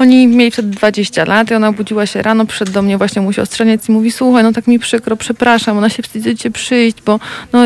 [0.00, 3.34] Oni mieli wtedy 20 lat i ona obudziła się rano, przyszedł do mnie właśnie mój
[3.34, 7.20] siostrzeniec i mówi, słuchaj, no tak mi przykro, przepraszam, ona się wstydzi cię przyjść, bo
[7.52, 7.60] no,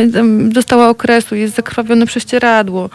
[0.48, 2.90] dostała okresu, jest zakrwawione prześcieradło.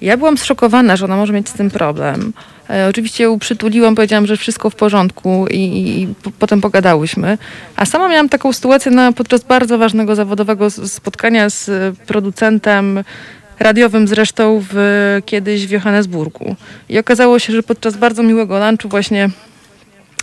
[0.00, 2.32] Ja byłam zszokowana, że ona może mieć z tym problem.
[2.70, 7.38] E, oczywiście ją przytuliłam, powiedziałam, że wszystko w porządku i, i, i po, potem pogadałyśmy.
[7.76, 13.04] A sama miałam taką sytuację na, podczas bardzo ważnego zawodowego spotkania z producentem
[13.60, 14.76] radiowym zresztą w,
[15.26, 16.56] kiedyś w Johannesburgu.
[16.88, 19.30] I okazało się, że podczas bardzo miłego lunchu właśnie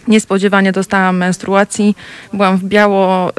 [0.07, 1.95] niespodziewanie dostałam menstruacji.
[2.33, 3.33] Byłam w biało y,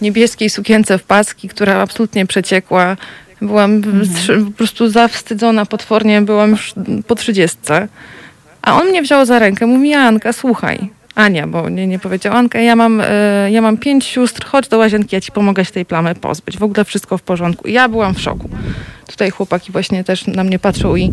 [0.00, 2.96] niebieskiej sukience w paski, która absolutnie przeciekła.
[3.42, 6.74] Byłam wstrzy- po prostu zawstydzona potwornie, byłam już
[7.06, 7.88] po trzydziestce.
[8.62, 10.90] A on mnie wziął za rękę, mówi Anka, słuchaj.
[11.14, 13.04] Ania, bo nie, nie powiedział Anka, ja mam, y,
[13.50, 16.58] ja mam pięć sióstr, chodź do łazienki, ja ci pomogę się tej plamy pozbyć.
[16.58, 17.68] W ogóle wszystko w porządku.
[17.68, 18.48] I ja byłam w szoku.
[19.06, 21.12] Tutaj chłopaki właśnie też na mnie patrzą i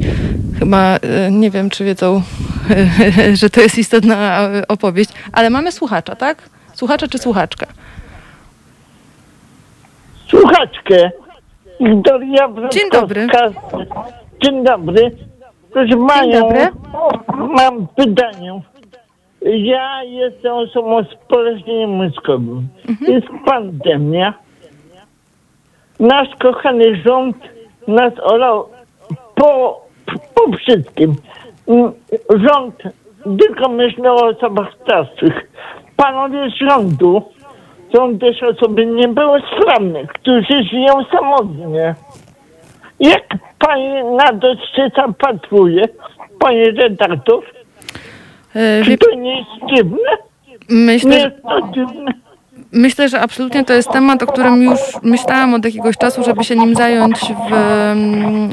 [0.60, 2.22] chyba y, nie wiem, czy wiedzą,
[3.42, 5.10] że to jest istotna y, opowieść.
[5.32, 6.50] Ale mamy słuchacza, tak?
[6.74, 7.68] Słuchacza czy słuchaczka?
[10.28, 11.12] Słuchaczkę.
[11.80, 13.28] Wiktoria Dzień dobry.
[14.44, 15.12] Dzień dobry.
[15.74, 16.68] Proszę Panią, dobry.
[17.38, 18.62] mam pytanie.
[19.46, 22.68] Ja jestem osobą z porażeniem mózgowym.
[22.90, 23.14] Mhm.
[23.14, 24.34] Jest pandemia.
[26.00, 27.38] Nasz kochany rząd
[27.88, 28.70] nas olał
[29.36, 29.82] po,
[30.36, 31.16] po wszystkim.
[31.68, 31.92] Mm,
[32.30, 32.76] Rząd
[33.40, 35.52] tylko myślał o osobach starszych.
[35.96, 37.22] Panowie z rządu
[37.96, 41.96] są też osoby niepełnosprawne, którzy żyją samotnie.
[43.00, 43.24] Jak
[43.60, 45.88] pani na to się zapatruje,
[46.40, 47.44] pani redaktor?
[48.86, 50.18] Czy to nie jest dziwne?
[50.70, 52.12] Myślę, że, jest to dziwne.
[52.72, 56.56] myślę, że absolutnie to jest temat, o którym już myślałam od jakiegoś czasu, żeby się
[56.56, 57.54] nim zająć w,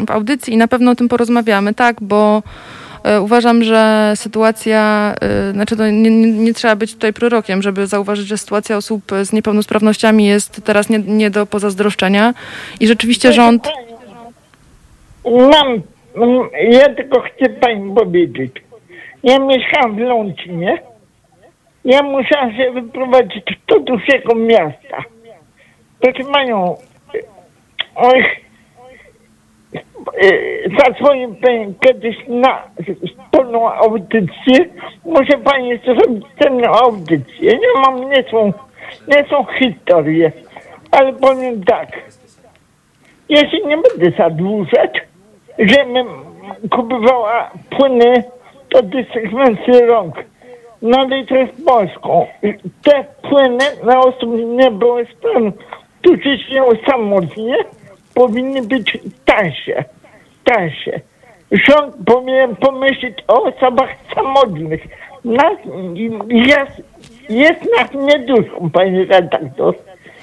[0.06, 2.42] w audycji i na pewno o tym porozmawiamy, tak, bo
[3.04, 7.86] e, uważam, że sytuacja, e, znaczy to nie, nie, nie trzeba być tutaj prorokiem, żeby
[7.86, 12.34] zauważyć, że sytuacja osób z niepełnosprawnościami jest teraz nie, nie do pozazdroszczenia
[12.80, 13.68] i rzeczywiście rząd...
[15.24, 15.82] Mam,
[16.70, 18.52] ja tylko chcę pani powiedzieć.
[19.22, 20.82] Ja mieszkam w Lącinie.
[21.84, 25.04] Ja musiałam się wyprowadzić do dużego miasta.
[26.00, 26.76] Proszę panią,
[28.00, 28.24] Oj,
[29.74, 30.30] e,
[30.78, 32.62] zadzwonię pani kiedyś na
[33.06, 34.64] wspólną audycję.
[35.04, 37.52] Muszę pani zrobić tę audycję.
[37.52, 38.52] Nie mam, nie są,
[39.08, 40.32] nie są historie.
[40.90, 41.88] Ale powiem tak.
[43.28, 45.00] Jeśli nie będę zadłużać,
[45.58, 46.06] żebym
[46.70, 48.24] kupowała płyny
[48.70, 50.14] do dysygnacji rąk
[50.82, 52.26] na litrę polską.
[52.82, 55.54] Te płyny na osób niepełnosprawnych,
[56.00, 57.56] którzy się samotnie,
[58.14, 59.84] powinny być tańsze.
[60.44, 61.00] Tańsze.
[61.52, 64.82] Rząd powinien pomyśleć o osobach samotnych.
[65.24, 65.58] Nas,
[66.28, 66.82] jest,
[67.28, 69.74] jest nas niedużo, panie redaktor.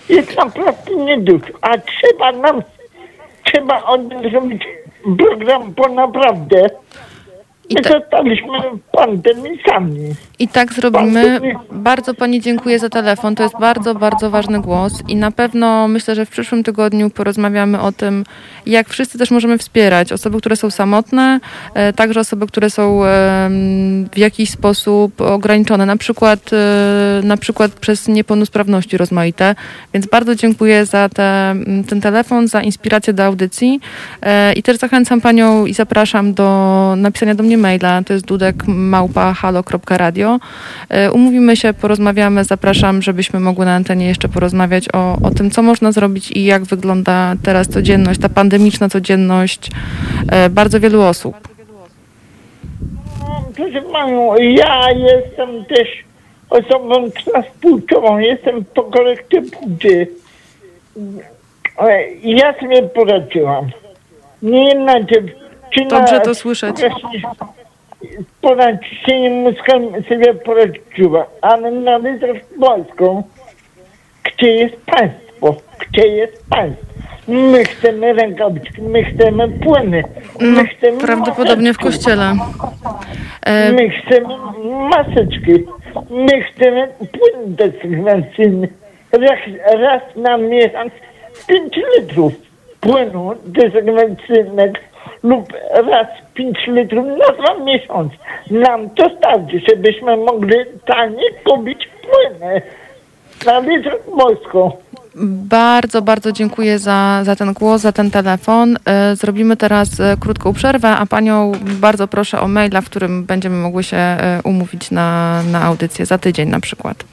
[0.09, 1.53] Jest naprawdę niedużo.
[1.61, 2.61] A trzeba nam,
[3.43, 3.97] trzeba o
[5.17, 6.69] program, bo naprawdę
[7.69, 10.15] I my te- zostaliśmy w pandemii sami.
[10.39, 11.41] I tak zrobimy.
[11.71, 13.35] Bardzo Pani dziękuję za telefon.
[13.35, 17.81] To jest bardzo, bardzo ważny głos i na pewno myślę, że w przyszłym tygodniu porozmawiamy
[17.81, 18.23] o tym,
[18.65, 21.39] jak wszyscy też możemy wspierać osoby, które są samotne,
[21.73, 23.01] e, także osoby, które są
[24.13, 29.55] w jakiś sposób ograniczone, na przykład, e, na przykład przez niepełnosprawności rozmaite.
[29.93, 31.55] Więc bardzo dziękuję za te,
[31.89, 33.79] ten telefon, za inspirację do audycji
[34.21, 38.03] E, i też zachęcam Panią i zapraszam do napisania do mnie maila.
[38.03, 40.24] To jest dudek małpa halo.radio.
[40.89, 42.43] E, Umówimy się, porozmawiamy.
[42.43, 46.63] Zapraszam, żebyśmy mogły na antenie jeszcze porozmawiać o, o tym, co można zrobić i jak
[46.63, 49.71] wygląda teraz codzienność, ta pandemiczna codzienność
[50.31, 51.35] e, bardzo wielu osób.
[53.19, 55.87] No, Proszę panią, ja jestem też
[56.49, 60.07] osobą transpłciową, jestem po korekcie płci.
[61.79, 63.69] E, Ja sobie poradziłam.
[64.41, 64.75] Nie
[65.05, 65.99] dziewczyna...
[65.99, 66.75] Dobrze to słyszeć.
[68.11, 73.23] Z poradzieniem mózgiem sobie poradziła, ale na literę polską,
[74.23, 75.55] gdzie jest państwo?
[75.79, 76.85] Gdzie jest państwo?
[77.27, 80.03] My chcemy rękawiczki, my chcemy płyny,
[80.39, 81.83] my No, chcemy prawdopodobnie w maseczki.
[81.83, 82.33] kościele.
[83.45, 84.27] E, My chcemy
[84.89, 85.51] maseczki.
[86.09, 88.67] My chcemy płyn dezynfekcyjny.
[89.11, 89.39] Raz,
[89.79, 90.93] raz na miesiąc
[91.47, 92.33] 5 litrów
[92.79, 94.79] płynu dezynfekcyjnego
[95.25, 95.53] lub
[95.91, 98.15] raz 5 litrów na dwa miesiące.
[98.51, 102.61] Nam to starczy, żebyśmy mogli taniej kupić płyny
[103.45, 104.71] na litrę polską.
[105.49, 108.77] Bardzo, bardzo dziękuję za, za ten głos, za ten telefon.
[108.85, 113.55] E, Zrobimy teraz e, krótką przerwę, a panią bardzo proszę o maila, w którym będziemy
[113.55, 117.03] mogły się e, umówić na, na audycję za tydzień na przykład.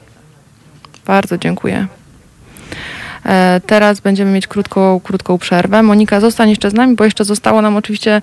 [1.07, 1.87] Bardzo dziękuję.
[3.25, 5.83] E, Teraz będziemy mieć krótką, krótką przerwę.
[5.83, 8.21] Monika, zostań jeszcze z nami, bo jeszcze zostało nam oczywiście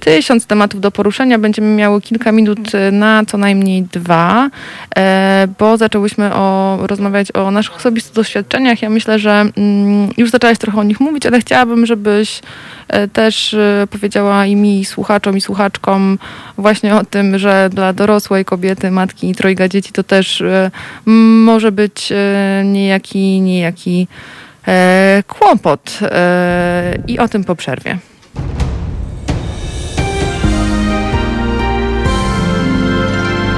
[0.00, 1.38] tysiąc tematów do poruszenia.
[1.38, 4.50] Będziemy miały kilka minut e, na co najmniej dwa,
[4.96, 8.82] e, bo zaczęłyśmy o, rozmawiać o naszych osobistych doświadczeniach.
[8.82, 12.40] Ja myślę, że mm, już zaczęłaś trochę o nich mówić, ale chciałabym, żebyś
[13.12, 16.18] też e, powiedziała i mi, słuchaczom i słuchaczkom
[16.58, 20.70] właśnie o tym, że dla dorosłej kobiety, matki i trojga dzieci to też e,
[21.44, 24.08] może być e, niejaki, niejaki
[24.68, 25.98] e, kłopot.
[26.02, 27.98] E, I o tym po przerwie.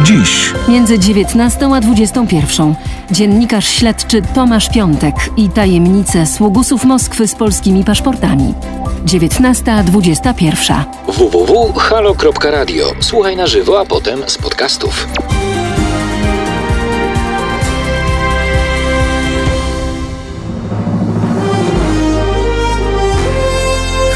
[0.04, 2.74] Dziś między 19 a 21
[3.10, 8.54] dziennikarz śledczy Tomasz Piątek i tajemnice sługusów Moskwy z polskimi paszportami.
[9.04, 10.76] 19 a 21.
[11.06, 12.92] www.halo.radio.
[13.00, 15.06] Słuchaj na żywo, a potem z podcastów.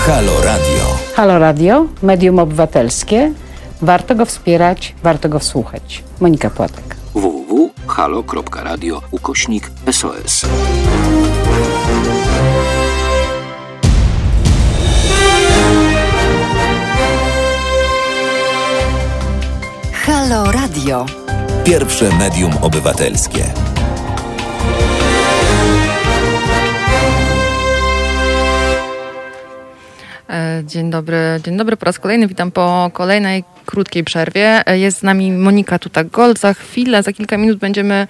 [0.06, 0.98] Halo Radio.
[1.14, 3.32] Halo Radio, medium obywatelskie.
[3.82, 6.04] Warto go wspierać, warto go wsłuchać.
[6.20, 6.96] Monika Płatek.
[7.14, 10.46] www.halo.radio ukośnik SOS.
[19.92, 21.06] Halo Radio.
[21.64, 23.44] Pierwsze medium obywatelskie.
[30.64, 32.26] Dzień dobry, dzień dobry po raz kolejny.
[32.26, 34.66] Witam po kolejnej krótkiej przerwie.
[34.66, 36.38] E, Jest z nami Monika Tutak-Gold.
[36.38, 38.06] Za chwilę, za kilka minut będziemy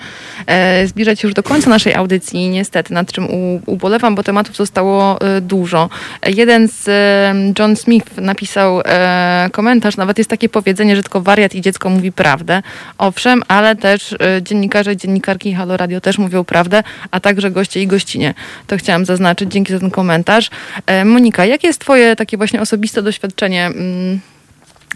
[0.46, 2.48] e, zbliżać się już do końca naszej audycji.
[2.48, 3.26] Niestety, nad czym
[3.66, 5.88] ubolewam, bo tematów zostało e, dużo.
[6.22, 11.20] E, Jeden z e, John Smith napisał e, komentarz, nawet jest takie powiedzenie, że tylko
[11.20, 12.62] wariat i dziecko mówi prawdę.
[12.98, 17.82] Owszem, ale też e, dziennikarze i dziennikarki Halo Radio też mówią prawdę, a także goście
[17.82, 18.34] i gościnie.
[18.66, 19.52] To chciałam zaznaczyć.
[19.52, 20.50] Dzięki za ten komentarz.
[20.86, 23.66] E, Monika, jakie jest twoje takie właśnie osobiste doświadczenie?
[23.66, 24.20] mm,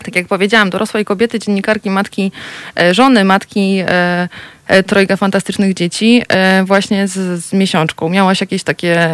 [0.02, 2.32] tak jak powiedziałam, dorosłej kobiety, dziennikarki, matki,
[2.80, 4.28] e, żony, matki e,
[4.66, 6.22] e, trojga fantastycznych dzieci,
[6.64, 8.09] właśnie z, z miesiączką.
[8.09, 9.10] Miałaś jakieś takie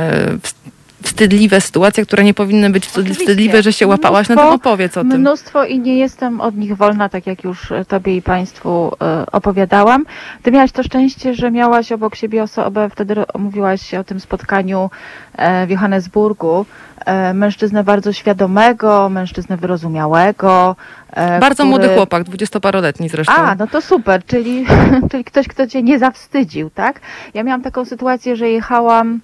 [1.02, 3.20] wstydliwe sytuacje, które nie powinny być Oczywiście.
[3.20, 5.20] wstydliwe, że się łapałaś, no Mnóstwo- opowiedz o tym.
[5.20, 9.24] Mnóstwo i nie jestem od nich wolna, tak jak już e, Tobie i Państwu e,
[9.32, 10.04] opowiadałam.
[10.42, 14.90] Ty miałaś to szczęście, że miałaś obok siebie osobę, wtedy mówiłaś o tym spotkaniu
[15.36, 16.66] e, w Johannesburgu,
[17.06, 20.76] e, mężczyznę bardzo świadomego, mężczyznę wyrozumiałego.
[21.12, 23.32] e, Bardzo który- młody chłopak, dwudziestoparoletni zresztą.
[23.36, 24.66] A, no to super, czyli,
[25.10, 27.00] czyli ktoś, kto cię nie zawstydził, tak?
[27.34, 29.20] Ja miałam taką sytuację, że jechałam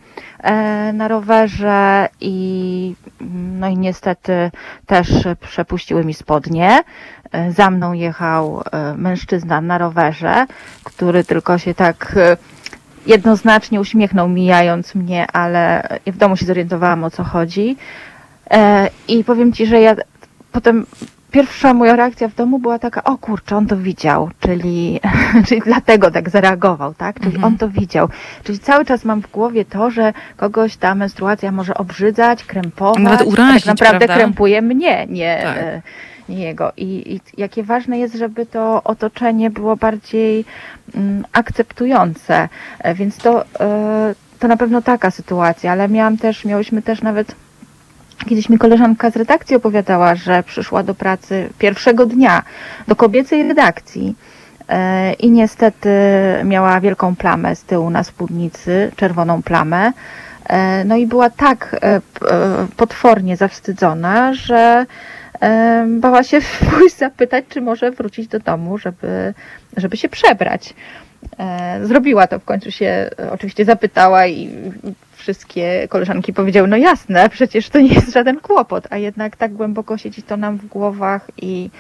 [0.93, 4.51] na rowerze i mm, no i niestety
[4.87, 5.09] też
[5.41, 6.81] przepuściły mi spodnie.
[7.33, 10.47] E, Za mną jechał e, mężczyzna na rowerze,
[10.85, 12.37] który tylko się tak e,
[13.07, 17.77] jednoznacznie uśmiechnął mijając mnie, ale w domu się zorientowałam o co chodzi.
[18.51, 19.95] E, I powiem ci, że ja
[20.53, 20.87] potem
[21.35, 25.01] pierwsza moja reakcja w domu była taka, o kurczę, on to widział, czyli,
[25.47, 27.21] czyli dlatego tak zareagował, tak?
[27.21, 27.45] Czyli Mhm.
[27.45, 28.09] on to widział.
[28.45, 33.03] Czyli cały czas mam w głowie to, że kogoś ta menstruacja może obrzydzać, krępować.
[33.03, 34.17] Nawet a urazić, tak naprawdę prawda?
[34.17, 35.57] krępuje mnie, nie, Tak.
[35.57, 35.83] e,
[36.29, 36.73] nie jego.
[36.77, 40.45] I, I jakie ważne jest, żeby to otoczenie było bardziej
[40.95, 42.49] mm, akceptujące.
[42.79, 47.35] E, Więc to, e, to na pewno taka sytuacja, ale miałam też, miałyśmy też nawet
[48.29, 52.43] Kiedyś mi koleżanka z redakcji opowiadała, że przyszła do pracy pierwszego dnia
[52.89, 54.17] do kobiecej redakcji
[54.69, 55.89] e, i niestety
[56.45, 59.93] miała wielką plamę z tyłu na spódnicy, czerwoną plamę.
[60.47, 62.01] E, No i była tak e,
[62.77, 64.87] potwornie zawstydzona, że
[65.87, 66.39] bała się
[66.71, 69.35] pójść zapytać, czy może wrócić do domu, żeby,
[69.77, 70.75] żeby się przebrać.
[71.83, 74.51] Zrobiła to, w końcu się oczywiście zapytała i
[75.25, 79.99] wszystkie koleżanki powiedziały, no jasne, przecież to nie jest żaden kłopot, a jednak tak głęboko
[79.99, 81.71] siedzi to nam w głowach i,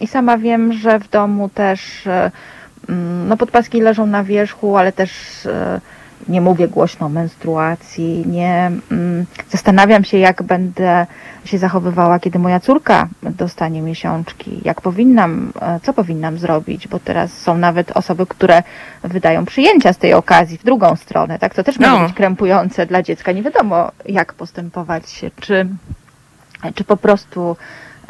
[0.00, 2.30] i sama wiem, że w domu też e,
[2.88, 5.10] mm, no podpaski leżą na wierzchu, ale też
[5.46, 5.80] e,
[6.28, 11.06] nie mówię głośno o menstruacji, nie mm, zastanawiam się, jak będę
[11.44, 17.32] się zachowywała, kiedy moja córka dostanie miesiączki, jak powinnam, e, co powinnam zrobić, bo teraz
[17.32, 18.62] są nawet osoby, które
[19.04, 21.54] wydają przyjęcia z tej okazji w drugą stronę, tak?
[21.54, 22.06] To też może No.
[22.06, 23.32] być krępujące dla dziecka.
[23.32, 25.66] Nie wiadomo, jak postępować, czy,
[26.74, 27.56] czy po prostu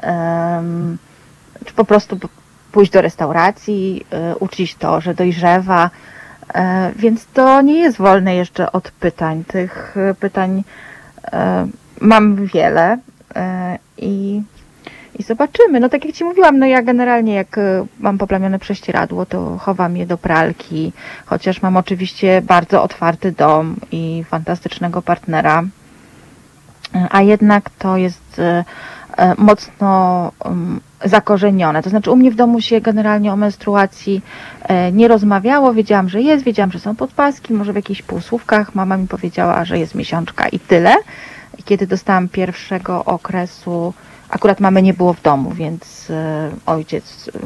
[0.03, 0.99] em,
[1.65, 2.19] czy po prostu
[2.73, 5.91] pójść do restauracji, y, uczyć to, że dojrzewa.
[6.57, 9.45] E, Więc to nie jest wolne jeszcze od pytań.
[9.45, 10.65] Tych y, pytań
[11.33, 11.67] e,
[12.01, 12.99] mam wiele
[13.37, 14.43] e, i,
[15.19, 15.81] i zobaczymy.
[15.81, 17.57] No tak jak Ci mówiłam, no ja generalnie jak
[18.01, 20.93] mam poplamione prześcieradło, to chowam je do pralki,
[21.27, 25.65] chociaż mam oczywiście bardzo otwarty dom i fantastycznego partnera,
[26.95, 28.65] E, a jednak to jest e, e,
[29.39, 31.83] mocno um, zakorzenione.
[31.83, 34.23] To znaczy u mnie w domu się generalnie o menstruacji
[34.63, 35.75] e, nie rozmawiało.
[35.75, 38.75] Wiedziałam, że jest, wiedziałam, że są podpaski, może w jakichś półsłówkach.
[38.75, 40.95] Mama mi powiedziała, że jest miesiączka i tyle.
[41.59, 43.95] I kiedy dostałam pierwszego okresu,
[44.31, 47.39] akurat mamy nie było w domu, więc e, ojciec e,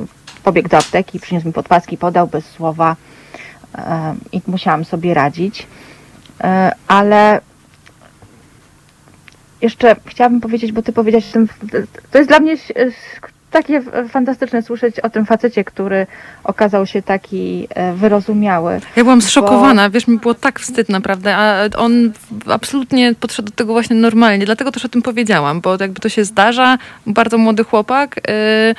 [0.43, 2.97] pobiegł do apteki, przyniósł mi podpaski, podał bez słowa
[3.79, 5.67] e, i musiałam sobie radzić.
[6.41, 7.41] E, ale
[9.63, 11.49] jeszcze chciałabym powiedzieć, bo ty powiedziałeś o tym,
[12.11, 12.57] to jest dla mnie
[13.51, 16.07] takie fantastyczne słyszeć o tym facecie, który
[16.45, 18.81] okazał się taki e, wyrozumiały.
[18.97, 22.13] Ja byłam zszokowana, wiesz, mi było tak wstyd naprawdę, a on
[22.47, 26.25] absolutnie podszedł do tego właśnie normalnie, dlatego też o tym powiedziałam, bo jakby to się
[26.25, 28.75] zdarza, bardzo młody chłopak, yy,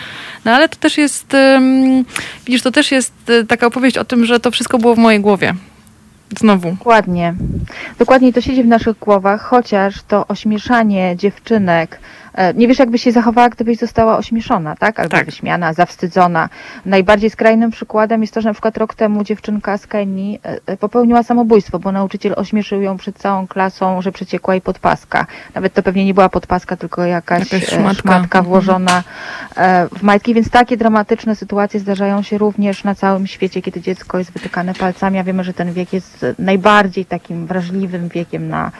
[0.45, 1.36] no ale to też jest,
[2.45, 5.20] widzisz, to też jest y, taka opowieść o tym, że to wszystko było w mojej
[5.20, 5.53] głowie.
[6.40, 6.72] Znowu.
[6.72, 7.34] Dokładnie.
[7.99, 11.99] Dokładnie to siedzi w naszych głowach, chociaż to ośmieszanie dziewczynek,
[12.56, 14.99] nie wiesz jakby się zachowała, gdybyś została ośmieszona, tak?
[14.99, 15.26] Albo Tak.
[15.26, 16.49] wyśmiana, zawstydzona.
[16.86, 20.78] Najbardziej skrajnym przykładem jest to, że na przykład rok temu dziewczynka z Kenii e, e,
[20.78, 25.26] popełniła samobójstwo, bo nauczyciel ośmieszył ją przed całą klasą, że przeciekła jej podpaska.
[25.56, 28.02] Nawet to pewnie nie była podpaska, tylko jakaś, Jakaś e, szmatka.
[28.02, 28.45] szmatka Mhm.
[28.45, 29.03] włożona
[29.58, 34.18] e, w majtki, więc takie dramatyczne sytuacje zdarzają się również na całym świecie, kiedy dziecko
[34.18, 38.72] jest wytykane palcami, a wiemy, że ten wiek jest najbardziej takim wrażliwym wiekiem na,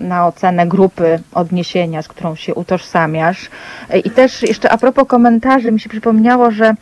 [0.00, 3.50] na ocenę grupy odniesienia, z którą się utożsamiasz.
[3.90, 6.74] E, I też jeszcze a propos komentarzy, mi się przypomniało, że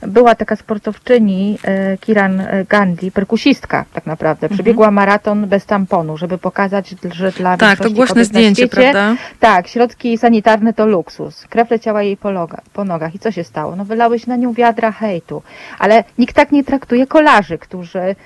[0.00, 6.94] była taka sportowczyni e, Kiran Gandhi, perkusistka tak naprawdę, przebiegła maraton bez tamponu, żeby pokazać,
[7.12, 7.76] że dla Mhm.
[7.76, 9.22] Tak, to głośne zdjęcie, świecie, prawda?
[9.40, 11.46] tak, środki sanitarne to luksus.
[11.46, 13.14] Krew leciała jej po, loga, po nogach.
[13.14, 13.76] I co się stało?
[13.76, 15.42] No wylały się na nią wiadra hejtu.
[15.78, 18.16] Ale nikt tak nie traktuje kolarzy, którzy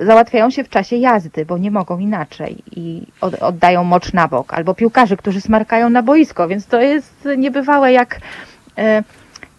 [0.00, 4.54] załatwiają się w czasie jazdy, bo nie mogą inaczej i od, oddają mocz na bok.
[4.54, 8.20] Albo piłkarzy, którzy smarkają na boisko, więc to jest niebywałe, jak,
[8.78, 9.02] e,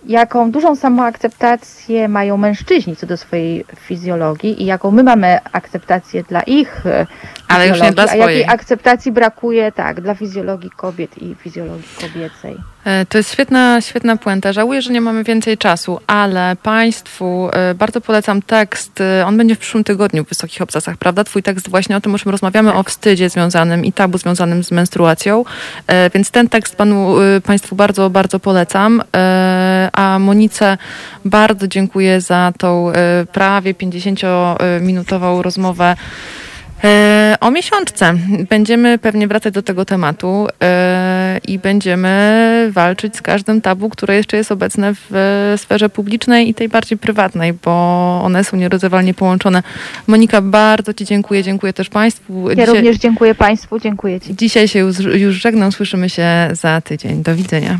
[0.06, 6.42] jaką dużą samoakceptację mają mężczyźni co do swojej fizjologii i jaką my mamy akceptację dla
[6.42, 7.08] ich e,
[7.48, 8.46] Ale już nie dla a jakiej swojej.
[8.48, 12.58] akceptacji brakuje tak dla fizjologii kobiet i fizjologii kobiecej.
[12.86, 14.54] E, To jest świetna, świetna puenta.
[14.54, 19.02] Żałuję, że nie mamy więcej czasu, ale Państwu e, bardzo polecam tekst.
[19.02, 21.24] e, On będzie w przyszłym tygodniu w Wysokich Obcasach, prawda?
[21.24, 24.72] Twój tekst właśnie o tym, o czym rozmawiamy, o wstydzie związanym i tabu związanym z
[24.72, 25.46] menstruacją.
[25.88, 29.04] E, Więc ten tekst panu, e, Państwu bardzo, bardzo polecam.
[29.16, 30.78] E, A Monice
[31.26, 35.95] bardzo dziękuję za tą e, prawie 50-minutową rozmowę.
[36.84, 38.14] E, O miesiączce
[38.49, 44.38] będziemy pewnie wracać do tego tematu e, i będziemy walczyć z każdym tabu, które jeszcze
[44.38, 47.72] jest obecne w sferze publicznej i tej bardziej prywatnej, bo
[48.24, 49.64] one są nierozerwalnie połączone.
[50.07, 52.52] Monika, bardzo Ci dziękuję, dziękuję też Państwu.
[52.52, 54.36] Ja również dziękuję Państwu, dziękuję Ci.
[54.36, 57.24] dzisiaj się już, już żegnam, słyszymy się za tydzień.
[57.24, 57.80] Do widzenia.